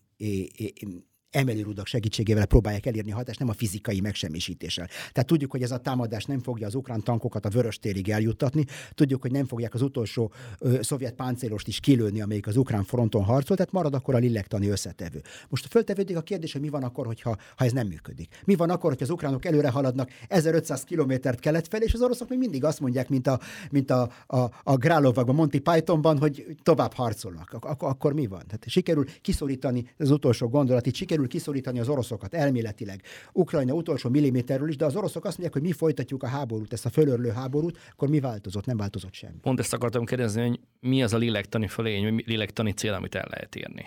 emelőrudak 1.36 1.86
segítségével 1.86 2.46
próbálják 2.46 2.86
elérni 2.86 3.12
a 3.12 3.14
hatást, 3.14 3.38
nem 3.38 3.48
a 3.48 3.52
fizikai 3.52 4.00
megsemmisítéssel. 4.00 4.86
Tehát 4.86 5.26
tudjuk, 5.26 5.50
hogy 5.50 5.62
ez 5.62 5.70
a 5.70 5.78
támadás 5.78 6.24
nem 6.24 6.40
fogja 6.40 6.66
az 6.66 6.74
ukrán 6.74 7.02
tankokat 7.02 7.44
a 7.44 7.48
vörös 7.48 7.78
térig 7.78 8.08
eljuttatni, 8.08 8.64
tudjuk, 8.94 9.22
hogy 9.22 9.30
nem 9.30 9.46
fogják 9.46 9.74
az 9.74 9.82
utolsó 9.82 10.32
ö, 10.58 10.82
szovjet 10.82 11.14
páncélost 11.14 11.68
is 11.68 11.80
kilőni, 11.80 12.20
amelyik 12.20 12.46
az 12.46 12.56
ukrán 12.56 12.84
fronton 12.84 13.24
harcol, 13.24 13.56
tehát 13.56 13.72
marad 13.72 13.94
akkor 13.94 14.14
a 14.14 14.18
lillektani 14.18 14.68
összetevő. 14.68 15.22
Most 15.48 15.66
föltevődik 15.66 16.16
a 16.16 16.20
kérdés, 16.20 16.52
hogy 16.52 16.60
mi 16.60 16.68
van 16.68 16.82
akkor, 16.82 17.06
hogyha, 17.06 17.36
ha 17.56 17.64
ez 17.64 17.72
nem 17.72 17.86
működik. 17.86 18.40
Mi 18.44 18.54
van 18.54 18.70
akkor, 18.70 18.90
hogy 18.90 19.02
az 19.02 19.10
ukránok 19.10 19.44
előre 19.44 19.70
haladnak 19.70 20.10
1500 20.28 20.84
kilométert 20.84 21.40
kelet 21.40 21.68
felé, 21.68 21.84
és 21.84 21.94
az 21.94 22.02
oroszok 22.02 22.28
még 22.28 22.38
mindig 22.38 22.64
azt 22.64 22.80
mondják, 22.80 23.08
mint 23.08 23.26
a, 23.26 23.40
mint 23.70 23.90
a, 23.90 24.10
a, 24.26 24.38
a 24.62 24.76
Grálovakban, 24.76 25.34
Monty 25.34 25.58
Pythonban, 25.58 26.18
hogy 26.18 26.56
tovább 26.62 26.92
harcolnak. 26.92 27.52
Ak- 27.52 27.82
akkor 27.82 28.12
mi 28.12 28.26
van? 28.26 28.42
Tehát 28.46 28.64
sikerül 28.66 29.04
kiszorítani 29.20 29.90
az 29.98 30.10
utolsó 30.10 30.48
gondolatit, 30.48 30.94
sikerül 30.94 31.25
sikerül 31.26 31.28
kiszorítani 31.28 31.80
az 31.80 31.88
oroszokat 31.88 32.34
elméletileg 32.34 33.02
Ukrajna 33.32 33.72
utolsó 33.72 34.10
milliméterről 34.10 34.68
is, 34.68 34.76
de 34.76 34.84
az 34.84 34.96
oroszok 34.96 35.24
azt 35.24 35.38
mondják, 35.38 35.52
hogy 35.52 35.62
mi 35.62 35.72
folytatjuk 35.72 36.22
a 36.22 36.26
háborút, 36.26 36.72
ezt 36.72 36.86
a 36.86 36.90
fölörlő 36.90 37.30
háborút, 37.30 37.78
akkor 37.92 38.08
mi 38.08 38.20
változott? 38.20 38.66
Nem 38.66 38.76
változott 38.76 39.14
semmi. 39.14 39.38
Pont 39.40 39.58
ezt 39.58 39.72
akartam 39.72 40.04
kérdezni, 40.04 40.46
hogy 40.46 40.60
mi 40.80 41.02
az 41.02 41.12
a 41.12 41.16
lélektani 41.16 41.68
fölény, 41.68 42.14
vagy 42.14 42.26
lélektani 42.26 42.72
cél, 42.72 42.92
amit 42.92 43.14
el 43.14 43.26
lehet 43.30 43.56
érni? 43.56 43.84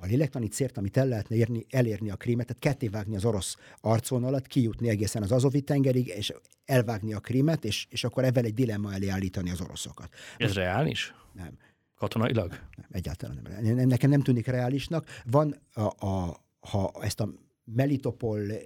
a 0.00 0.06
lélektani 0.06 0.46
célt, 0.46 0.76
amit 0.78 0.96
el 0.96 1.08
lehetne 1.08 1.36
érni, 1.36 1.66
elérni 1.70 2.10
a 2.10 2.16
krímet, 2.16 2.46
tehát 2.46 2.62
kettévágni 2.62 3.16
az 3.16 3.24
orosz 3.24 3.56
arcvonalat, 3.80 4.46
kijutni 4.46 4.88
egészen 4.88 5.22
az 5.22 5.32
Azovi 5.32 5.60
tengerig, 5.60 6.06
és 6.06 6.32
elvágni 6.64 7.12
a 7.14 7.18
krímet, 7.18 7.64
és, 7.64 7.86
és 7.90 8.04
akkor 8.04 8.24
ebben 8.24 8.44
egy 8.44 8.54
dilemma 8.54 8.92
elé 8.92 9.08
állítani 9.08 9.50
az 9.50 9.60
oroszokat. 9.60 10.08
Ez 10.36 10.46
Most, 10.46 10.54
reális? 10.54 11.14
Nem. 11.32 11.58
Katonailag? 11.96 12.50
Nem, 12.50 12.86
egyáltalán 12.90 13.62
nem. 13.62 13.88
Nekem 13.88 14.10
nem 14.10 14.22
tűnik 14.22 14.46
reálisnak. 14.46 15.06
Van 15.24 15.56
a, 15.72 16.06
a 16.06 16.47
ha 16.60 16.92
ezt 17.00 17.20
a 17.20 17.28
Melitopol, 17.74 18.40
eh, 18.50 18.62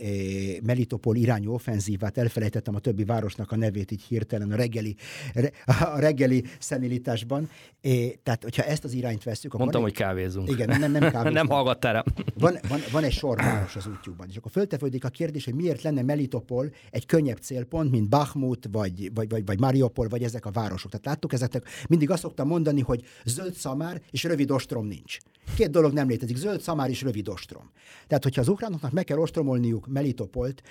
Melitopol 0.62 1.16
irányú 1.16 1.52
offenzívát, 1.52 2.18
elfelejtettem 2.18 2.74
a 2.74 2.78
többi 2.78 3.04
városnak 3.04 3.52
a 3.52 3.56
nevét 3.56 3.90
így 3.90 4.02
hirtelen 4.02 4.52
a 4.52 4.56
reggeli, 4.56 4.96
re, 5.34 5.50
a 5.64 5.98
reggeli 5.98 6.44
szemilításban. 6.58 7.48
Eh, 7.80 7.92
tehát, 8.22 8.42
hogyha 8.42 8.62
ezt 8.62 8.84
az 8.84 8.92
irányt 8.92 9.22
veszük, 9.22 9.52
Mondtam, 9.52 9.80
van 9.80 9.90
hogy 9.90 9.98
kávézunk. 9.98 10.50
Igen, 10.50 10.78
nem, 10.78 10.92
nem 10.92 11.00
kávézunk. 11.10 11.34
nem 11.34 11.48
hallgattál 11.48 11.92
rá. 11.92 12.04
Van, 12.34 12.58
van, 12.68 12.80
van 12.92 13.04
egy 13.04 13.12
sor 13.12 13.36
város 13.36 13.76
az 13.76 13.86
útjukban, 13.86 14.26
és 14.30 14.36
akkor 14.36 14.50
föltevődik 14.50 15.04
a 15.04 15.08
kérdés, 15.08 15.44
hogy 15.44 15.54
miért 15.54 15.82
lenne 15.82 16.02
Melitopol 16.02 16.72
egy 16.90 17.06
könnyebb 17.06 17.38
célpont, 17.38 17.90
mint 17.90 18.08
Bakhmut, 18.08 18.68
vagy, 18.72 19.10
vagy, 19.14 19.28
vagy, 19.28 19.46
vagy 19.46 19.60
Mariupol, 19.60 20.08
vagy 20.08 20.22
ezek 20.22 20.46
a 20.46 20.50
városok. 20.50 20.90
Tehát 20.90 21.06
láttuk 21.06 21.32
ezeknek, 21.32 21.68
mindig 21.88 22.10
azt 22.10 22.22
szoktam 22.22 22.46
mondani, 22.46 22.80
hogy 22.80 23.04
zöld 23.24 23.54
szamár 23.54 24.02
és 24.10 24.24
rövid 24.24 24.50
ostrom 24.50 24.86
nincs. 24.86 25.18
Két 25.56 25.70
dolog 25.70 25.92
nem 25.92 26.08
létezik, 26.08 26.36
zöld 26.36 26.60
szamár 26.60 26.88
és 26.88 27.02
rövid 27.02 27.28
ostrom. 27.28 27.70
Tehát, 28.06 28.22
hogyha 28.22 28.40
az 28.40 28.48
ukránoknak 28.48 28.91
meg 28.92 29.04
kell 29.04 29.18
ostromolniuk 29.18 29.86
Melitopolt, 29.86 30.62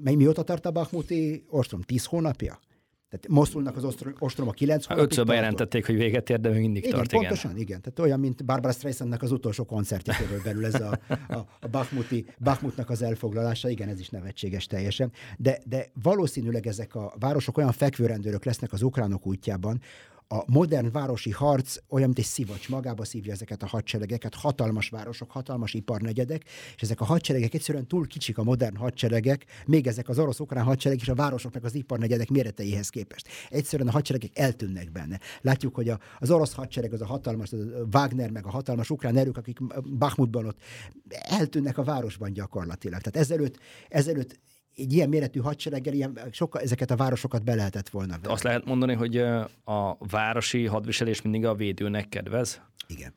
mely 0.00 0.14
mióta 0.14 0.42
tart 0.42 0.66
a 0.66 0.70
Bakhmuti 0.70 1.44
ostrom? 1.48 1.80
Tíz 1.80 2.04
hónapja? 2.04 2.58
Tehát 3.14 3.28
Moszulnak 3.28 3.76
az 3.76 3.84
ostrom, 3.84 4.12
ostrom 4.18 4.48
a 4.48 4.52
kilenc 4.52 4.86
hónapig 4.86 5.10
Ötször 5.10 5.26
bejelentették, 5.26 5.86
hogy 5.86 5.94
véget 5.94 6.30
ér, 6.30 6.40
de 6.40 6.48
még 6.48 6.60
mindig 6.60 6.84
Igen, 6.84 6.96
tart, 6.96 7.10
pontosan, 7.10 7.50
igen. 7.50 7.62
igen. 7.62 7.80
Tehát 7.80 7.98
olyan, 7.98 8.20
mint 8.20 8.44
Barbara 8.44 8.72
Streisandnak 8.72 9.22
az 9.22 9.32
utolsó 9.32 9.64
koncertje 9.64 10.14
körülbelül 10.16 10.66
ez 10.66 10.80
a, 10.80 10.98
a, 11.28 11.36
a 11.60 11.68
Bakhmuti, 11.70 12.26
Bakhmutnak 12.38 12.90
az 12.90 13.02
elfoglalása, 13.02 13.68
igen, 13.68 13.88
ez 13.88 14.00
is 14.00 14.08
nevetséges 14.08 14.66
teljesen. 14.66 15.12
De, 15.38 15.58
de 15.64 15.86
valószínűleg 16.02 16.66
ezek 16.66 16.94
a 16.94 17.14
városok 17.18 17.56
olyan 17.58 17.72
fekvőrendőrök 17.72 18.44
lesznek 18.44 18.72
az 18.72 18.82
ukránok 18.82 19.26
útjában, 19.26 19.80
a 20.28 20.42
modern 20.46 20.92
városi 20.92 21.30
harc 21.30 21.76
olyan, 21.88 22.06
mint 22.06 22.18
egy 22.18 22.24
szivacs, 22.24 22.68
magába 22.68 23.04
szívja 23.04 23.32
ezeket 23.32 23.62
a 23.62 23.66
hadseregeket, 23.66 24.34
hatalmas 24.34 24.88
városok, 24.88 25.30
hatalmas 25.30 25.74
iparnegyedek, 25.74 26.44
és 26.76 26.82
ezek 26.82 27.00
a 27.00 27.04
hadseregek 27.04 27.54
egyszerűen 27.54 27.86
túl 27.86 28.06
kicsik 28.06 28.38
a 28.38 28.42
modern 28.42 28.76
hadseregek, 28.76 29.44
még 29.66 29.86
ezek 29.86 30.08
az 30.08 30.18
orosz-ukrán 30.18 30.64
hadseregek 30.64 31.02
és 31.02 31.08
a 31.08 31.14
városoknak 31.14 31.64
az 31.64 31.74
iparnegyedek 31.74 32.28
méreteihez 32.28 32.88
képest. 32.88 33.28
Egyszerűen 33.50 33.88
a 33.88 33.92
hadseregek 33.92 34.38
eltűnnek 34.38 34.92
benne. 34.92 35.20
Látjuk, 35.40 35.74
hogy 35.74 35.88
a, 35.88 35.98
az 36.18 36.30
orosz 36.30 36.52
hadsereg, 36.52 36.92
az 36.92 37.00
a 37.00 37.06
hatalmas, 37.06 37.52
az 37.52 37.60
a 37.60 37.86
Wagner, 37.92 38.30
meg 38.30 38.46
a 38.46 38.50
hatalmas 38.50 38.90
ukrán 38.90 39.16
erők, 39.16 39.36
akik 39.36 39.58
Bakhmutban 39.98 40.46
ott 40.46 40.58
eltűnnek 41.08 41.78
a 41.78 41.82
városban 41.82 42.32
gyakorlatilag. 42.32 43.00
Tehát 43.00 43.28
ezelőtt, 43.28 43.58
ezelőtt 43.88 44.38
egy 44.76 44.92
ilyen 44.92 45.08
méretű 45.08 45.40
hadsereggel 45.40 45.94
ilyen, 45.94 46.18
sokkal 46.30 46.60
ezeket 46.60 46.90
a 46.90 46.96
városokat 46.96 47.44
be 47.44 47.54
lehetett 47.54 47.88
volna 47.88 48.18
venni. 48.20 48.32
Azt 48.32 48.42
lehet 48.42 48.64
mondani, 48.64 48.94
hogy 48.94 49.16
a 49.64 49.96
városi 49.98 50.66
hadviselés 50.66 51.22
mindig 51.22 51.44
a 51.44 51.54
védőnek 51.54 52.08
kedvez? 52.08 52.60
Igen. 52.86 53.14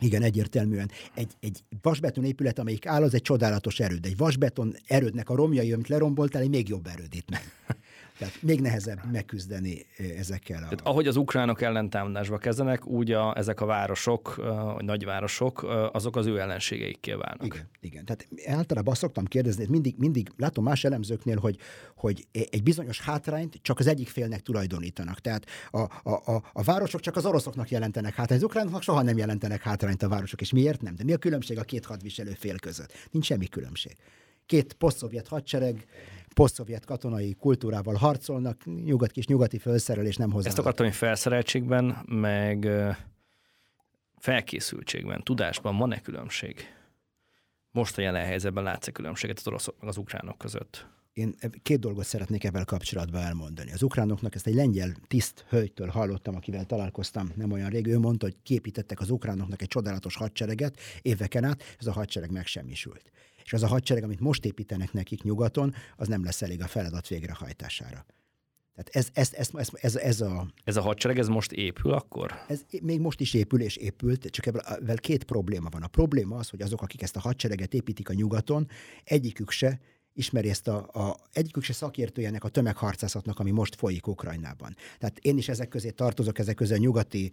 Igen, 0.00 0.22
egyértelműen. 0.22 0.90
Egy, 1.14 1.32
egy 1.40 1.64
vasbeton 1.82 2.24
épület, 2.24 2.58
amelyik 2.58 2.86
áll, 2.86 3.02
az 3.02 3.14
egy 3.14 3.22
csodálatos 3.22 3.80
erőd. 3.80 4.06
Egy 4.06 4.16
vasbeton 4.16 4.74
erődnek 4.86 5.30
a 5.30 5.34
romjai, 5.34 5.72
amit 5.72 5.88
leromboltál, 5.88 6.42
egy 6.42 6.48
még 6.48 6.68
jobb 6.68 6.86
erődít 6.86 7.30
meg. 7.30 7.40
Tehát 8.22 8.42
még 8.42 8.60
nehezebb 8.60 8.98
megküzdeni 9.12 9.86
ezekkel. 10.18 10.56
A... 10.56 10.60
Tehát 10.60 10.80
ahogy 10.82 11.06
az 11.06 11.16
ukránok 11.16 11.62
ellentámadásba 11.62 12.38
kezdenek, 12.38 12.86
úgy 12.86 13.12
a, 13.12 13.36
ezek 13.36 13.60
a 13.60 13.66
városok, 13.66 14.34
vagy 14.74 14.84
nagyvárosok, 14.84 15.62
azok 15.92 16.16
az 16.16 16.26
ő 16.26 16.38
ellenségeikké 16.38 17.12
válnak. 17.12 17.44
Igen, 17.44 17.68
igen. 17.80 18.04
Tehát 18.04 18.28
általában 18.46 18.92
azt 18.92 19.00
szoktam 19.00 19.24
kérdezni, 19.24 19.66
mindig, 19.68 19.94
mindig 19.98 20.32
látom 20.36 20.64
más 20.64 20.84
elemzőknél, 20.84 21.38
hogy, 21.38 21.56
hogy 21.96 22.26
egy 22.50 22.62
bizonyos 22.62 23.00
hátrányt 23.00 23.58
csak 23.62 23.78
az 23.78 23.86
egyik 23.86 24.08
félnek 24.08 24.40
tulajdonítanak. 24.40 25.20
Tehát 25.20 25.46
a, 25.70 25.80
a, 25.80 26.32
a, 26.32 26.42
a 26.52 26.62
városok 26.62 27.00
csak 27.00 27.16
az 27.16 27.26
oroszoknak 27.26 27.70
jelentenek 27.70 28.14
hátrányt, 28.14 28.42
az 28.42 28.48
ukránoknak 28.48 28.82
soha 28.82 29.02
nem 29.02 29.18
jelentenek 29.18 29.62
hátrányt 29.62 30.02
a 30.02 30.08
városok. 30.08 30.40
És 30.40 30.52
miért 30.52 30.82
nem? 30.82 30.94
De 30.94 31.04
mi 31.04 31.12
a 31.12 31.16
különbség 31.18 31.58
a 31.58 31.62
két 31.62 31.84
hadviselő 31.84 32.32
fél 32.38 32.58
között? 32.58 32.92
Nincs 33.10 33.26
semmi 33.26 33.46
különbség. 33.46 33.96
Két 34.46 34.72
posztszovjet 34.72 35.28
hadsereg, 35.28 35.86
posztszovjet 36.34 36.84
katonai 36.84 37.34
kultúrával 37.34 37.94
harcolnak, 37.94 38.64
nyugat 38.64 39.10
kis 39.10 39.26
nyugati 39.26 39.58
felszerelés 39.58 40.16
nem 40.16 40.30
hozzá. 40.30 40.48
Ezt 40.48 40.58
akartam, 40.58 40.86
hogy 40.86 40.94
felszereltségben, 40.94 41.98
meg 42.06 42.68
felkészültségben, 44.18 45.22
tudásban 45.22 45.76
van-e 45.76 46.00
különbség? 46.00 46.56
Most 47.70 47.98
a 47.98 48.02
jelen 48.02 48.24
helyzetben 48.24 48.64
látsz-e 48.64 48.90
különbséget 48.90 49.38
az 49.38 49.46
oroszok 49.46 49.80
meg 49.80 49.88
az 49.88 49.96
ukránok 49.96 50.38
között? 50.38 50.86
Én 51.12 51.34
két 51.62 51.78
dolgot 51.78 52.04
szeretnék 52.04 52.44
ebben 52.44 52.64
kapcsolatban 52.64 53.22
elmondani. 53.22 53.72
Az 53.72 53.82
ukránoknak 53.82 54.34
ezt 54.34 54.46
egy 54.46 54.54
lengyel 54.54 54.92
tiszt 55.06 55.44
hölgytől 55.48 55.88
hallottam, 55.88 56.34
akivel 56.34 56.64
találkoztam 56.64 57.32
nem 57.34 57.52
olyan 57.52 57.70
rég. 57.70 57.86
Ő 57.86 57.98
mondta, 57.98 58.26
hogy 58.26 58.36
képítettek 58.42 59.00
az 59.00 59.10
ukránoknak 59.10 59.62
egy 59.62 59.68
csodálatos 59.68 60.16
hadsereget 60.16 60.80
éveken 61.02 61.44
át, 61.44 61.62
ez 61.78 61.86
a 61.86 61.92
hadsereg 61.92 62.30
megsemmisült. 62.30 63.10
És 63.44 63.52
az 63.52 63.62
a 63.62 63.66
hadsereg, 63.66 64.04
amit 64.04 64.20
most 64.20 64.44
építenek 64.44 64.92
nekik 64.92 65.22
nyugaton, 65.22 65.74
az 65.96 66.08
nem 66.08 66.24
lesz 66.24 66.42
elég 66.42 66.62
a 66.62 66.66
feladat 66.66 67.08
végrehajtására. 67.08 68.06
Tehát 68.74 68.90
ez, 68.92 69.08
ez, 69.12 69.32
ez, 69.32 69.50
ez, 69.54 69.68
ez, 69.80 69.96
ez 69.96 70.20
a, 70.20 70.46
Ez 70.64 70.76
a 70.76 70.80
hadsereg, 70.80 71.18
ez 71.18 71.28
most 71.28 71.52
épül 71.52 71.92
akkor? 71.92 72.32
ez 72.48 72.64
még 72.82 73.00
most 73.00 73.20
is 73.20 73.34
épül 73.34 73.60
és 73.60 73.76
épült, 73.76 74.26
csak 74.30 74.46
ebben 74.46 74.96
két 74.96 75.24
probléma 75.24 75.68
van. 75.70 75.82
A 75.82 75.86
probléma 75.86 76.36
az, 76.36 76.48
hogy 76.48 76.62
azok, 76.62 76.82
akik 76.82 77.02
ezt 77.02 77.16
a 77.16 77.20
hadsereget 77.20 77.74
építik 77.74 78.08
a 78.08 78.12
nyugaton, 78.12 78.68
egyikük 79.04 79.50
se 79.50 79.80
ismeri 80.14 80.48
ezt 80.48 80.68
a, 80.68 80.88
a 80.92 81.16
egyikük 81.32 81.62
se 81.62 81.72
szakértője 81.72 82.28
ennek 82.28 82.44
a 82.44 82.48
tömegharcászatnak, 82.48 83.38
ami 83.38 83.50
most 83.50 83.74
folyik 83.74 84.06
Ukrajnában. 84.06 84.76
Tehát 84.98 85.18
én 85.18 85.36
is 85.36 85.48
ezek 85.48 85.68
közé 85.68 85.90
tartozok, 85.90 86.38
ezek 86.38 86.54
közé 86.54 86.74
a 86.74 86.78
nyugati 86.78 87.30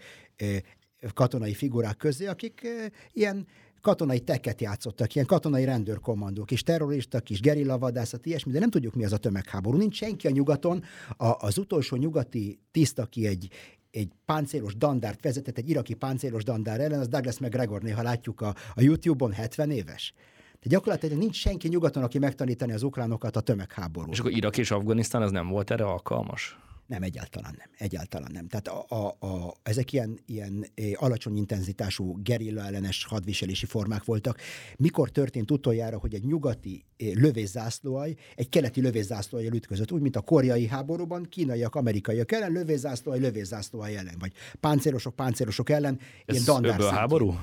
katonai 1.14 1.54
figurák 1.54 1.98
közé, 1.98 2.26
akik 2.26 2.68
ilyen 3.12 3.48
katonai 3.82 4.20
teket 4.20 4.62
játszottak, 4.62 5.16
ilyen 5.16 5.28
katonai 5.28 5.66
rendőrkommandók, 5.66 6.46
kis 6.46 6.64
terroristák, 6.64 7.24
kis 7.24 7.40
gerillavadászat, 7.40 8.26
ilyesmi, 8.26 8.52
de 8.52 8.60
nem 8.60 8.70
tudjuk, 8.70 8.96
mi 8.96 9.06
az 9.06 9.14
a 9.14 9.18
tömegháború. 9.18 9.78
Nincs 9.78 9.96
senki 9.96 10.28
a 10.28 10.30
nyugaton, 10.30 10.84
a, 11.18 11.46
az 11.46 11.58
utolsó 11.58 11.96
nyugati 11.96 12.60
tiszt, 12.72 13.00
aki 13.00 13.28
egy, 13.28 13.50
egy 13.92 14.12
páncélos 14.26 14.76
dandárt 14.76 15.22
vezetett, 15.22 15.58
egy 15.58 15.70
iraki 15.70 15.94
páncélos 15.94 16.44
dandár 16.44 16.80
ellen, 16.80 17.00
az 17.00 17.08
Douglas 17.08 17.40
McGregor, 17.40 17.82
néha 17.82 18.02
látjuk 18.02 18.42
a, 18.42 18.56
a 18.74 18.82
YouTube-on, 18.82 19.32
70 19.32 19.72
éves. 19.72 20.14
Tehát 20.60 20.78
gyakorlatilag 20.78 21.18
nincs 21.18 21.36
senki 21.36 21.68
nyugaton, 21.68 22.04
aki 22.04 22.20
megtanítani 22.20 22.74
az 22.74 22.84
ukránokat 22.84 23.36
a 23.36 23.42
tömegháborút. 23.42 24.14
És 24.14 24.20
akkor 24.20 24.32
Irak 24.32 24.58
és 24.58 24.72
Afganisztán 24.72 25.22
az 25.22 25.32
nem 25.32 25.48
volt 25.48 25.72
erre 25.72 25.86
alkalmas? 25.86 26.58
Nem, 26.90 27.04
egyáltalán 27.04 27.56
nem. 27.58 27.68
Egyáltalán 27.78 28.30
nem. 28.34 28.48
Tehát 28.48 28.68
a, 28.68 28.86
a, 28.96 29.28
a, 29.28 29.54
ezek 29.64 29.94
ilyen, 29.94 30.20
ilyen 30.26 30.66
alacsony 30.94 31.38
intenzitású 31.38 32.22
gerilla 32.24 32.62
ellenes 32.62 33.06
hadviselési 33.06 33.66
formák 33.66 34.04
voltak. 34.04 34.40
Mikor 34.78 35.10
történt 35.10 35.52
utoljára, 35.52 35.98
hogy 35.98 36.14
egy 36.14 36.26
nyugati 36.26 36.86
lövészzászlóaj 36.98 38.16
egy 38.36 38.50
keleti 38.50 38.82
lövészzászlóajjal 38.82 39.54
ütközött, 39.54 39.92
úgy, 39.92 40.02
mint 40.02 40.16
a 40.16 40.22
koreai 40.22 40.68
háborúban, 40.68 41.24
kínaiak, 41.30 41.76
amerikaiak 41.76 42.32
ellen, 42.32 42.52
lövészzászlóaj, 42.52 43.20
lövészzászlóaj 43.20 43.98
ellen, 43.98 44.16
vagy 44.20 44.32
páncélosok, 44.60 45.16
páncélosok 45.16 45.70
ellen, 45.70 46.00
ilyen 46.26 46.42
Ez 46.42 46.44
dandár 46.44 46.72
öböl 46.72 46.82
szintjén. 46.82 47.00
háború? 47.00 47.40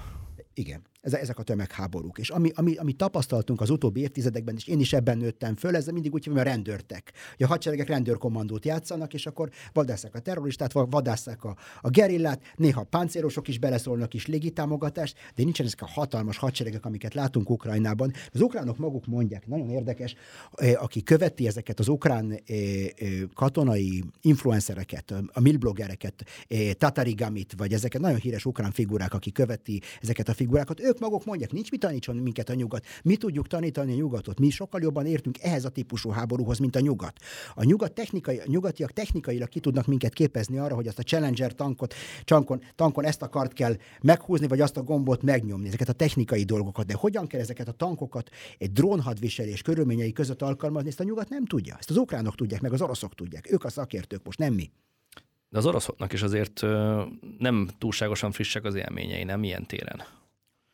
Igen, 0.54 0.82
ezek 1.00 1.38
a 1.38 1.42
tömegháborúk. 1.42 2.18
És 2.18 2.30
ami, 2.30 2.50
ami, 2.54 2.76
ami 2.76 2.92
tapasztaltunk 2.92 3.60
az 3.60 3.70
utóbbi 3.70 4.00
évtizedekben, 4.00 4.54
és 4.56 4.66
én 4.66 4.80
is 4.80 4.92
ebben 4.92 5.18
nőttem 5.18 5.56
föl, 5.56 5.76
ez 5.76 5.86
mindig 5.86 6.14
úgy 6.14 6.24
hívom, 6.24 6.38
a 6.38 6.42
rendőrtek. 6.42 7.12
Hogy 7.36 7.46
a 7.46 7.48
hadseregek 7.48 7.88
rendőrkommandót 7.88 8.64
játszanak, 8.64 9.14
és 9.14 9.26
akkor 9.26 9.50
vadásszák 9.72 10.14
a 10.14 10.18
terroristát, 10.18 10.72
vagy 10.72 10.86
vadásszák 10.90 11.44
a, 11.44 11.56
a 11.80 11.88
gerillát, 11.88 12.42
néha 12.56 12.84
páncélosok 12.84 13.48
is 13.48 13.58
beleszólnak 13.58 14.14
is 14.14 14.26
légitámogatást, 14.26 15.14
de 15.34 15.42
nincsen 15.42 15.66
ezek 15.66 15.82
a 15.82 15.86
hatalmas 15.86 16.36
hadseregek, 16.36 16.84
amiket 16.84 17.14
látunk 17.14 17.50
Ukrajnában. 17.50 18.12
Az 18.32 18.40
ukránok 18.40 18.78
maguk 18.78 19.06
mondják, 19.06 19.46
nagyon 19.46 19.70
érdekes, 19.70 20.14
eh, 20.54 20.82
aki 20.82 21.02
követi 21.02 21.46
ezeket 21.46 21.78
az 21.78 21.88
ukrán 21.88 22.30
eh, 22.30 22.38
eh, 22.46 23.10
katonai 23.34 24.04
influencereket, 24.20 25.14
a 25.32 25.40
milbloggereket, 25.40 26.24
Tatarigamit, 26.78 27.54
vagy 27.56 27.72
ezeket 27.72 28.00
nagyon 28.00 28.18
híres 28.18 28.44
ukrán 28.44 28.70
figurák, 28.70 29.14
aki 29.14 29.32
követi 29.32 29.80
ezeket 30.00 30.28
a 30.28 30.34
figurákat, 30.34 30.80
ők 30.86 30.98
maguk 30.98 31.24
mondják, 31.24 31.52
nincs 31.52 31.70
mit 31.70 31.80
tanítson 31.80 32.16
minket 32.16 32.48
a 32.48 32.54
nyugat. 32.54 32.84
Mi 33.02 33.16
tudjuk 33.16 33.46
tanítani 33.46 33.92
a 33.92 33.96
nyugatot. 33.96 34.38
Mi 34.38 34.50
sokkal 34.50 34.80
jobban 34.80 35.06
értünk 35.06 35.42
ehhez 35.42 35.64
a 35.64 35.68
típusú 35.68 36.10
háborúhoz, 36.10 36.58
mint 36.58 36.76
a 36.76 36.80
nyugat. 36.80 37.18
A 37.54 37.64
nyugat 37.64 37.92
technikai, 37.92 38.38
a 38.38 38.44
nyugatiak 38.46 38.92
technikailag 38.92 39.48
ki 39.48 39.60
tudnak 39.60 39.86
minket 39.86 40.12
képezni 40.12 40.58
arra, 40.58 40.74
hogy 40.74 40.86
azt 40.86 40.98
a 40.98 41.02
Challenger 41.02 41.54
tankot, 41.54 41.94
tankon, 42.24 42.62
tankon 42.74 43.04
ezt 43.04 43.22
a 43.22 43.28
kart 43.28 43.52
kell 43.52 43.76
meghúzni, 44.02 44.46
vagy 44.46 44.60
azt 44.60 44.76
a 44.76 44.82
gombot 44.82 45.22
megnyomni, 45.22 45.66
ezeket 45.66 45.88
a 45.88 45.92
technikai 45.92 46.42
dolgokat. 46.42 46.86
De 46.86 46.94
hogyan 46.94 47.26
kell 47.26 47.40
ezeket 47.40 47.68
a 47.68 47.72
tankokat 47.72 48.30
egy 48.58 48.72
drónhadviselés 48.72 49.62
körülményei 49.62 50.12
között 50.12 50.42
alkalmazni, 50.42 50.88
ezt 50.88 51.00
a 51.00 51.04
nyugat 51.04 51.28
nem 51.28 51.44
tudja. 51.44 51.76
Ezt 51.78 51.90
az 51.90 51.96
ukránok 51.96 52.34
tudják, 52.34 52.60
meg 52.60 52.72
az 52.72 52.82
oroszok 52.82 53.14
tudják. 53.14 53.52
Ők 53.52 53.64
a 53.64 53.68
szakértők 53.68 54.24
most, 54.24 54.38
nem 54.38 54.52
mi. 54.54 54.70
De 55.48 55.58
az 55.58 55.66
oroszoknak 55.66 56.12
is 56.12 56.22
azért 56.22 56.62
nem 57.38 57.68
túlságosan 57.78 58.32
frissek 58.32 58.64
az 58.64 58.74
élményei, 58.74 59.24
nem 59.24 59.44
ilyen 59.44 59.66
téren. 59.66 60.02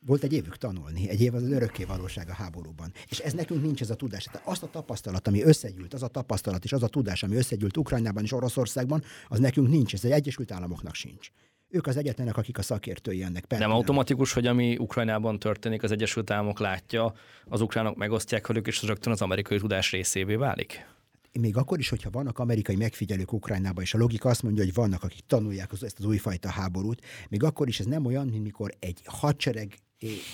Volt 0.07 0.23
egy 0.23 0.33
évük 0.33 0.57
tanulni, 0.57 1.09
egy 1.09 1.21
év 1.21 1.35
az 1.35 1.43
örökké 1.43 1.85
valóság 1.85 2.29
a 2.29 2.33
háborúban. 2.33 2.93
És 3.09 3.19
ez 3.19 3.33
nekünk 3.33 3.63
nincs 3.63 3.81
ez 3.81 3.91
a 3.91 3.95
tudás. 3.95 4.25
Tehát 4.25 4.47
azt 4.47 4.63
a 4.63 4.71
tapasztalat, 4.71 5.29
ami 5.29 5.43
összegyűlt, 5.43 5.95
az 5.95 6.03
a 6.03 6.09
tapasztalat 6.09 6.65
és 6.65 6.73
az 6.73 6.83
a 6.83 6.89
tudás, 6.89 7.23
ami 7.23 7.37
összegyűlt 7.37 7.77
Ukrajnában 7.77 8.23
és 8.23 8.33
Oroszországban, 8.33 9.03
az 9.29 9.39
nekünk 9.39 9.69
nincs. 9.69 9.95
Ez 9.95 10.05
egy 10.05 10.11
Egyesült 10.11 10.53
Államoknak 10.53 10.95
sincs. 10.95 11.29
Ők 11.69 11.87
az 11.87 11.97
egyetlenek, 11.97 12.37
akik 12.37 12.59
a 12.59 12.63
szakértői 12.63 13.23
ennek. 13.23 13.47
Nem 13.47 13.71
automatikus, 13.71 14.33
hogy 14.33 14.47
ami 14.47 14.77
Ukrajnában 14.79 15.39
történik, 15.39 15.83
az 15.83 15.91
Egyesült 15.91 16.31
Államok 16.31 16.59
látja, 16.59 17.15
az 17.45 17.61
ukránok 17.61 17.97
megosztják 17.97 18.47
velük, 18.47 18.67
és 18.67 18.81
az 18.83 18.89
rögtön 18.89 19.13
az 19.13 19.23
amerikai 19.23 19.59
tudás 19.59 19.91
részévé 19.91 20.35
válik? 20.35 20.87
még 21.41 21.57
akkor 21.57 21.79
is, 21.79 21.89
hogyha 21.89 22.11
vannak 22.11 22.39
amerikai 22.39 22.77
megfigyelők 22.77 23.33
Ukrajnában, 23.33 23.83
és 23.83 23.95
a 23.95 23.99
logika 23.99 24.29
azt 24.29 24.43
mondja, 24.43 24.65
hogy 24.65 24.75
vannak, 24.75 25.03
akik 25.03 25.23
tanulják 25.27 25.71
ezt 25.73 25.99
az 25.99 26.05
újfajta 26.05 26.51
háborút, 26.51 27.05
még 27.29 27.43
akkor 27.43 27.69
is 27.69 27.81
ez 27.81 27.87
nem 27.87 28.05
olyan, 28.05 28.27
mint 28.27 28.43
mikor 28.43 28.75
egy 28.79 29.01
hadsereg 29.05 29.79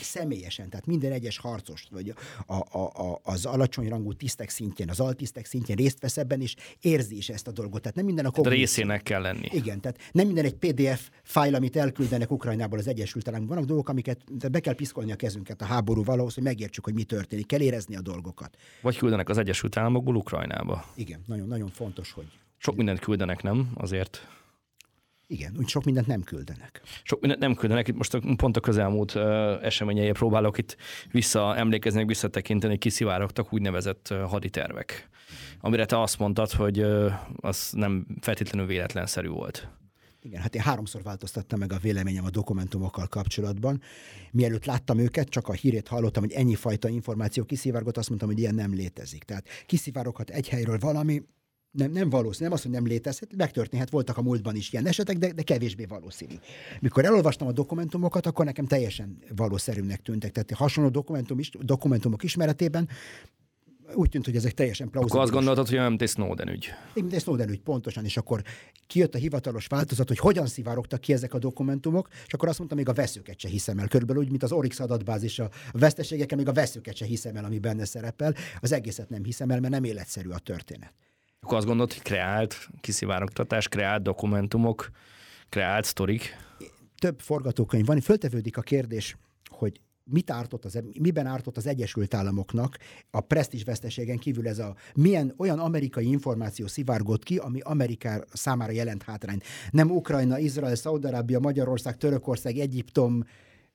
személyesen, 0.00 0.70
tehát 0.70 0.86
minden 0.86 1.12
egyes 1.12 1.38
harcos, 1.38 1.84
vagy 1.90 2.14
a, 2.46 2.54
a, 2.54 2.78
a, 2.78 3.20
az 3.22 3.44
alacsony 3.44 3.88
rangú 3.88 4.12
tisztek 4.12 4.48
szintjén, 4.48 4.90
az 4.90 5.00
altisztek 5.00 5.46
szintjén 5.46 5.76
részt 5.76 6.00
vesz 6.00 6.16
ebben, 6.16 6.40
és 6.40 6.54
érzi 6.80 7.16
is 7.16 7.28
ezt 7.28 7.48
a 7.48 7.52
dolgot. 7.52 7.80
Tehát 7.80 7.96
nem 7.96 8.04
minden 8.04 8.24
a 8.24 8.30
tehát 8.30 8.52
részének 8.52 9.02
kell 9.02 9.20
lenni. 9.20 9.48
Igen, 9.52 9.80
tehát 9.80 9.98
nem 10.12 10.26
minden 10.26 10.44
egy 10.44 10.54
PDF 10.54 11.10
fájl, 11.22 11.54
amit 11.54 11.76
elküldenek 11.76 12.30
Ukrajnából 12.30 12.78
az 12.78 12.88
Egyesült 12.88 13.28
Államok. 13.28 13.48
Vannak 13.48 13.64
dolgok, 13.64 13.88
amiket 13.88 14.50
be 14.50 14.60
kell 14.60 14.74
piszkolni 14.74 15.12
a 15.12 15.16
kezünket 15.16 15.62
a 15.62 15.64
háború 15.64 16.02
ahhoz, 16.06 16.34
hogy 16.34 16.42
megértsük, 16.42 16.84
hogy 16.84 16.94
mi 16.94 17.02
történik. 17.02 17.46
Kell 17.46 17.60
érezni 17.60 17.96
a 17.96 18.00
dolgokat. 18.00 18.56
Vagy 18.82 18.96
küldenek 18.96 19.28
az 19.28 19.38
Egyesült 19.38 19.76
Államokból 19.76 20.16
Ukrajnába. 20.16 20.84
Igen, 20.94 21.20
nagyon, 21.26 21.46
nagyon 21.46 21.68
fontos, 21.68 22.12
hogy 22.12 22.26
sok 22.58 22.76
mindent 22.76 22.98
küldenek, 22.98 23.42
nem? 23.42 23.70
Azért 23.74 24.26
igen, 25.30 25.54
úgy 25.58 25.68
sok 25.68 25.84
mindent 25.84 26.06
nem 26.06 26.22
küldenek. 26.22 26.80
Sok 27.02 27.20
mindent 27.20 27.40
nem 27.40 27.54
küldenek. 27.54 27.88
Itt 27.88 27.96
most 27.96 28.18
pont 28.36 28.56
a 28.56 28.60
közelmúlt 28.60 29.16
eseményeire 29.62 30.12
próbálok 30.12 30.58
itt 30.58 30.76
visszaemlékezni, 31.10 32.04
visszatekinteni, 32.04 32.78
kiszivárogtak 32.78 33.52
úgynevezett 33.52 34.08
haditervek, 34.08 35.08
amire 35.60 35.84
te 35.84 36.00
azt 36.00 36.18
mondtad, 36.18 36.50
hogy 36.50 36.86
az 37.36 37.70
nem 37.72 38.06
feltétlenül 38.20 38.66
véletlenszerű 38.66 39.28
volt. 39.28 39.68
Igen, 40.22 40.40
hát 40.40 40.54
én 40.54 40.62
háromszor 40.62 41.02
változtattam 41.02 41.58
meg 41.58 41.72
a 41.72 41.78
véleményem 41.78 42.24
a 42.24 42.30
dokumentumokkal 42.30 43.06
kapcsolatban. 43.06 43.82
Mielőtt 44.30 44.64
láttam 44.64 44.98
őket, 44.98 45.28
csak 45.28 45.48
a 45.48 45.52
hírét 45.52 45.88
hallottam, 45.88 46.22
hogy 46.22 46.32
ennyi 46.32 46.54
fajta 46.54 46.88
információ 46.88 47.44
kiszivárgott, 47.44 47.96
azt 47.96 48.08
mondtam, 48.08 48.28
hogy 48.28 48.38
ilyen 48.38 48.54
nem 48.54 48.74
létezik. 48.74 49.22
Tehát 49.22 49.48
kiszivároghat 49.66 50.30
egy 50.30 50.48
helyről 50.48 50.78
valami, 50.78 51.22
nem, 51.70 51.90
nem 51.90 52.10
valószínű, 52.10 52.44
nem 52.44 52.52
az, 52.52 52.62
hogy 52.62 52.70
nem 52.70 52.86
létezhet, 52.86 53.36
megtörténhet, 53.36 53.90
voltak 53.90 54.16
a 54.16 54.22
múltban 54.22 54.56
is 54.56 54.72
ilyen 54.72 54.86
esetek, 54.86 55.18
de, 55.18 55.32
de 55.32 55.42
kevésbé 55.42 55.84
valószínű. 55.84 56.34
Mikor 56.80 57.04
elolvastam 57.04 57.48
a 57.48 57.52
dokumentumokat, 57.52 58.26
akkor 58.26 58.44
nekem 58.44 58.66
teljesen 58.66 59.18
valószerűnek 59.36 60.02
tűntek. 60.02 60.32
Tehát 60.32 60.50
hasonló 60.50 60.90
dokumentum 60.90 61.38
is, 61.38 61.50
dokumentumok 61.60 62.22
ismeretében 62.22 62.88
úgy 63.94 64.08
tűnt, 64.08 64.24
hogy 64.24 64.36
ezek 64.36 64.52
teljesen 64.52 64.90
plauzibilis. 64.90 65.28
Akkor 65.28 65.38
azt 65.38 65.46
gondoltad, 65.46 65.78
hogy 65.78 65.88
mint 65.88 66.02
egy 66.02 66.08
Snowden 66.08 66.48
ügy. 66.48 66.68
Igen, 66.94 67.18
Snowden 67.18 67.48
ügy, 67.48 67.60
pontosan. 67.60 68.04
És 68.04 68.16
akkor 68.16 68.42
kijött 68.86 69.14
a 69.14 69.18
hivatalos 69.18 69.66
változat, 69.66 70.08
hogy 70.08 70.18
hogyan 70.18 70.46
szivárogtak 70.46 71.00
ki 71.00 71.12
ezek 71.12 71.34
a 71.34 71.38
dokumentumok, 71.38 72.08
és 72.26 72.32
akkor 72.32 72.48
azt 72.48 72.58
mondta, 72.58 72.76
még 72.76 72.88
a 72.88 72.92
veszőket 72.92 73.38
se 73.38 73.48
hiszem 73.48 73.78
el. 73.78 73.88
Körülbelül 73.88 74.22
úgy, 74.22 74.30
mint 74.30 74.42
az 74.42 74.52
Orix 74.52 74.80
adatbázis 74.80 75.38
a 75.38 75.50
veszteségeken, 75.72 76.38
még 76.38 76.48
a 76.48 76.52
veszőket 76.52 76.96
se 76.96 77.04
hiszem 77.04 77.36
el, 77.36 77.44
ami 77.44 77.58
benne 77.58 77.84
szerepel. 77.84 78.34
Az 78.60 78.72
egészet 78.72 79.08
nem 79.08 79.24
hiszem 79.24 79.50
el, 79.50 79.60
mert 79.60 79.72
nem 79.72 79.84
életszerű 79.84 80.28
a 80.28 80.38
történet. 80.38 80.92
Akkor 81.40 81.56
azt 81.56 81.66
gondolod, 81.66 81.92
hogy 81.92 82.02
kreált 82.02 82.68
kiszivárogtatás, 82.80 83.68
kreált 83.68 84.02
dokumentumok, 84.02 84.90
kreált 85.48 85.84
sztorik? 85.84 86.36
Több 86.98 87.20
forgatókönyv 87.20 87.86
van. 87.86 88.00
Föltevődik 88.00 88.56
a 88.56 88.62
kérdés, 88.62 89.16
hogy 89.48 89.80
mit 90.10 90.30
ártott 90.30 90.64
az, 90.64 90.82
miben 91.00 91.26
ártott 91.26 91.56
az 91.56 91.66
Egyesült 91.66 92.14
Államoknak 92.14 92.76
a 93.10 93.20
presztízs 93.20 93.64
veszteségen 93.64 94.18
kívül 94.18 94.48
ez 94.48 94.58
a 94.58 94.74
milyen 94.94 95.34
olyan 95.36 95.58
amerikai 95.58 96.06
információ 96.06 96.66
szivárgott 96.66 97.22
ki, 97.22 97.36
ami 97.36 97.60
Ameriká 97.60 98.24
számára 98.32 98.72
jelent 98.72 99.02
hátrányt. 99.02 99.44
Nem 99.70 99.90
Ukrajna, 99.90 100.38
Izrael, 100.38 100.74
Szaudarábia, 100.74 101.38
Magyarország, 101.38 101.96
Törökország, 101.96 102.58
Egyiptom, 102.58 103.24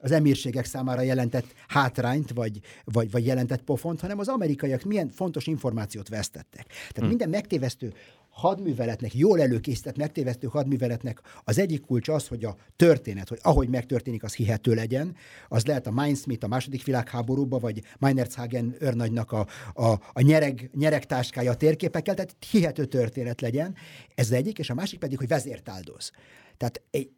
az 0.04 0.12
emírségek 0.12 0.66
számára 0.66 1.02
jelentett 1.02 1.54
hátrányt, 1.68 2.32
vagy, 2.32 2.60
vagy, 2.84 3.12
vagy 3.12 3.26
jelentett 3.26 3.62
pofont, 3.62 4.00
hanem 4.00 4.20
az 4.20 4.28
amerikaiak 4.28 4.84
milyen 4.84 5.10
fontos 5.10 5.48
információt 5.48 6.10
vesztettek. 6.10 6.66
Tehát 6.66 6.96
hmm. 6.96 7.08
minden 7.08 7.30
megtévesztő 7.30 7.94
hadműveletnek, 8.30 9.16
jól 9.16 9.42
előkészített 9.42 9.98
megtévesztő 9.98 10.48
hadműveletnek 10.48 11.22
az 11.44 11.60
egyik 11.60 11.86
kulcs 11.86 12.08
az, 12.08 12.28
hogy 12.28 12.46
a 12.46 12.56
történet, 12.76 13.30
hogy 13.30 13.40
ahogy 13.42 13.70
megtörténik, 13.70 14.24
az 14.24 14.36
hihető 14.36 14.74
legyen. 14.74 15.16
Az 15.48 15.66
lehet 15.66 15.88
a 15.88 15.92
Mindsmith 15.92 16.46
a 16.46 16.48
második 16.48 16.84
világháborúban, 16.84 17.60
vagy 17.60 17.82
Meinerzhagen 18.00 18.76
őrnagynak 18.80 19.32
a, 19.32 19.48
a, 19.74 19.92
a 20.14 20.22
nyereg, 20.22 20.70
nyeregtáskája 20.74 21.52
a 21.52 21.56
térképekkel, 21.56 22.16
tehát 22.16 22.36
hihető 22.52 22.86
történet 22.86 23.42
legyen. 23.42 23.76
Ez 24.16 24.26
az 24.26 24.32
egyik, 24.32 24.60
és 24.60 24.70
a 24.70 24.74
másik 24.74 25.00
pedig, 25.00 25.18
hogy 25.18 25.28
vezért 25.28 25.70
áldoz. 25.70 26.12
Tehát 26.58 26.82
egy, 26.92 27.10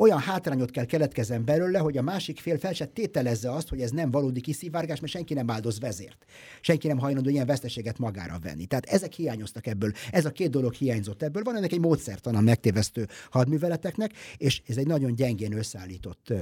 olyan 0.00 0.18
hátrányot 0.18 0.70
kell 0.70 0.84
keletkezzen 0.84 1.44
belőle, 1.44 1.78
hogy 1.78 1.96
a 1.96 2.02
másik 2.02 2.38
fél 2.38 2.58
fel 2.58 2.72
se 2.72 2.84
tételezze 2.86 3.52
azt, 3.52 3.68
hogy 3.68 3.80
ez 3.80 3.90
nem 3.90 4.10
valódi 4.10 4.40
kiszivárgás, 4.40 5.00
mert 5.00 5.12
senki 5.12 5.34
nem 5.34 5.50
áldoz 5.50 5.80
vezért. 5.80 6.24
Senki 6.60 6.86
nem 6.86 6.98
hajlandó 6.98 7.30
ilyen 7.30 7.46
veszteséget 7.46 7.98
magára 7.98 8.38
venni. 8.42 8.66
Tehát 8.66 8.86
ezek 8.86 9.12
hiányoztak 9.12 9.66
ebből. 9.66 9.92
Ez 10.10 10.24
a 10.24 10.30
két 10.30 10.50
dolog 10.50 10.72
hiányzott 10.72 11.22
ebből. 11.22 11.42
Van 11.42 11.56
ennek 11.56 11.72
egy 11.72 11.80
módszertan 11.80 12.34
a 12.34 12.40
megtévesztő 12.40 13.06
hadműveleteknek, 13.30 14.12
és 14.36 14.62
ez 14.66 14.76
egy 14.76 14.86
nagyon 14.86 15.14
gyengén 15.14 15.56
összeállított 15.56 16.30
ö, 16.30 16.38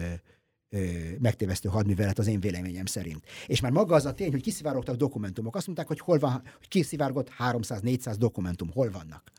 ö, 0.71 0.79
megtévesztő 1.19 1.69
hadművelet 1.69 2.19
az 2.19 2.27
én 2.27 2.41
véleményem 2.41 2.87
szerint. 2.87 3.25
És 3.47 3.61
már 3.61 3.73
maga 3.73 3.95
az 3.95 4.07
a 4.07 4.15
tény, 4.15 4.31
hogy 4.31 4.43
kiszivárogtak 4.43 4.97
dokumentumok. 4.97 5.57
Azt 5.57 5.67
mondták, 5.67 5.87
hogy 5.87 6.01
hol 6.01 6.19
van, 6.19 6.43
hogy 6.59 6.69
kiszivárgott 6.69 7.31
300-400 7.39 8.15
dokumentum, 8.19 8.71
hol 8.73 8.91
vannak. 8.91 9.33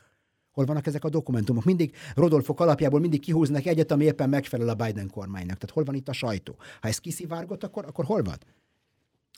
Hol 0.57 0.65
vannak 0.65 0.87
ezek 0.87 1.03
a 1.03 1.09
dokumentumok? 1.09 1.63
Mindig 1.63 1.95
Rodolfok 2.15 2.59
alapjából 2.59 2.99
mindig 2.99 3.19
kihúznak 3.19 3.65
egyet, 3.65 3.91
ami 3.91 4.03
éppen 4.03 4.29
megfelel 4.29 4.69
a 4.69 4.73
Biden 4.73 5.09
kormánynak. 5.09 5.57
Tehát 5.57 5.69
hol 5.73 5.83
van 5.83 5.95
itt 5.95 6.07
a 6.07 6.13
sajtó? 6.13 6.55
Ha 6.81 6.87
ez 6.87 6.99
kiszivárgott, 6.99 7.63
akkor, 7.63 7.85
akkor 7.85 8.05
hol 8.05 8.21
van? 8.21 8.37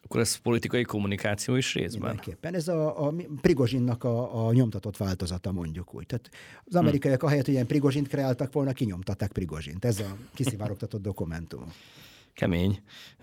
Akkor 0.03 0.19
ez 0.19 0.35
politikai 0.35 0.83
kommunikáció 0.83 1.55
is 1.55 1.73
részben? 1.73 2.01
Mindenképpen. 2.01 2.53
Ez 2.53 2.67
a, 2.67 3.07
a 3.07 3.13
Prigozsinnak 3.41 4.03
a, 4.03 4.47
a 4.47 4.53
nyomtatott 4.53 4.97
változata, 4.97 5.51
mondjuk 5.51 5.93
úgy. 5.95 6.05
Tehát 6.05 6.29
az 6.65 6.75
amerikaiak 6.75 7.23
ahelyett, 7.23 7.45
hogy 7.45 7.53
ilyen 7.53 7.67
Prigozsint 7.67 8.07
kreáltak 8.07 8.53
volna, 8.53 8.71
kinyomtatták 8.71 9.31
Prigozsint. 9.31 9.85
Ez 9.85 9.99
a 9.99 10.15
kiszivárogtatott 10.33 11.01
dokumentum. 11.01 11.73
Kemény. 12.33 12.81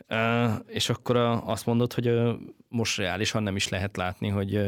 Uh, 0.08 0.52
és 0.66 0.88
akkor 0.88 1.16
uh, 1.16 1.48
azt 1.48 1.66
mondod, 1.66 1.92
hogy 1.92 2.08
uh, 2.08 2.34
most 2.76 2.96
reálisan 2.96 3.42
nem 3.42 3.56
is 3.56 3.68
lehet 3.68 3.96
látni, 3.96 4.28
hogy 4.28 4.60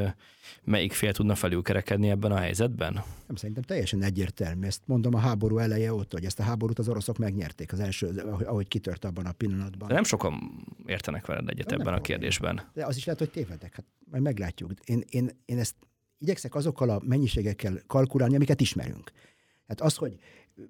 melyik 0.64 0.92
fél 0.92 1.12
tudna 1.12 1.34
felülkerekedni 1.34 2.10
ebben 2.10 2.32
a 2.32 2.36
helyzetben? 2.36 2.92
Nem, 3.26 3.36
szerintem 3.36 3.62
teljesen 3.62 4.02
egyértelmű. 4.02 4.66
Ezt 4.66 4.82
mondom 4.84 5.14
a 5.14 5.18
háború 5.18 5.58
eleje 5.58 5.94
óta, 5.94 6.16
hogy 6.16 6.24
ezt 6.24 6.40
a 6.40 6.42
háborút 6.42 6.78
az 6.78 6.88
oroszok 6.88 7.18
megnyerték 7.18 7.72
az 7.72 7.80
első, 7.80 8.06
ahogy 8.44 8.68
kitört 8.68 9.04
abban 9.04 9.26
a 9.26 9.32
pillanatban. 9.32 9.88
De 9.88 9.94
nem 9.94 10.04
sokan 10.04 10.64
értenek 10.86 11.26
veled 11.26 11.48
egyet 11.48 11.70
nem 11.70 11.80
ebben 11.80 11.92
nem 11.92 12.00
a 12.02 12.04
kérdésben. 12.04 12.60
De 12.74 12.86
az 12.86 12.96
is 12.96 13.04
lehet, 13.04 13.20
hogy 13.20 13.30
tévedek. 13.30 13.74
Hát 13.74 13.84
majd 14.10 14.22
meglátjuk. 14.22 14.72
Én, 14.84 15.04
én, 15.08 15.30
én 15.44 15.58
ezt 15.58 15.74
igyekszek 16.18 16.54
azokkal 16.54 16.90
a 16.90 17.00
mennyiségekkel 17.04 17.82
kalkulálni, 17.86 18.34
amiket 18.34 18.60
ismerünk. 18.60 19.12
Hát 19.68 19.80
az, 19.80 19.96
hogy 19.96 20.18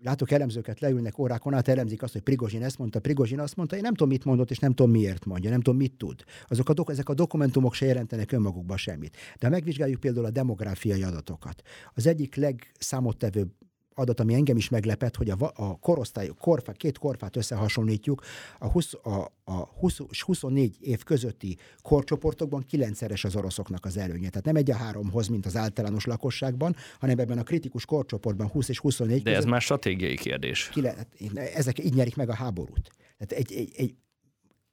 látok 0.03 0.31
elemzőket 0.31 0.81
leülnek 0.81 1.19
órákon 1.19 1.55
át, 1.55 1.69
elemzik 1.69 2.03
azt, 2.03 2.13
hogy 2.13 2.23
Prigozsin 2.23 2.63
ezt 2.63 2.79
mondta, 2.79 3.01
Prigozsin 3.01 3.41
azt 3.41 3.57
mondta, 3.57 3.77
én 3.77 3.83
nem 3.83 3.95
tudom, 3.95 4.09
mit 4.09 4.25
mondott, 4.25 4.51
és 4.51 4.59
nem 4.59 4.75
tudom, 4.75 4.91
miért 4.91 5.25
mondja, 5.25 5.51
nem 5.51 5.61
tudom, 5.61 5.79
mit 5.79 5.93
tud. 5.93 6.25
Azok 6.47 6.69
a 6.69 6.73
dok- 6.73 6.91
ezek 6.91 7.09
a 7.09 7.15
dokumentumok 7.15 7.75
se 7.75 7.87
jelentenek 7.87 8.33
önmagukban 8.33 8.77
semmit. 8.77 9.17
De 9.39 9.47
ha 9.47 9.53
megvizsgáljuk 9.53 10.01
például 10.01 10.27
a 10.27 10.31
demográfiai 10.31 11.03
adatokat, 11.03 11.63
az 11.95 12.07
egyik 12.07 12.35
legszámottevőbb 12.35 13.51
adat, 13.99 14.21
ami 14.21 14.35
engem 14.35 14.57
is 14.57 14.69
meglepett, 14.69 15.17
hogy 15.17 15.31
a, 15.31 15.53
a 15.55 15.79
korosztály, 15.79 16.31
korfá, 16.39 16.73
két 16.73 16.99
korfát 16.99 17.37
összehasonlítjuk, 17.37 18.23
a, 18.59 18.71
20, 18.71 18.95
a, 18.95 19.33
a 19.45 19.53
20 19.53 20.01
és 20.11 20.23
24 20.23 20.77
év 20.81 21.03
közötti 21.03 21.57
korcsoportokban 21.83 22.65
kilencszeres 22.69 23.25
az 23.25 23.37
oroszoknak 23.37 23.85
az 23.85 23.97
előnye. 23.97 24.29
Tehát 24.29 24.45
nem 24.45 24.57
egy 24.57 24.71
a 24.71 24.77
háromhoz, 24.77 25.29
mint 25.29 25.47
az 25.47 25.57
általános 25.57 26.05
lakosságban, 26.05 26.77
hanem 27.01 27.19
ebben 27.19 27.39
a 27.39 27.43
kritikus 27.43 27.85
korcsoportban 27.85 28.49
20 28.49 28.69
és 28.69 28.79
24 28.79 29.23
De 29.23 29.37
ez 29.37 29.45
már 29.45 29.61
stratégiai 29.61 30.17
kérdés. 30.17 30.69
Ki 30.73 30.81
lehet, 30.81 31.09
ezek 31.55 31.85
így 31.85 31.95
nyerik 31.95 32.17
meg 32.17 32.29
a 32.29 32.35
háborút. 32.35 32.91
Tehát 33.19 33.45
egy, 33.45 33.53
egy, 33.53 33.73
egy 33.77 33.95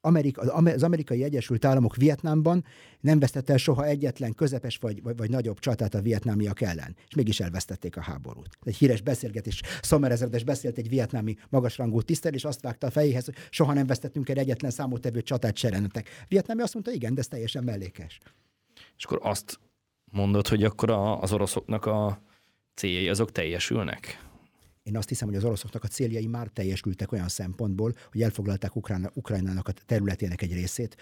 Amerika, 0.06 0.40
az 0.52 0.82
amerikai 0.82 1.22
Egyesült 1.22 1.64
Államok 1.64 1.96
Vietnámban 1.96 2.64
nem 3.00 3.18
vesztette 3.18 3.52
el 3.52 3.58
soha 3.58 3.84
egyetlen 3.84 4.34
közepes 4.34 4.76
vagy, 4.76 5.02
vagy, 5.02 5.16
vagy 5.16 5.30
nagyobb 5.30 5.58
csatát 5.58 5.94
a 5.94 6.00
vietnámiak 6.00 6.60
ellen, 6.60 6.96
és 7.08 7.14
mégis 7.14 7.40
elvesztették 7.40 7.96
a 7.96 8.00
háborút. 8.00 8.58
Egy 8.62 8.76
híres 8.76 9.00
beszélgetés, 9.00 9.62
Szomer 9.82 10.10
ezredes 10.10 10.44
beszélt 10.44 10.78
egy 10.78 10.88
vietnámi 10.88 11.36
magasrangú 11.48 12.02
tisztel, 12.02 12.32
és 12.32 12.44
azt 12.44 12.60
vágta 12.60 12.86
a 12.86 12.90
fejéhez, 12.90 13.24
hogy 13.24 13.34
soha 13.50 13.72
nem 13.72 13.86
vesztettünk 13.86 14.28
el 14.28 14.36
egyetlen 14.36 14.70
számottevő 14.70 15.22
csatát 15.22 15.56
serenetek. 15.56 16.08
Vietnámi 16.28 16.62
azt 16.62 16.74
mondta, 16.74 16.92
igen, 16.92 17.14
de 17.14 17.20
ez 17.20 17.28
teljesen 17.28 17.64
mellékes. 17.64 18.20
És 18.96 19.04
akkor 19.04 19.18
azt 19.22 19.58
mondod, 20.04 20.48
hogy 20.48 20.64
akkor 20.64 20.90
az 21.20 21.32
oroszoknak 21.32 21.86
a 21.86 22.20
céljai 22.74 23.08
azok 23.08 23.32
teljesülnek? 23.32 24.25
Én 24.86 24.96
azt 24.96 25.08
hiszem, 25.08 25.28
hogy 25.28 25.36
az 25.36 25.44
oroszoknak 25.44 25.84
a 25.84 25.88
céljai 25.88 26.26
már 26.26 26.48
teljesültek 26.48 27.12
olyan 27.12 27.28
szempontból, 27.28 27.94
hogy 28.12 28.22
elfoglalták 28.22 28.76
Ukrán, 28.76 29.10
Ukrajnának 29.14 29.68
a 29.68 29.72
területének 29.86 30.42
egy 30.42 30.52
részét, 30.52 30.96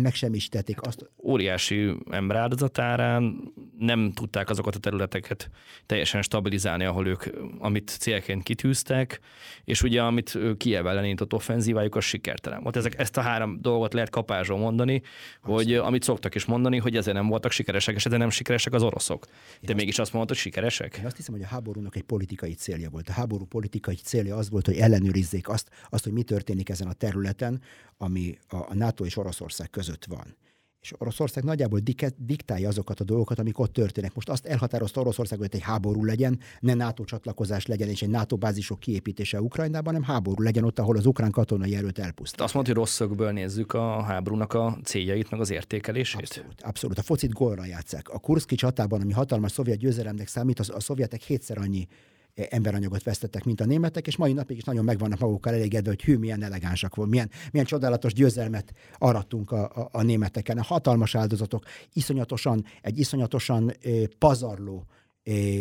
megsemmisítették 0.00 0.80
azt. 0.80 1.10
Óriási 1.22 1.96
emberáldozatárán 2.10 3.52
nem 3.78 4.12
tudták 4.12 4.50
azokat 4.50 4.74
a 4.74 4.78
területeket 4.78 5.50
teljesen 5.86 6.22
stabilizálni, 6.22 6.84
ahol 6.84 7.06
ők, 7.06 7.24
amit 7.58 7.96
célként 8.00 8.42
kitűztek, 8.42 9.20
és 9.64 9.82
ugye 9.82 10.02
amit 10.02 10.38
Kiev 10.56 10.86
ellen 10.86 11.04
indított 11.04 11.32
offenzívájuk, 11.32 11.94
az 11.96 12.04
sikertelen 12.04 12.62
volt. 12.62 12.76
Ezek, 12.76 12.98
ezt 12.98 13.16
a 13.16 13.20
három 13.20 13.60
dolgot 13.60 13.92
lehet 13.92 14.10
kapásról 14.10 14.58
mondani, 14.58 15.02
Abszolút. 15.40 15.64
hogy 15.64 15.74
amit 15.74 16.02
szoktak 16.02 16.34
is 16.34 16.44
mondani, 16.44 16.78
hogy 16.78 16.96
ezzel 16.96 17.14
nem 17.14 17.26
voltak 17.26 17.50
sikeresek, 17.50 17.94
és 17.94 18.06
ezzel 18.06 18.18
nem 18.18 18.30
sikeresek 18.30 18.72
az 18.72 18.82
oroszok. 18.82 19.26
De 19.60 19.70
Én 19.70 19.76
mégis 19.76 19.98
azt 19.98 20.12
mondod, 20.12 20.30
hogy 20.30 20.38
sikeresek? 20.38 20.96
Én 20.96 21.06
azt 21.06 21.16
hiszem, 21.16 21.34
hogy 21.34 21.42
a 21.42 21.46
háborúnak 21.46 21.96
egy 21.96 22.02
politikai 22.02 22.52
célja 22.54 22.90
volt. 22.90 23.08
A 23.08 23.12
háború 23.12 23.44
politikai 23.44 23.94
célja 23.94 24.36
az 24.36 24.50
volt, 24.50 24.66
hogy 24.66 24.76
ellenőrizzék 24.76 25.48
azt, 25.48 25.70
azt 25.90 26.04
hogy 26.04 26.12
mi 26.12 26.22
történik 26.22 26.68
ezen 26.68 26.88
a 26.88 26.92
területen, 26.92 27.62
ami 27.98 28.38
a, 28.48 28.56
a 28.56 28.74
NATO 28.74 29.04
és 29.04 29.16
Oroszország 29.16 29.70
között 29.74 30.04
van. 30.04 30.36
És 30.80 30.92
Oroszország 30.98 31.44
nagyjából 31.44 31.80
diktálja 32.16 32.68
azokat 32.68 33.00
a 33.00 33.04
dolgokat, 33.04 33.38
amik 33.38 33.58
ott 33.58 33.72
történnek. 33.72 34.14
Most 34.14 34.28
azt 34.28 34.46
elhatározta 34.46 35.00
Oroszország, 35.00 35.38
hogy 35.38 35.48
egy 35.50 35.60
háború 35.60 36.04
legyen, 36.04 36.38
ne 36.60 36.74
NATO 36.74 37.04
csatlakozás 37.04 37.66
legyen, 37.66 37.88
és 37.88 38.02
egy 38.02 38.08
NATO 38.08 38.36
bázisok 38.36 38.80
kiépítése 38.80 39.40
Ukrajnában, 39.40 39.94
hanem 39.94 40.08
háború 40.08 40.42
legyen 40.42 40.64
ott, 40.64 40.78
ahol 40.78 40.96
az 40.96 41.06
ukrán 41.06 41.30
katonai 41.30 41.76
erőt 41.76 41.98
elpusztít. 41.98 42.40
Azt 42.40 42.54
mondta, 42.54 42.72
hogy 42.72 42.80
rosszokből 42.80 43.30
nézzük 43.32 43.72
a 43.72 44.02
háborúnak 44.02 44.52
a 44.52 44.78
céljait, 44.82 45.30
meg 45.30 45.40
az 45.40 45.50
értékelését? 45.50 46.20
Abszolút, 46.20 46.62
abszolút. 46.62 46.98
A 46.98 47.02
focit 47.02 47.32
gólra 47.32 47.64
játszák. 47.64 48.08
A 48.08 48.18
Kurszki 48.18 48.54
csatában, 48.54 49.00
ami 49.00 49.12
hatalmas 49.12 49.52
szovjet 49.52 49.78
győzelemnek 49.78 50.28
számít, 50.28 50.58
az, 50.58 50.70
a 50.70 50.80
szovjetek 50.80 51.20
hétszer 51.20 51.58
annyi 51.58 51.86
emberanyagot 52.34 53.02
vesztettek, 53.02 53.44
mint 53.44 53.60
a 53.60 53.64
németek, 53.64 54.06
és 54.06 54.16
mai 54.16 54.32
napig 54.32 54.56
is 54.56 54.64
nagyon 54.64 54.84
megvannak 54.84 55.18
magukkal 55.18 55.52
elégedve, 55.52 55.88
hogy 55.88 56.02
hű, 56.02 56.16
milyen 56.16 56.42
elegánsak 56.42 56.94
volt, 56.94 57.10
milyen, 57.10 57.30
milyen 57.50 57.66
csodálatos 57.66 58.12
győzelmet 58.12 58.72
arattunk 58.98 59.50
a, 59.50 59.64
a, 59.64 59.88
a 59.92 60.02
németeken. 60.02 60.58
A 60.58 60.62
hatalmas 60.62 61.14
áldozatok, 61.14 61.64
iszonyatosan, 61.92 62.64
egy 62.82 62.98
iszonyatosan 62.98 63.70
eh, 63.70 64.02
pazarló 64.18 64.86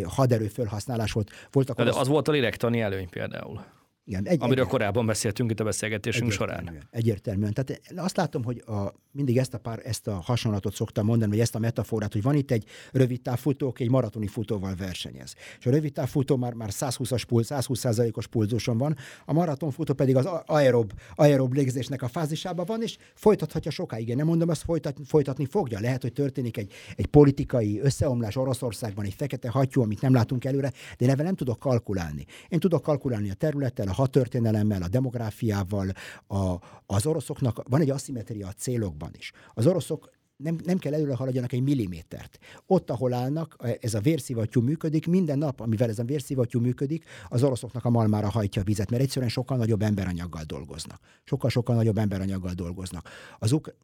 haderő 0.05 0.47
felhasználás 0.47 1.11
volt. 1.11 1.31
Voltak 1.51 1.77
De 1.77 1.83
az, 1.83 1.97
az 1.97 2.07
volt 2.07 2.27
a 2.27 2.31
lélektani 2.31 2.81
előny 2.81 3.09
például. 3.09 3.61
Igen, 4.05 4.27
egy, 4.27 4.37
Amiről 4.41 4.63
egy, 4.63 4.69
korábban 4.69 5.05
beszéltünk 5.05 5.51
itt 5.51 5.59
a 5.59 5.63
beszélgetésünk 5.63 6.31
egyértelműen, 6.31 6.65
során. 6.65 6.87
Egyértelműen. 6.91 7.53
Tehát 7.53 7.81
azt 7.95 8.17
látom, 8.17 8.43
hogy 8.43 8.63
a, 8.65 8.93
mindig 9.11 9.37
ezt 9.37 9.53
a, 9.53 9.57
pár, 9.57 9.81
ezt 9.83 10.07
a 10.07 10.13
hasonlatot 10.13 10.73
szoktam 10.73 11.05
mondani, 11.05 11.31
vagy 11.31 11.39
ezt 11.39 11.55
a 11.55 11.59
metaforát, 11.59 12.13
hogy 12.13 12.21
van 12.21 12.35
itt 12.35 12.51
egy 12.51 12.65
rövid 12.91 13.21
távfutó, 13.21 13.67
aki 13.67 13.83
egy 13.83 13.89
maratoni 13.89 14.27
futóval 14.27 14.75
versenyez. 14.75 15.35
És 15.59 15.65
a 15.65 15.69
rövid 15.69 15.93
távfutó 15.93 16.35
már, 16.35 16.53
már 16.53 16.69
120-as 16.71 17.23
pulz, 17.27 17.47
120%-os 17.49 18.27
pulzuson 18.27 18.77
van, 18.77 18.95
a 19.25 19.33
maratonfutó 19.33 19.93
pedig 19.93 20.15
az 20.15 20.25
aerob, 20.45 20.93
aerob 21.15 21.53
légzésnek 21.53 22.01
a 22.01 22.07
fázisában 22.07 22.65
van, 22.65 22.81
és 22.81 22.97
folytathatja 23.15 23.71
sokáig. 23.71 24.07
Én 24.07 24.15
nem 24.15 24.25
mondom, 24.25 24.49
ezt 24.49 24.63
folytat, 24.63 24.97
folytatni 25.05 25.45
fogja. 25.45 25.79
Lehet, 25.79 26.01
hogy 26.01 26.13
történik 26.13 26.57
egy, 26.57 26.73
egy 26.95 27.05
politikai 27.05 27.79
összeomlás 27.79 28.35
Oroszországban, 28.35 29.05
egy 29.05 29.13
fekete 29.13 29.49
hattyú, 29.49 29.81
amit 29.81 30.01
nem 30.01 30.13
látunk 30.13 30.45
előre, 30.45 30.71
de 30.97 31.05
én 31.05 31.15
nem 31.17 31.35
tudok 31.35 31.59
kalkulálni. 31.59 32.25
Én 32.47 32.59
tudok 32.59 32.81
kalkulálni 32.81 33.29
a 33.29 33.33
területtel, 33.33 33.91
hadtörténelemmel, 33.93 34.81
a 34.81 34.87
demográfiával, 34.87 35.91
a, 36.27 36.55
az 36.85 37.05
oroszoknak 37.05 37.63
van 37.69 37.81
egy 37.81 37.89
aszimetria 37.89 38.47
a 38.47 38.51
célokban 38.51 39.11
is. 39.17 39.31
Az 39.53 39.67
oroszok 39.67 40.09
nem, 40.37 40.57
nem 40.63 40.77
kell 40.77 40.93
előre 40.93 41.15
haladjanak 41.15 41.51
egy 41.53 41.61
millimétert. 41.61 42.37
Ott, 42.65 42.89
ahol 42.89 43.13
állnak, 43.13 43.55
ez 43.81 43.93
a 43.93 43.99
vérszivattyú 43.99 44.61
működik, 44.61 45.07
minden 45.07 45.37
nap, 45.37 45.59
amivel 45.59 45.89
ez 45.89 45.99
a 45.99 46.03
vérszivattyú 46.03 46.59
működik, 46.59 47.05
az 47.29 47.43
oroszoknak 47.43 47.85
a 47.85 47.89
malmára 47.89 48.29
hajtja 48.29 48.61
a 48.61 48.65
vizet, 48.65 48.89
mert 48.89 49.03
egyszerűen 49.03 49.31
sokkal 49.31 49.57
nagyobb 49.57 49.81
emberanyaggal 49.81 50.43
dolgoznak. 50.43 50.99
Sokkal-sokkal 51.23 51.75
nagyobb 51.75 51.97
emberanyaggal 51.97 52.53
dolgoznak. 52.53 53.09
Azok 53.39 53.75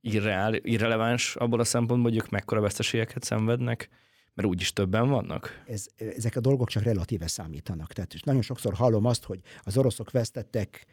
Irreál, 0.00 0.54
irreleváns 0.54 1.36
abból 1.36 1.60
a 1.60 1.64
szempontból, 1.64 2.10
hogy 2.10 2.20
ők 2.20 2.30
mekkora 2.30 2.60
veszteségeket 2.60 3.22
szenvednek 3.22 3.88
mert 4.34 4.48
úgyis 4.48 4.72
többen 4.72 5.08
vannak? 5.08 5.62
Ez, 5.66 5.86
ezek 5.96 6.36
a 6.36 6.40
dolgok 6.40 6.68
csak 6.68 6.82
relatíve 6.82 7.26
számítanak. 7.26 7.92
Tehát 7.92 8.14
és 8.14 8.22
nagyon 8.22 8.42
sokszor 8.42 8.74
hallom 8.74 9.04
azt, 9.04 9.24
hogy 9.24 9.40
az 9.62 9.76
oroszok 9.76 10.10
vesztettek 10.10 10.86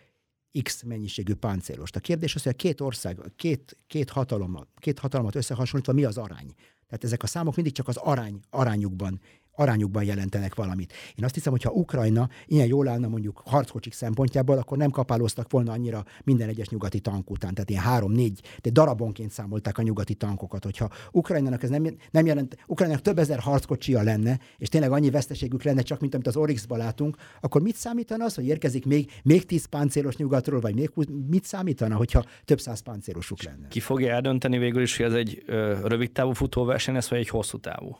X 0.63 0.83
mennyiségű 0.83 1.33
páncélost. 1.33 1.95
A 1.95 1.99
kérdés 1.99 2.35
az, 2.35 2.43
hogy 2.43 2.51
a 2.51 2.55
két 2.55 2.81
ország, 2.81 3.19
két, 3.35 3.77
két, 3.87 4.09
hatalom, 4.09 4.67
két 4.77 4.99
hatalmat 4.99 5.35
összehasonlítva 5.35 5.93
mi 5.93 6.03
az 6.03 6.17
arány? 6.17 6.53
Tehát 6.87 7.03
ezek 7.03 7.23
a 7.23 7.27
számok 7.27 7.55
mindig 7.55 7.73
csak 7.73 7.87
az 7.87 7.97
arány, 7.97 8.39
arányukban 8.49 9.21
arányukban 9.55 10.03
jelentenek 10.03 10.55
valamit. 10.55 10.93
Én 11.15 11.25
azt 11.25 11.33
hiszem, 11.33 11.51
hogy 11.51 11.61
ha 11.61 11.71
Ukrajna 11.71 12.29
ilyen 12.45 12.67
jól 12.67 12.87
állna 12.87 13.07
mondjuk 13.07 13.41
harckocsik 13.45 13.93
szempontjából, 13.93 14.57
akkor 14.57 14.77
nem 14.77 14.89
kapálóztak 14.89 15.51
volna 15.51 15.71
annyira 15.71 16.05
minden 16.23 16.49
egyes 16.49 16.69
nyugati 16.69 16.99
tank 16.99 17.29
után. 17.29 17.53
Tehát 17.53 17.69
ilyen 17.69 17.83
három-négy, 17.83 18.41
de 18.61 18.69
darabonként 18.69 19.31
számolták 19.31 19.77
a 19.77 19.81
nyugati 19.81 20.13
tankokat. 20.13 20.63
Hogyha 20.63 20.89
Ukrajnának 21.11 21.63
ez 21.63 21.69
nem, 21.69 21.83
nem 22.11 22.25
jelent, 22.25 22.57
Ukrajnának 22.67 23.01
több 23.01 23.19
ezer 23.19 23.39
harckocsia 23.39 24.01
lenne, 24.01 24.39
és 24.57 24.69
tényleg 24.69 24.91
annyi 24.91 25.09
veszteségük 25.09 25.63
lenne, 25.63 25.81
csak 25.81 25.99
mint 25.99 26.13
amit 26.13 26.27
az 26.27 26.35
Oryxban 26.35 26.77
látunk, 26.77 27.17
akkor 27.41 27.61
mit 27.61 27.75
számítana 27.75 28.25
az, 28.25 28.35
hogy 28.35 28.45
érkezik 28.45 28.85
még, 28.85 29.11
még 29.23 29.45
tíz 29.45 29.65
páncélos 29.65 30.15
nyugatról, 30.15 30.59
vagy 30.59 30.75
még 30.75 30.91
mit 31.29 31.43
számítana, 31.43 31.95
hogyha 31.95 32.25
több 32.45 32.59
száz 32.59 32.79
páncélosuk 32.79 33.43
lenne? 33.43 33.67
Ki 33.67 33.79
fogja 33.79 34.13
eldönteni 34.13 34.57
végül 34.57 34.81
is, 34.81 34.97
hogy 34.97 35.05
ez 35.05 35.13
egy 35.13 35.43
ö, 35.45 35.87
rövid 35.87 36.11
távú 36.11 36.31
futóverseny 36.31 36.93
lesz, 36.93 37.09
vagy 37.09 37.19
egy 37.19 37.29
hosszú 37.29 37.57
távú? 37.57 37.97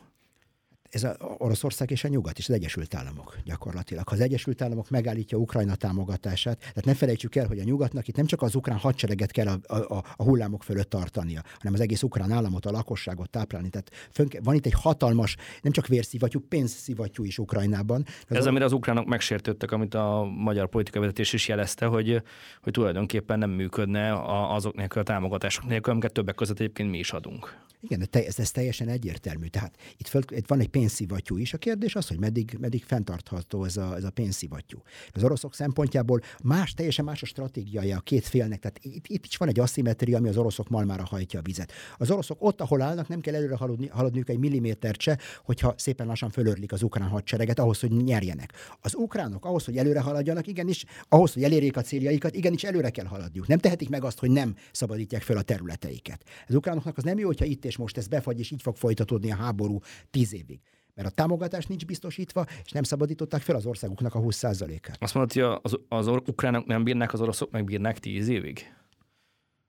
Ez 0.92 1.04
a 1.04 1.16
Oroszország 1.38 1.92
és 1.92 2.04
a 2.04 2.08
Nyugat 2.08 2.38
és 2.38 2.50
az 2.50 2.56
Egyesült 2.56 2.96
Államok 2.96 3.38
gyakorlatilag. 3.46 4.08
Ha 4.08 4.16
az 4.16 4.22
Egyesült 4.22 4.62
Államok 4.62 4.90
megállítja 4.90 5.38
Ukrajna 5.38 5.76
támogatását, 5.76 6.58
tehát 6.60 6.86
ne 6.86 6.94
felejtsük 6.94 7.36
el, 7.36 7.48
hogy 7.48 7.60
a 7.60 7.64
Nyugatnak 7.64 8.08
itt 8.08 8.16
nem 8.16 8.26
csak 8.26 8.42
az 8.42 8.56
ukrán 8.56 8.78
hadsereget 8.78 9.32
kell 9.32 9.48
a, 9.48 9.74
a, 9.74 10.04
a 10.16 10.24
hullámok 10.24 10.64
fölött 10.64 10.90
tartania, 10.90 11.44
hanem 11.58 11.74
az 11.74 11.80
egész 11.80 12.04
ukrán 12.04 12.32
államot, 12.32 12.66
a 12.66 12.72
lakosságot 12.72 13.30
táplálni. 13.30 13.70
Tehát 13.70 13.92
fönn, 14.12 14.28
van 14.44 14.56
itt 14.56 14.66
egy 14.66 14.74
hatalmas, 14.74 15.36
nem 15.62 15.72
csak 15.72 15.88
vérszivattyú, 15.88 16.40
pénzszivattyú 16.40 17.24
is 17.24 17.38
Ukrajnában. 17.38 18.04
Ez, 18.28 18.38
ez 18.38 18.46
a... 18.46 18.50
amire 18.50 18.66
az 18.66 18.72
ukránok 18.72 19.08
megsértődtek, 19.08 19.72
amit 19.72 19.94
a 19.94 20.24
magyar 20.38 20.70
politikai 20.70 21.02
vezetés 21.02 21.34
is 21.34 21.48
jelezte, 21.48 21.86
hogy, 21.86 22.22
hogy 22.62 22.74
tulajdonképpen 22.74 23.40
nem 23.40 23.50
működne 23.50 24.22
azok 24.54 24.76
nélkül 24.76 25.02
a 25.02 25.04
támogatások 25.04 25.66
nélkül, 25.66 25.92
amiket 25.92 26.12
többek 26.12 26.36
között 26.36 26.60
egyébként 26.60 26.90
mi 26.90 26.98
is 26.98 27.12
adunk. 27.12 27.70
Igen, 27.82 28.08
ez, 28.12 28.40
ez 28.40 28.52
teljesen 28.52 28.88
egyértelmű. 28.88 29.48
Tehát 29.48 29.76
itt, 29.98 30.08
föl, 30.08 30.22
itt 30.30 30.48
van 30.48 30.60
egy 30.60 30.68
pénzszivattyú 30.82 31.38
is. 31.38 31.54
A 31.54 31.58
kérdés 31.58 31.96
az, 31.96 32.08
hogy 32.08 32.20
meddig, 32.20 32.58
meddig 32.60 32.84
fenntartható 32.84 33.64
ez 33.64 33.78
a, 33.78 33.96
ez 33.96 34.04
a 34.04 34.10
pénzszivattyú. 34.10 34.82
Az 35.12 35.24
oroszok 35.24 35.54
szempontjából 35.54 36.22
más, 36.44 36.74
teljesen 36.74 37.06
más 37.06 37.22
a 37.22 37.26
stratégiája 37.26 37.98
a 37.98 38.00
két 38.00 38.26
félnek. 38.26 38.60
Tehát 38.60 38.80
itt, 38.82 39.08
itt 39.08 39.26
is 39.26 39.38
van 39.38 39.48
egy 39.48 39.60
aszimetria, 39.60 40.18
ami 40.18 40.30
az 40.30 40.38
oroszok 40.38 40.70
malmára 40.70 41.06
hajtja 41.06 41.40
a 41.40 41.42
vizet. 41.42 41.72
Az 41.98 42.12
oroszok 42.12 42.38
ott, 42.42 42.62
ahol 42.62 42.82
állnak, 42.82 43.08
nem 43.08 43.22
kell 43.22 43.36
előre 43.36 43.56
haladni, 43.56 43.88
haladniuk 43.88 44.30
egy 44.30 44.38
millimétert 44.38 45.02
se, 45.02 45.18
hogyha 45.44 45.74
szépen 45.78 46.08
lassan 46.08 46.30
fölörlik 46.30 46.72
az 46.72 46.84
ukrán 46.84 47.08
hadsereget, 47.08 47.60
ahhoz, 47.60 47.80
hogy 47.80 47.92
nyerjenek. 47.92 48.54
Az 48.82 48.96
ukránok 48.96 49.46
ahhoz, 49.46 49.66
hogy 49.66 49.78
előre 49.78 50.00
haladjanak, 50.00 50.48
igenis, 50.48 50.86
ahhoz, 51.10 51.34
hogy 51.34 51.44
elérjék 51.44 51.78
a 51.78 51.82
céljaikat, 51.82 52.36
igenis 52.36 52.64
előre 52.64 52.90
kell 52.90 53.06
haladniuk. 53.06 53.48
Nem 53.48 53.58
tehetik 53.58 53.90
meg 53.90 54.04
azt, 54.04 54.20
hogy 54.20 54.32
nem 54.32 54.56
szabadítják 54.72 55.22
fel 55.22 55.38
a 55.38 55.42
területeiket. 55.42 56.24
Az 56.48 56.56
ukránoknak 56.56 56.98
az 56.98 57.04
nem 57.04 57.20
jó, 57.20 57.28
hogyha 57.28 57.46
itt 57.46 57.66
és 57.66 57.78
most 57.78 57.98
ez 57.98 58.08
befagy, 58.08 58.40
és 58.40 58.52
így 58.52 58.62
fog 58.62 58.76
folytatódni 58.76 59.32
a 59.32 59.36
háború 59.36 59.80
tíz 60.12 60.34
évig. 60.34 60.60
Mert 60.94 61.08
a 61.08 61.12
támogatás 61.12 61.66
nincs 61.66 61.86
biztosítva, 61.86 62.46
és 62.64 62.72
nem 62.72 62.84
szabadították 62.84 63.42
fel 63.42 63.56
az 63.56 63.66
országuknak 63.66 64.16
a 64.16 64.20
20%-át. 64.20 64.98
Azt 65.00 65.14
mondod, 65.14 65.34
hogy 65.34 65.60
az, 65.62 65.80
az 65.88 66.08
ukránok 66.08 66.66
nem 66.66 66.84
bírnak, 66.84 67.14
az 67.14 67.22
oroszok 67.22 67.52
meg 67.52 67.64
bírnak 67.64 67.98
tíz 67.98 68.28
évig? 68.28 68.74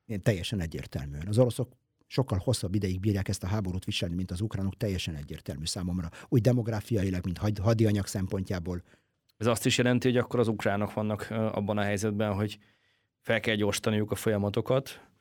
Én 0.06 0.22
teljesen 0.22 0.60
egyértelműen. 0.60 1.26
Az 1.28 1.38
oroszok 1.38 1.68
sokkal 2.06 2.38
hosszabb 2.44 2.74
ideig 2.74 3.00
bírják 3.00 3.28
ezt 3.28 3.42
a 3.42 3.46
háborút 3.46 3.84
viselni, 3.84 4.14
mint 4.14 4.30
az 4.30 4.40
ukránok, 4.40 4.76
teljesen 4.76 5.14
egyértelmű 5.14 5.64
számomra. 5.64 6.08
Úgy 6.28 6.40
demográfiailag, 6.40 7.24
mint 7.24 7.58
hadianyag 7.58 8.06
szempontjából. 8.06 8.82
Ez 9.36 9.46
azt 9.46 9.66
is 9.66 9.78
jelenti, 9.78 10.08
hogy 10.08 10.16
akkor 10.16 10.40
az 10.40 10.48
ukránok 10.48 10.92
vannak 10.92 11.26
abban 11.30 11.78
a 11.78 11.82
helyzetben, 11.82 12.34
hogy 12.34 12.58
fel 13.20 13.40
kell 13.40 13.54
gyorsítaniuk 13.54 14.10
a 14.10 14.14
folyamatokat, 14.14 15.11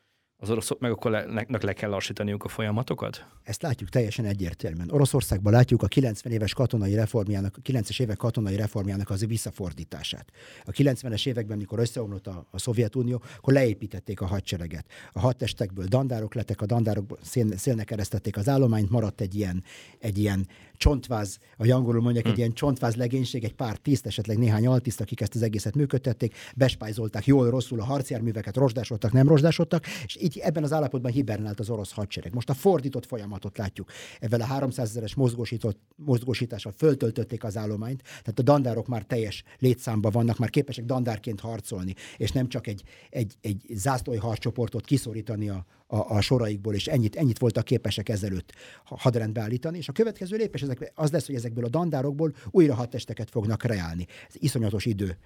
az 0.41 0.49
oroszok 0.49 0.79
meg 0.79 0.91
akkor 0.91 1.11
le, 1.11 1.45
le 1.61 1.73
kell 1.73 1.89
lassítaniuk 1.89 2.43
a 2.43 2.47
folyamatokat? 2.47 3.25
Ezt 3.43 3.61
látjuk 3.61 3.89
teljesen 3.89 4.25
egyértelműen. 4.25 4.91
Oroszországban 4.91 5.53
látjuk 5.53 5.83
a 5.83 5.87
90 5.87 6.31
éves 6.31 6.53
katonai 6.53 6.95
reformjának, 6.95 7.57
a 7.57 7.61
90-es 7.61 8.01
évek 8.01 8.17
katonai 8.17 8.55
reformjának 8.55 9.09
az 9.09 9.25
visszafordítását. 9.25 10.31
A 10.63 10.71
90-es 10.71 11.27
években, 11.27 11.57
mikor 11.57 11.79
összeomlott 11.79 12.27
a, 12.27 12.47
a 12.51 12.59
Szovjetunió, 12.59 13.21
akkor 13.37 13.53
leépítették 13.53 14.21
a 14.21 14.25
hadsereget. 14.25 14.85
A 15.11 15.19
hadtestekből 15.19 15.85
dandárok 15.85 16.33
lettek, 16.33 16.61
a 16.61 16.65
dandárok 16.65 17.17
szél, 17.21 17.57
szélnek 17.57 17.85
keresztették 17.85 18.37
az 18.37 18.49
állományt, 18.49 18.89
maradt 18.89 19.21
egy 19.21 19.35
ilyen, 19.35 19.63
egy 19.99 20.17
ilyen 20.17 20.47
csontváz, 20.81 21.39
a 21.57 21.69
angolul 21.71 22.01
mondják, 22.01 22.23
hmm. 22.23 22.33
egy 22.33 22.39
ilyen 22.39 22.53
csontváz 22.53 22.95
legénység, 22.95 23.43
egy 23.43 23.53
pár 23.53 23.77
tiszt, 23.77 24.05
esetleg 24.05 24.37
néhány 24.37 24.67
altiszt, 24.67 25.01
akik 25.01 25.21
ezt 25.21 25.35
az 25.35 25.41
egészet 25.41 25.75
működtették, 25.75 26.35
bespájzolták 26.55 27.25
jól, 27.25 27.49
rosszul 27.49 27.79
a 27.79 27.83
harcjárműveket, 27.83 28.55
rozsdásodtak, 28.55 29.11
nem 29.11 29.27
rozsdásodtak, 29.27 29.85
és 30.05 30.17
így 30.21 30.37
ebben 30.37 30.63
az 30.63 30.73
állapotban 30.73 31.11
hibernált 31.11 31.59
az 31.59 31.69
orosz 31.69 31.91
hadsereg. 31.91 32.33
Most 32.33 32.49
a 32.49 32.53
fordított 32.53 33.05
folyamatot 33.05 33.57
látjuk. 33.57 33.91
Ezzel 34.19 34.41
a 34.41 34.45
300 34.45 34.89
ezeres 34.89 35.15
mozgósított, 35.15 35.79
mozgósítással 35.95 36.73
föltöltötték 36.77 37.43
az 37.43 37.57
állományt, 37.57 38.01
tehát 38.01 38.39
a 38.39 38.41
dandárok 38.41 38.87
már 38.87 39.03
teljes 39.03 39.43
létszámban 39.59 40.11
vannak, 40.11 40.37
már 40.37 40.49
képesek 40.49 40.85
dandárként 40.85 41.39
harcolni, 41.39 41.95
és 42.17 42.31
nem 42.31 42.47
csak 42.47 42.67
egy, 42.67 42.83
egy, 43.09 43.33
egy 43.41 43.65
zászlói 43.69 44.17
harcsoportot 44.17 44.85
kiszorítani 44.85 45.49
a, 45.49 45.65
a, 45.91 46.15
a 46.15 46.21
soraikból, 46.21 46.73
és 46.73 46.87
ennyit, 46.87 47.15
ennyit 47.15 47.39
voltak 47.39 47.63
képesek 47.63 48.09
ezelőtt 48.09 48.53
hadrendbe 48.83 49.41
állítani, 49.41 49.77
és 49.77 49.87
a 49.87 49.91
következő 49.91 50.37
lépés 50.37 50.61
ezek, 50.61 50.91
az 50.95 51.11
lesz, 51.11 51.25
hogy 51.25 51.35
ezekből 51.35 51.65
a 51.65 51.69
dandárokból 51.69 52.33
újra 52.51 52.73
hadtesteket 52.73 53.29
fognak 53.29 53.63
reálni. 53.63 54.05
Ez 54.27 54.35
iszonyatos 54.39 54.85
idő 54.85 55.17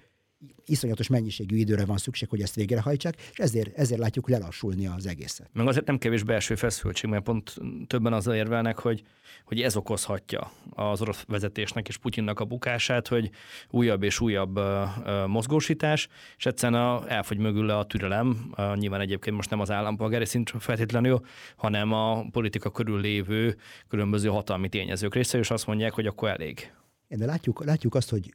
iszonyatos 0.64 1.08
mennyiségű 1.08 1.56
időre 1.56 1.84
van 1.84 1.96
szükség, 1.96 2.28
hogy 2.28 2.42
ezt 2.42 2.54
végrehajtsák, 2.54 3.16
és 3.32 3.38
ezért, 3.38 3.78
ezért 3.78 4.00
látjuk 4.00 4.28
lelassulni 4.28 4.86
az 4.86 5.06
egészet. 5.06 5.50
Meg 5.52 5.66
azért 5.66 5.86
nem 5.86 5.98
kevés 5.98 6.22
belső 6.22 6.54
feszültség, 6.54 7.10
mert 7.10 7.22
pont 7.22 7.54
többen 7.86 8.12
azzal 8.12 8.34
érvelnek, 8.34 8.78
hogy, 8.78 9.02
hogy 9.44 9.60
ez 9.60 9.76
okozhatja 9.76 10.52
az 10.70 11.00
orosz 11.00 11.24
vezetésnek 11.26 11.88
és 11.88 11.96
Putyinnak 11.96 12.40
a 12.40 12.44
bukását, 12.44 13.08
hogy 13.08 13.30
újabb 13.70 14.02
és 14.02 14.20
újabb 14.20 14.60
mozgósítás, 15.26 16.08
és 16.36 16.46
egyszerűen 16.46 16.82
a, 16.82 17.10
elfogy 17.10 17.38
mögül 17.38 17.70
a 17.70 17.86
türelem, 17.86 18.54
nyilván 18.74 19.00
egyébként 19.00 19.36
most 19.36 19.50
nem 19.50 19.60
az 19.60 19.70
állampolgári 19.70 20.24
szint 20.24 20.52
feltétlenül, 20.58 21.20
hanem 21.56 21.92
a 21.92 22.26
politika 22.30 22.70
körül 22.70 23.00
lévő 23.00 23.56
különböző 23.88 24.28
hatalmi 24.28 24.68
tényezők 24.68 25.14
része, 25.14 25.38
és 25.38 25.50
azt 25.50 25.66
mondják, 25.66 25.92
hogy 25.92 26.06
akkor 26.06 26.28
elég. 26.28 26.72
De 27.08 27.26
látjuk, 27.26 27.64
látjuk 27.64 27.94
azt, 27.94 28.10
hogy 28.10 28.34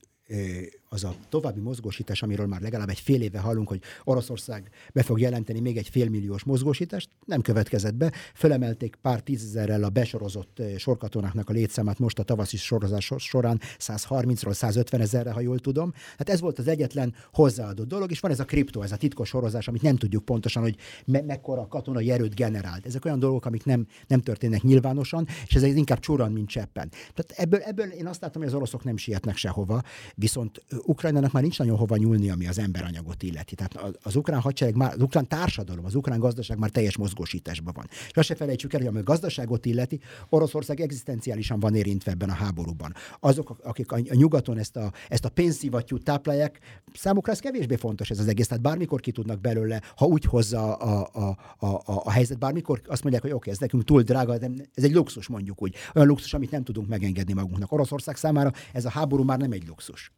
az 0.94 1.04
a 1.04 1.16
további 1.30 1.60
mozgósítás, 1.60 2.22
amiről 2.24 2.46
már 2.46 2.62
legalább 2.62 2.90
egy 2.90 3.00
fél 3.00 3.22
éve 3.22 3.40
hallunk, 3.40 3.68
hogy 3.68 3.82
Oroszország 4.04 4.70
be 4.94 5.04
fog 5.04 5.20
jelenteni 5.20 5.60
még 5.60 5.78
egy 5.78 5.90
félmilliós 5.90 6.44
mozgósítást, 6.44 7.10
nem 7.26 7.42
következett 7.42 7.96
be. 7.96 8.12
Fölemelték 8.36 8.96
pár 9.02 9.22
tízezerrel 9.22 9.84
a 9.84 9.90
besorozott 9.90 10.62
sorkatonáknak 10.78 11.50
a 11.50 11.54
létszámát 11.54 12.00
most 12.00 12.20
a 12.20 12.24
tavaszi 12.24 12.58
sorozás 12.58 13.14
során 13.18 13.60
130-ról 13.80 14.54
150 14.54 15.02
ezerre, 15.02 15.32
ha 15.32 15.40
jól 15.40 15.60
tudom. 15.60 15.94
Hát 16.18 16.30
ez 16.30 16.40
volt 16.40 16.60
az 16.60 16.68
egyetlen 16.68 17.16
hozzáadott 17.34 17.88
dolog, 17.88 18.12
és 18.12 18.20
van 18.20 18.32
ez 18.32 18.40
a 18.40 18.46
kripto, 18.46 18.82
ez 18.82 18.92
a 18.92 18.98
titkos 18.98 19.28
sorozás, 19.28 19.68
amit 19.68 19.82
nem 19.82 19.96
tudjuk 19.96 20.26
pontosan, 20.26 20.62
hogy 20.64 20.76
me- 21.06 21.26
mekkora 21.26 21.68
katonai 21.68 22.12
erőt 22.12 22.36
generált. 22.36 22.86
Ezek 22.86 23.06
olyan 23.06 23.20
dolgok, 23.20 23.46
amik 23.46 23.66
nem, 23.66 23.88
nem 24.08 24.22
történnek 24.22 24.62
nyilvánosan, 24.62 25.28
és 25.48 25.56
ez 25.56 25.64
inkább 25.64 26.00
csuran, 26.00 26.32
mint 26.32 26.50
cseppen. 26.50 26.90
Tehát 26.90 27.32
ebből, 27.36 27.60
ebből 27.60 27.92
én 27.92 28.08
azt 28.08 28.22
látom, 28.22 28.42
hogy 28.42 28.52
az 28.52 28.58
oroszok 28.58 28.84
nem 28.84 28.98
sietnek 28.98 29.36
sehova, 29.36 29.82
viszont 30.16 30.66
Ukrajnának 30.86 31.32
már 31.32 31.42
nincs 31.42 31.58
nagyon 31.60 31.78
hova 31.78 31.96
nyúlni, 31.96 32.30
ami 32.30 32.48
az 32.48 32.60
emberanyagot 32.60 33.24
illeti. 33.24 33.56
Tehát 33.56 33.98
az 34.04 34.16
ukrán 34.16 34.40
hadsereg, 34.40 34.76
már, 34.76 34.94
az 34.94 35.02
ukrán 35.02 35.28
társadalom, 35.28 35.86
az 35.86 35.96
ukrán 35.96 36.20
gazdaság 36.20 36.58
már 36.58 36.70
teljes 36.70 36.98
mozgósításban 36.98 37.74
van. 37.76 37.86
És 37.90 38.16
azt 38.16 38.28
se 38.28 38.36
felejtsük 38.36 38.74
el, 38.74 38.80
hogy 38.80 38.90
ami 38.90 39.00
a 39.00 39.04
gazdaságot 39.04 39.66
illeti, 39.66 40.00
Oroszország 40.30 40.80
egzisztenciálisan 40.80 41.60
van 41.60 41.76
érintve 41.76 42.12
ebben 42.12 42.30
a 42.30 42.34
háborúban. 42.34 42.94
Azok, 43.20 43.60
akik 43.64 43.92
a, 43.92 43.96
a 43.96 44.16
nyugaton 44.16 44.58
ezt 44.58 44.76
a, 44.76 44.92
ezt 45.10 45.26
a 45.26 45.30
pénzszivattyút 45.30 46.04
táplálják, 46.04 46.60
számukra 46.94 47.32
ez 47.32 47.40
kevésbé 47.40 47.76
fontos 47.76 48.10
ez 48.10 48.20
az 48.20 48.28
egész. 48.28 48.48
Tehát 48.48 48.64
bármikor 48.64 49.00
ki 49.00 49.12
tudnak 49.12 49.42
belőle, 49.42 49.82
ha 49.96 50.06
úgy 50.06 50.26
hozza 50.26 50.76
a, 50.76 51.10
a, 51.14 51.38
a, 51.58 51.68
a, 51.68 51.82
a 51.86 52.12
helyzet, 52.12 52.40
bármikor 52.40 52.82
azt 52.86 53.02
mondják, 53.02 53.24
hogy 53.24 53.32
oké, 53.32 53.40
okay, 53.40 53.54
ez 53.54 53.60
nekünk 53.60 53.84
túl 53.84 54.02
drága, 54.02 54.38
de 54.38 54.50
ez 54.74 54.84
egy 54.84 54.94
luxus 54.94 55.28
mondjuk 55.28 55.62
úgy. 55.62 55.76
Olyan 55.94 56.08
luxus, 56.08 56.34
amit 56.34 56.52
nem 56.52 56.64
tudunk 56.64 56.88
megengedni 56.88 57.34
magunknak. 57.34 57.72
Oroszország 57.72 58.16
számára 58.16 58.52
ez 58.74 58.86
a 58.86 58.90
háború 58.90 59.24
már 59.24 59.38
nem 59.38 59.52
egy 59.52 59.68
luxus 59.68 60.12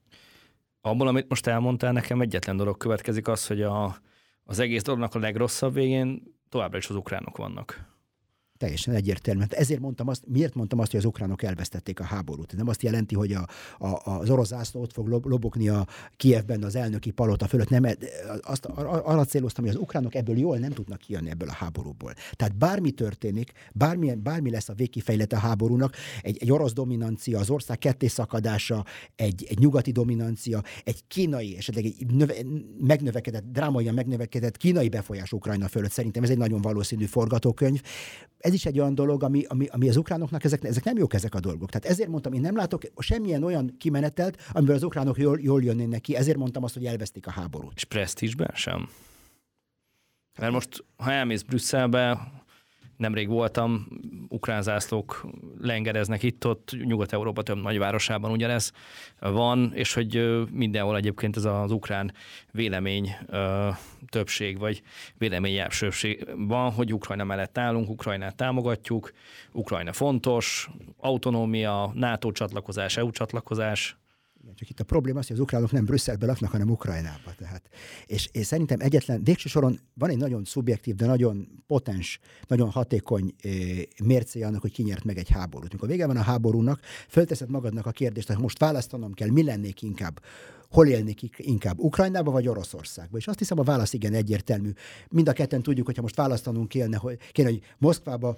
abból, 0.86 1.08
amit 1.08 1.30
most 1.30 1.48
elmondtál, 1.48 1.92
nekem 1.92 2.22
egyetlen 2.22 2.58
dolog 2.58 2.78
következik 2.78 3.28
az, 3.28 3.48
hogy 3.48 3.62
a, 3.62 3.96
az 4.44 4.60
egész 4.60 4.82
dolognak 4.82 5.16
a 5.16 5.20
legrosszabb 5.20 5.74
végén 5.74 6.24
továbbra 6.50 6.78
is 6.78 6.90
az 6.90 6.96
ukránok 6.96 7.38
vannak 7.38 7.93
teljesen 8.64 8.94
egyértelmű. 8.94 9.42
Hát 9.42 9.54
ezért 9.54 9.80
mondtam 9.80 10.08
azt, 10.08 10.24
miért 10.28 10.54
mondtam 10.54 10.80
azt, 10.80 10.92
hogy 10.92 11.00
az 11.00 11.06
ukránok 11.06 11.44
elvesztették 11.44 12.00
a 12.00 12.04
háborút. 12.04 12.56
Nem 12.56 12.68
azt 12.68 12.82
jelenti, 12.82 13.16
hogy 13.16 13.32
a, 13.32 13.48
a, 13.78 14.20
az 14.20 14.30
orosz 14.30 14.48
zászló 14.48 14.82
ott 14.82 14.94
fog 14.94 15.08
lobogni 15.08 15.70
a 15.70 15.88
Kievben 16.18 16.64
az 16.64 16.76
elnöki 16.76 17.12
palota 17.12 17.48
fölött. 17.48 17.70
Nem, 17.70 17.84
azt, 18.42 18.66
arra 18.66 19.26
céloztam, 19.26 19.66
hogy 19.66 19.74
az 19.74 19.80
ukránok 19.80 20.16
ebből 20.16 20.38
jól 20.38 20.58
nem 20.58 20.72
tudnak 20.72 21.00
kijönni 21.00 21.30
ebből 21.30 21.50
a 21.50 21.54
háborúból. 21.54 22.14
Tehát 22.32 22.56
bármi 22.56 22.92
történik, 22.92 23.52
bármi, 23.74 24.16
bármi 24.16 24.50
lesz 24.50 24.70
a 24.70 24.74
végkifejlete 24.74 25.36
a 25.36 25.40
háborúnak, 25.40 25.96
egy, 26.22 26.38
egy 26.40 26.52
orosz 26.52 26.74
dominancia, 26.74 27.40
az 27.40 27.50
ország 27.50 27.78
ketté 27.78 28.08
szakadása, 28.08 28.86
egy, 29.16 29.46
egy 29.50 29.60
nyugati 29.60 29.92
dominancia, 29.92 30.64
egy 30.84 31.04
kínai, 31.08 31.58
esetleg 31.58 31.86
egy 31.86 32.06
növe, 32.12 32.34
megnövekedett, 32.80 33.44
drámaian 33.52 33.94
megnövekedett 33.94 34.58
kínai 34.58 34.90
befolyás 34.90 35.32
Ukrajna 35.32 35.68
fölött. 35.68 35.92
Szerintem 35.92 36.24
ez 36.24 36.30
egy 36.30 36.38
nagyon 36.38 36.62
valószínű 36.62 37.06
forgatókönyv 37.06 37.82
ez 38.44 38.53
is 38.54 38.66
egy 38.66 38.80
olyan 38.80 38.96
dolog, 38.96 39.24
ami, 39.24 39.44
ami, 39.48 39.66
ami 39.66 39.90
az 39.90 39.98
ukránoknak, 39.98 40.44
ezek, 40.44 40.64
ezek 40.64 40.84
nem 40.84 40.98
jók 40.98 41.14
ezek 41.14 41.36
a 41.36 41.40
dolgok. 41.40 41.70
Tehát 41.70 41.88
ezért 41.88 42.10
mondtam, 42.10 42.34
én 42.34 42.42
nem 42.42 42.56
látok 42.56 42.82
semmilyen 42.98 43.44
olyan 43.44 43.76
kimenetelt, 43.78 44.42
amiből 44.52 44.76
az 44.76 44.84
ukránok 44.84 45.18
jól, 45.18 45.40
jól 45.40 45.64
jönnének 45.64 46.02
ki, 46.02 46.16
ezért 46.16 46.38
mondtam 46.38 46.64
azt, 46.64 46.74
hogy 46.74 46.86
elvesztik 46.86 47.28
a 47.28 47.32
háborút. 47.32 47.74
És 47.76 47.84
presztízsben 47.84 48.52
sem? 48.54 48.90
Mert 50.40 50.52
most, 50.52 50.84
ha 50.96 51.12
elmész 51.12 51.42
Brüsszelbe, 51.42 52.32
nemrég 52.98 53.28
voltam, 53.28 53.88
ukrán 54.28 54.62
zászlók 54.62 55.26
lengereznek 55.62 56.24
itt-ott, 56.24 56.76
Nyugat-Európa 56.84 57.42
több 57.42 57.62
nagyvárosában 57.62 58.32
ugyanez 58.32 58.72
van, 59.20 59.72
és 59.74 59.94
hogy 59.94 60.44
mindenhol 60.52 60.96
egyébként 60.96 61.38
ez 61.38 61.46
az 61.46 61.72
ukrán 61.72 62.14
vélemény 62.52 63.16
többség, 64.10 64.60
vagy 64.60 64.82
vélemény 65.18 65.64
van, 66.36 66.72
hogy 66.72 66.94
Ukrajna 66.94 67.24
mellett 67.24 67.58
állunk, 67.58 67.90
Ukrajnát 67.90 68.36
támogatjuk, 68.36 69.12
Ukrajna 69.52 69.94
fontos, 69.94 70.70
autonómia, 70.98 71.92
NATO 71.94 72.32
csatlakozás, 72.32 72.98
EU 72.98 73.12
csatlakozás, 73.12 73.98
igen, 74.44 74.56
csak 74.56 74.70
itt 74.70 74.80
a 74.80 74.84
probléma 74.84 75.20
az, 75.20 75.28
hogy 75.28 75.36
az 75.36 75.42
ukránok 75.42 75.72
nem 75.72 75.86
Brüsszelbe 75.86 76.26
laknak, 76.26 76.52
hanem 76.52 76.70
Ukrajnába. 76.70 77.34
Tehát. 77.38 77.70
És, 78.06 78.30
és 78.32 78.46
szerintem 78.46 78.80
egyetlen, 78.80 79.24
végső 79.24 79.50
soron 79.50 79.80
van 79.94 80.10
egy 80.10 80.18
nagyon 80.18 80.44
szubjektív, 80.44 80.96
de 80.96 81.06
nagyon 81.06 81.64
potens, 81.68 82.20
nagyon 82.48 82.70
hatékony 82.70 83.34
e, 83.42 84.46
annak, 84.46 84.62
hogy 84.62 84.72
kinyert 84.72 85.04
meg 85.04 85.18
egy 85.18 85.30
háborút. 85.30 85.72
Mikor 85.72 85.90
vége 85.90 86.08
van 86.08 86.18
a 86.18 86.22
háborúnak, 86.22 86.80
fölteszed 87.10 87.50
magadnak 87.50 87.86
a 87.86 87.92
kérdést, 87.92 88.28
hogy 88.28 88.38
most 88.38 88.60
választanom 88.60 89.14
kell, 89.14 89.30
mi 89.30 89.44
lennék 89.44 89.82
inkább, 89.82 90.22
hol 90.70 90.88
élnék 90.88 91.22
inkább, 91.38 91.80
Ukrajnába 91.80 92.32
vagy 92.32 92.48
Oroszországba? 92.48 93.18
És 93.18 93.28
azt 93.28 93.40
hiszem 93.40 93.60
a 93.60 93.64
válasz 93.64 93.94
igen 93.94 94.14
egyértelmű. 94.14 94.72
Mind 95.10 95.28
a 95.28 95.34
ketten 95.34 95.62
tudjuk, 95.62 95.86
hogyha 95.86 96.02
most 96.02 96.16
választanunk 96.16 96.68
kéne, 96.68 96.98
hogy, 96.98 97.18
kéne, 97.32 97.50
hogy 97.50 97.62
Moszkvába 97.78 98.38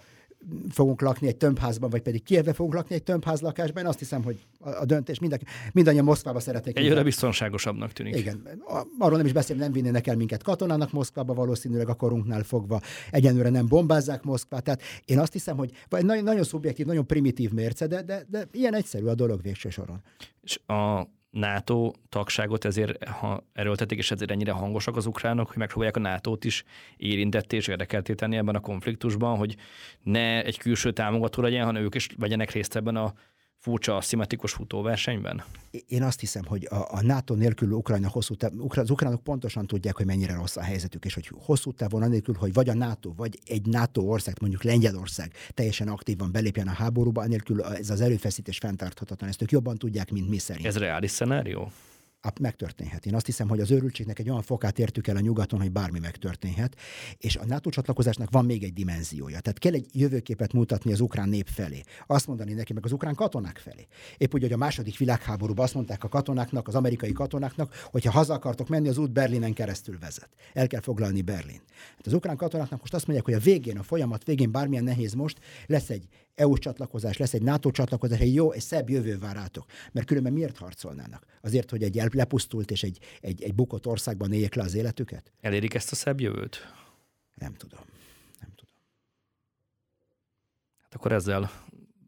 fogunk 0.69 1.01
lakni 1.01 1.27
egy 1.27 1.35
tömbházban, 1.35 1.89
vagy 1.89 2.01
pedig 2.01 2.23
Kievbe 2.23 2.53
fogunk 2.53 2.73
lakni 2.73 2.95
egy 2.95 3.03
tömbház 3.03 3.41
lakásban. 3.41 3.83
Én 3.83 3.89
azt 3.89 3.99
hiszem, 3.99 4.23
hogy 4.23 4.45
a, 4.59 4.85
döntés 4.85 5.19
mind, 5.19 5.39
mindannyian 5.73 6.05
Moszkvába 6.05 6.39
szeretnék. 6.39 6.77
Egyre 6.77 7.03
biztonságosabbnak 7.03 7.91
tűnik. 7.91 8.15
Igen. 8.15 8.61
Arról 8.99 9.17
nem 9.17 9.25
is 9.25 9.33
beszélni, 9.33 9.61
nem 9.61 9.71
vinnének 9.71 10.07
el 10.07 10.15
minket 10.15 10.43
katonának 10.43 10.91
Moszkvába, 10.91 11.33
valószínűleg 11.33 11.89
a 11.89 11.93
korunknál 11.93 12.43
fogva. 12.43 12.81
Egyenlőre 13.11 13.49
nem 13.49 13.67
bombázzák 13.67 14.23
Moszkvát. 14.23 14.63
Tehát 14.63 14.81
én 15.05 15.19
azt 15.19 15.33
hiszem, 15.33 15.57
hogy 15.57 15.71
vagy 15.89 16.05
nagyon, 16.05 16.23
nagyon 16.23 16.43
szubjektív, 16.43 16.85
nagyon 16.85 17.07
primitív 17.07 17.51
mérce, 17.51 17.87
de, 17.87 18.01
de, 18.01 18.25
de 18.29 18.47
ilyen 18.51 18.73
egyszerű 18.73 19.05
a 19.05 19.15
dolog 19.15 19.41
végső 19.41 19.69
soron. 19.69 20.01
És 20.41 20.59
a 20.65 21.07
NATO 21.35 21.91
tagságot 22.09 22.65
ezért 22.65 23.07
ha 23.07 23.43
erőltetik, 23.53 23.97
és 23.97 24.11
ezért 24.11 24.31
ennyire 24.31 24.51
hangosak 24.51 24.95
az 24.95 25.05
ukránok, 25.05 25.47
hogy 25.47 25.57
megpróbálják 25.57 25.97
a 25.97 25.99
NATO-t 25.99 26.45
is 26.45 26.63
érintetté 26.97 27.55
és 27.55 27.67
érdekelté 27.67 28.13
tenni 28.13 28.37
ebben 28.37 28.55
a 28.55 28.59
konfliktusban, 28.59 29.37
hogy 29.37 29.55
ne 30.03 30.43
egy 30.43 30.57
külső 30.57 30.91
támogató 30.91 31.41
legyen, 31.41 31.65
hanem 31.65 31.83
ők 31.83 31.95
is 31.95 32.07
vegyenek 32.17 32.51
részt 32.51 32.75
ebben 32.75 32.95
a 32.95 33.13
furcsa, 33.65 34.01
szimmetrikus 34.01 34.51
futóversenyben? 34.51 35.43
Én 35.87 36.03
azt 36.03 36.19
hiszem, 36.19 36.45
hogy 36.45 36.67
a, 36.69 36.75
a 36.75 37.01
NATO 37.01 37.33
nélkül 37.33 37.71
Ukrajna 37.71 38.09
hosszú 38.09 38.35
táv, 38.35 38.51
az 38.69 38.89
ukránok 38.89 39.23
pontosan 39.23 39.67
tudják, 39.67 39.95
hogy 39.95 40.05
mennyire 40.05 40.35
rossz 40.35 40.55
a 40.55 40.61
helyzetük, 40.61 41.05
és 41.05 41.13
hogy 41.13 41.29
hosszú 41.33 41.71
távon 41.71 42.01
anélkül, 42.01 42.35
hogy 42.39 42.53
vagy 42.53 42.69
a 42.69 42.73
NATO, 42.73 43.13
vagy 43.15 43.39
egy 43.45 43.65
NATO 43.65 44.01
ország, 44.01 44.35
mondjuk 44.41 44.63
Lengyelország 44.63 45.31
teljesen 45.53 45.87
aktívan 45.87 46.31
belépjen 46.31 46.67
a 46.67 46.71
háborúba, 46.71 47.21
anélkül 47.21 47.63
ez 47.63 47.89
az 47.89 48.01
erőfeszítés 48.01 48.57
fenntarthatatlan. 48.57 49.29
Ezt 49.29 49.41
ők 49.41 49.51
jobban 49.51 49.77
tudják, 49.77 50.11
mint 50.11 50.29
mi 50.29 50.37
szerint. 50.37 50.65
Ez 50.65 50.77
reális 50.77 51.11
szenárió? 51.11 51.71
Megtörténhet. 52.39 53.05
Én 53.05 53.15
azt 53.15 53.25
hiszem, 53.25 53.47
hogy 53.47 53.59
az 53.59 53.71
őrültségnek 53.71 54.19
egy 54.19 54.29
olyan 54.29 54.41
fokát 54.41 54.79
értük 54.79 55.07
el 55.07 55.15
a 55.15 55.19
nyugaton, 55.19 55.59
hogy 55.59 55.71
bármi 55.71 55.99
megtörténhet, 55.99 56.75
és 57.17 57.35
a 57.35 57.45
NATO 57.45 57.69
csatlakozásnak 57.69 58.31
van 58.31 58.45
még 58.45 58.63
egy 58.63 58.73
dimenziója. 58.73 59.39
Tehát 59.39 59.59
kell 59.59 59.73
egy 59.73 59.87
jövőképet 59.91 60.53
mutatni 60.53 60.91
az 60.91 60.99
ukrán 60.99 61.29
nép 61.29 61.47
felé. 61.47 61.81
Azt 62.07 62.27
mondani 62.27 62.53
neki, 62.53 62.73
meg 62.73 62.85
az 62.85 62.91
ukrán 62.91 63.15
katonák 63.15 63.57
felé. 63.57 63.87
Épp 64.17 64.33
úgy, 64.33 64.41
hogy 64.41 64.51
a 64.51 64.57
második 64.57 64.97
világháborúban 64.97 65.65
azt 65.65 65.73
mondták 65.73 66.03
a 66.03 66.07
katonáknak, 66.07 66.67
az 66.67 66.75
amerikai 66.75 67.11
katonáknak, 67.11 67.73
hogy 67.83 68.03
ha 68.03 68.11
haza 68.11 68.33
akartok 68.33 68.67
menni, 68.67 68.87
az 68.87 68.97
út 68.97 69.11
Berlinen 69.11 69.53
keresztül 69.53 69.99
vezet. 69.99 70.29
El 70.53 70.67
kell 70.67 70.81
foglalni 70.81 71.21
Berlin. 71.21 71.61
Hát 71.95 72.05
az 72.05 72.13
ukrán 72.13 72.37
katonáknak 72.37 72.79
most 72.79 72.93
azt 72.93 73.07
mondják, 73.07 73.27
hogy 73.27 73.35
a 73.35 73.43
végén, 73.43 73.77
a 73.77 73.83
folyamat 73.83 74.23
végén 74.23 74.51
bármilyen 74.51 74.83
nehéz 74.83 75.13
most, 75.13 75.39
lesz 75.65 75.89
egy 75.89 76.07
EU 76.35 76.57
csatlakozás, 76.57 77.17
lesz 77.17 77.33
egy 77.33 77.41
NATO 77.41 77.71
csatlakozás, 77.71 78.19
egy 78.19 78.33
jó, 78.33 78.51
egy 78.51 78.61
szebb 78.61 78.89
jövő 78.89 79.17
vár 79.19 79.35
rátok. 79.35 79.65
Mert 79.91 80.07
különben 80.07 80.33
miért 80.33 80.57
harcolnának? 80.57 81.25
Azért, 81.41 81.69
hogy 81.69 81.83
egy 81.83 82.13
lepusztult 82.13 82.71
és 82.71 82.83
egy, 82.83 82.99
egy, 83.21 83.43
egy 83.43 83.55
bukott 83.55 83.87
országban 83.87 84.33
éljék 84.33 84.53
le 84.55 84.63
az 84.63 84.75
életüket? 84.75 85.31
Elérik 85.41 85.73
ezt 85.73 85.91
a 85.91 85.95
szebb 85.95 86.19
jövőt? 86.19 86.57
Nem 87.33 87.53
tudom. 87.53 87.79
Nem 88.39 88.49
tudom. 88.55 88.73
Hát 90.81 90.95
akkor 90.95 91.11
ezzel 91.11 91.51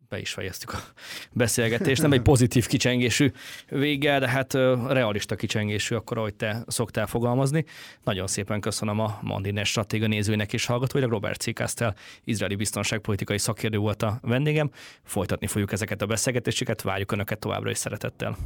be 0.10 0.20
is 0.20 0.32
fejeztük 0.32 0.74
a 0.74 0.78
beszélgetést. 1.32 2.02
Nem 2.02 2.12
egy 2.12 2.22
pozitív 2.22 2.68
kicsengésű 2.68 3.32
vége, 3.70 4.20
de 4.20 4.30
hát 4.30 4.54
realista 4.88 5.36
kicsengésű, 5.36 5.96
akkor 5.96 6.18
ahogy 6.18 6.34
te 6.34 6.64
szoktál 6.68 7.08
fogalmazni. 7.08 7.66
Nagyon 8.04 8.28
szépen 8.28 8.60
köszönöm 8.60 9.00
a 9.00 9.20
Mandiner 9.22 9.66
stratéga 9.66 10.08
nézőinek 10.08 10.54
és 10.54 10.66
hallgatóinak. 10.66 11.10
Robert 11.10 11.42
Cikasztel, 11.42 11.96
izraeli 12.24 12.56
biztonságpolitikai 12.56 13.38
szakértő 13.38 13.78
volt 13.78 14.04
a 14.04 14.20
vendégem. 14.22 14.70
Folytatni 15.04 15.48
fogjuk 15.48 15.72
ezeket 15.72 16.02
a 16.02 16.06
beszélgetéseket, 16.06 16.82
várjuk 16.82 17.12
Önöket 17.12 17.40
továbbra 17.40 17.70
is 17.70 17.78
szeretettel. 17.78 18.38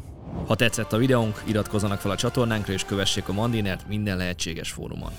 Ha 0.47 0.55
tetszett 0.55 0.93
a 0.93 0.97
videónk, 0.97 1.41
iratkozzanak 1.47 1.99
fel 1.99 2.11
a 2.11 2.15
csatornánkra 2.15 2.73
és 2.73 2.83
kövessék 2.83 3.27
a 3.27 3.33
Mandinert 3.33 3.87
minden 3.87 4.17
lehetséges 4.17 4.71
fórumon. 4.71 5.11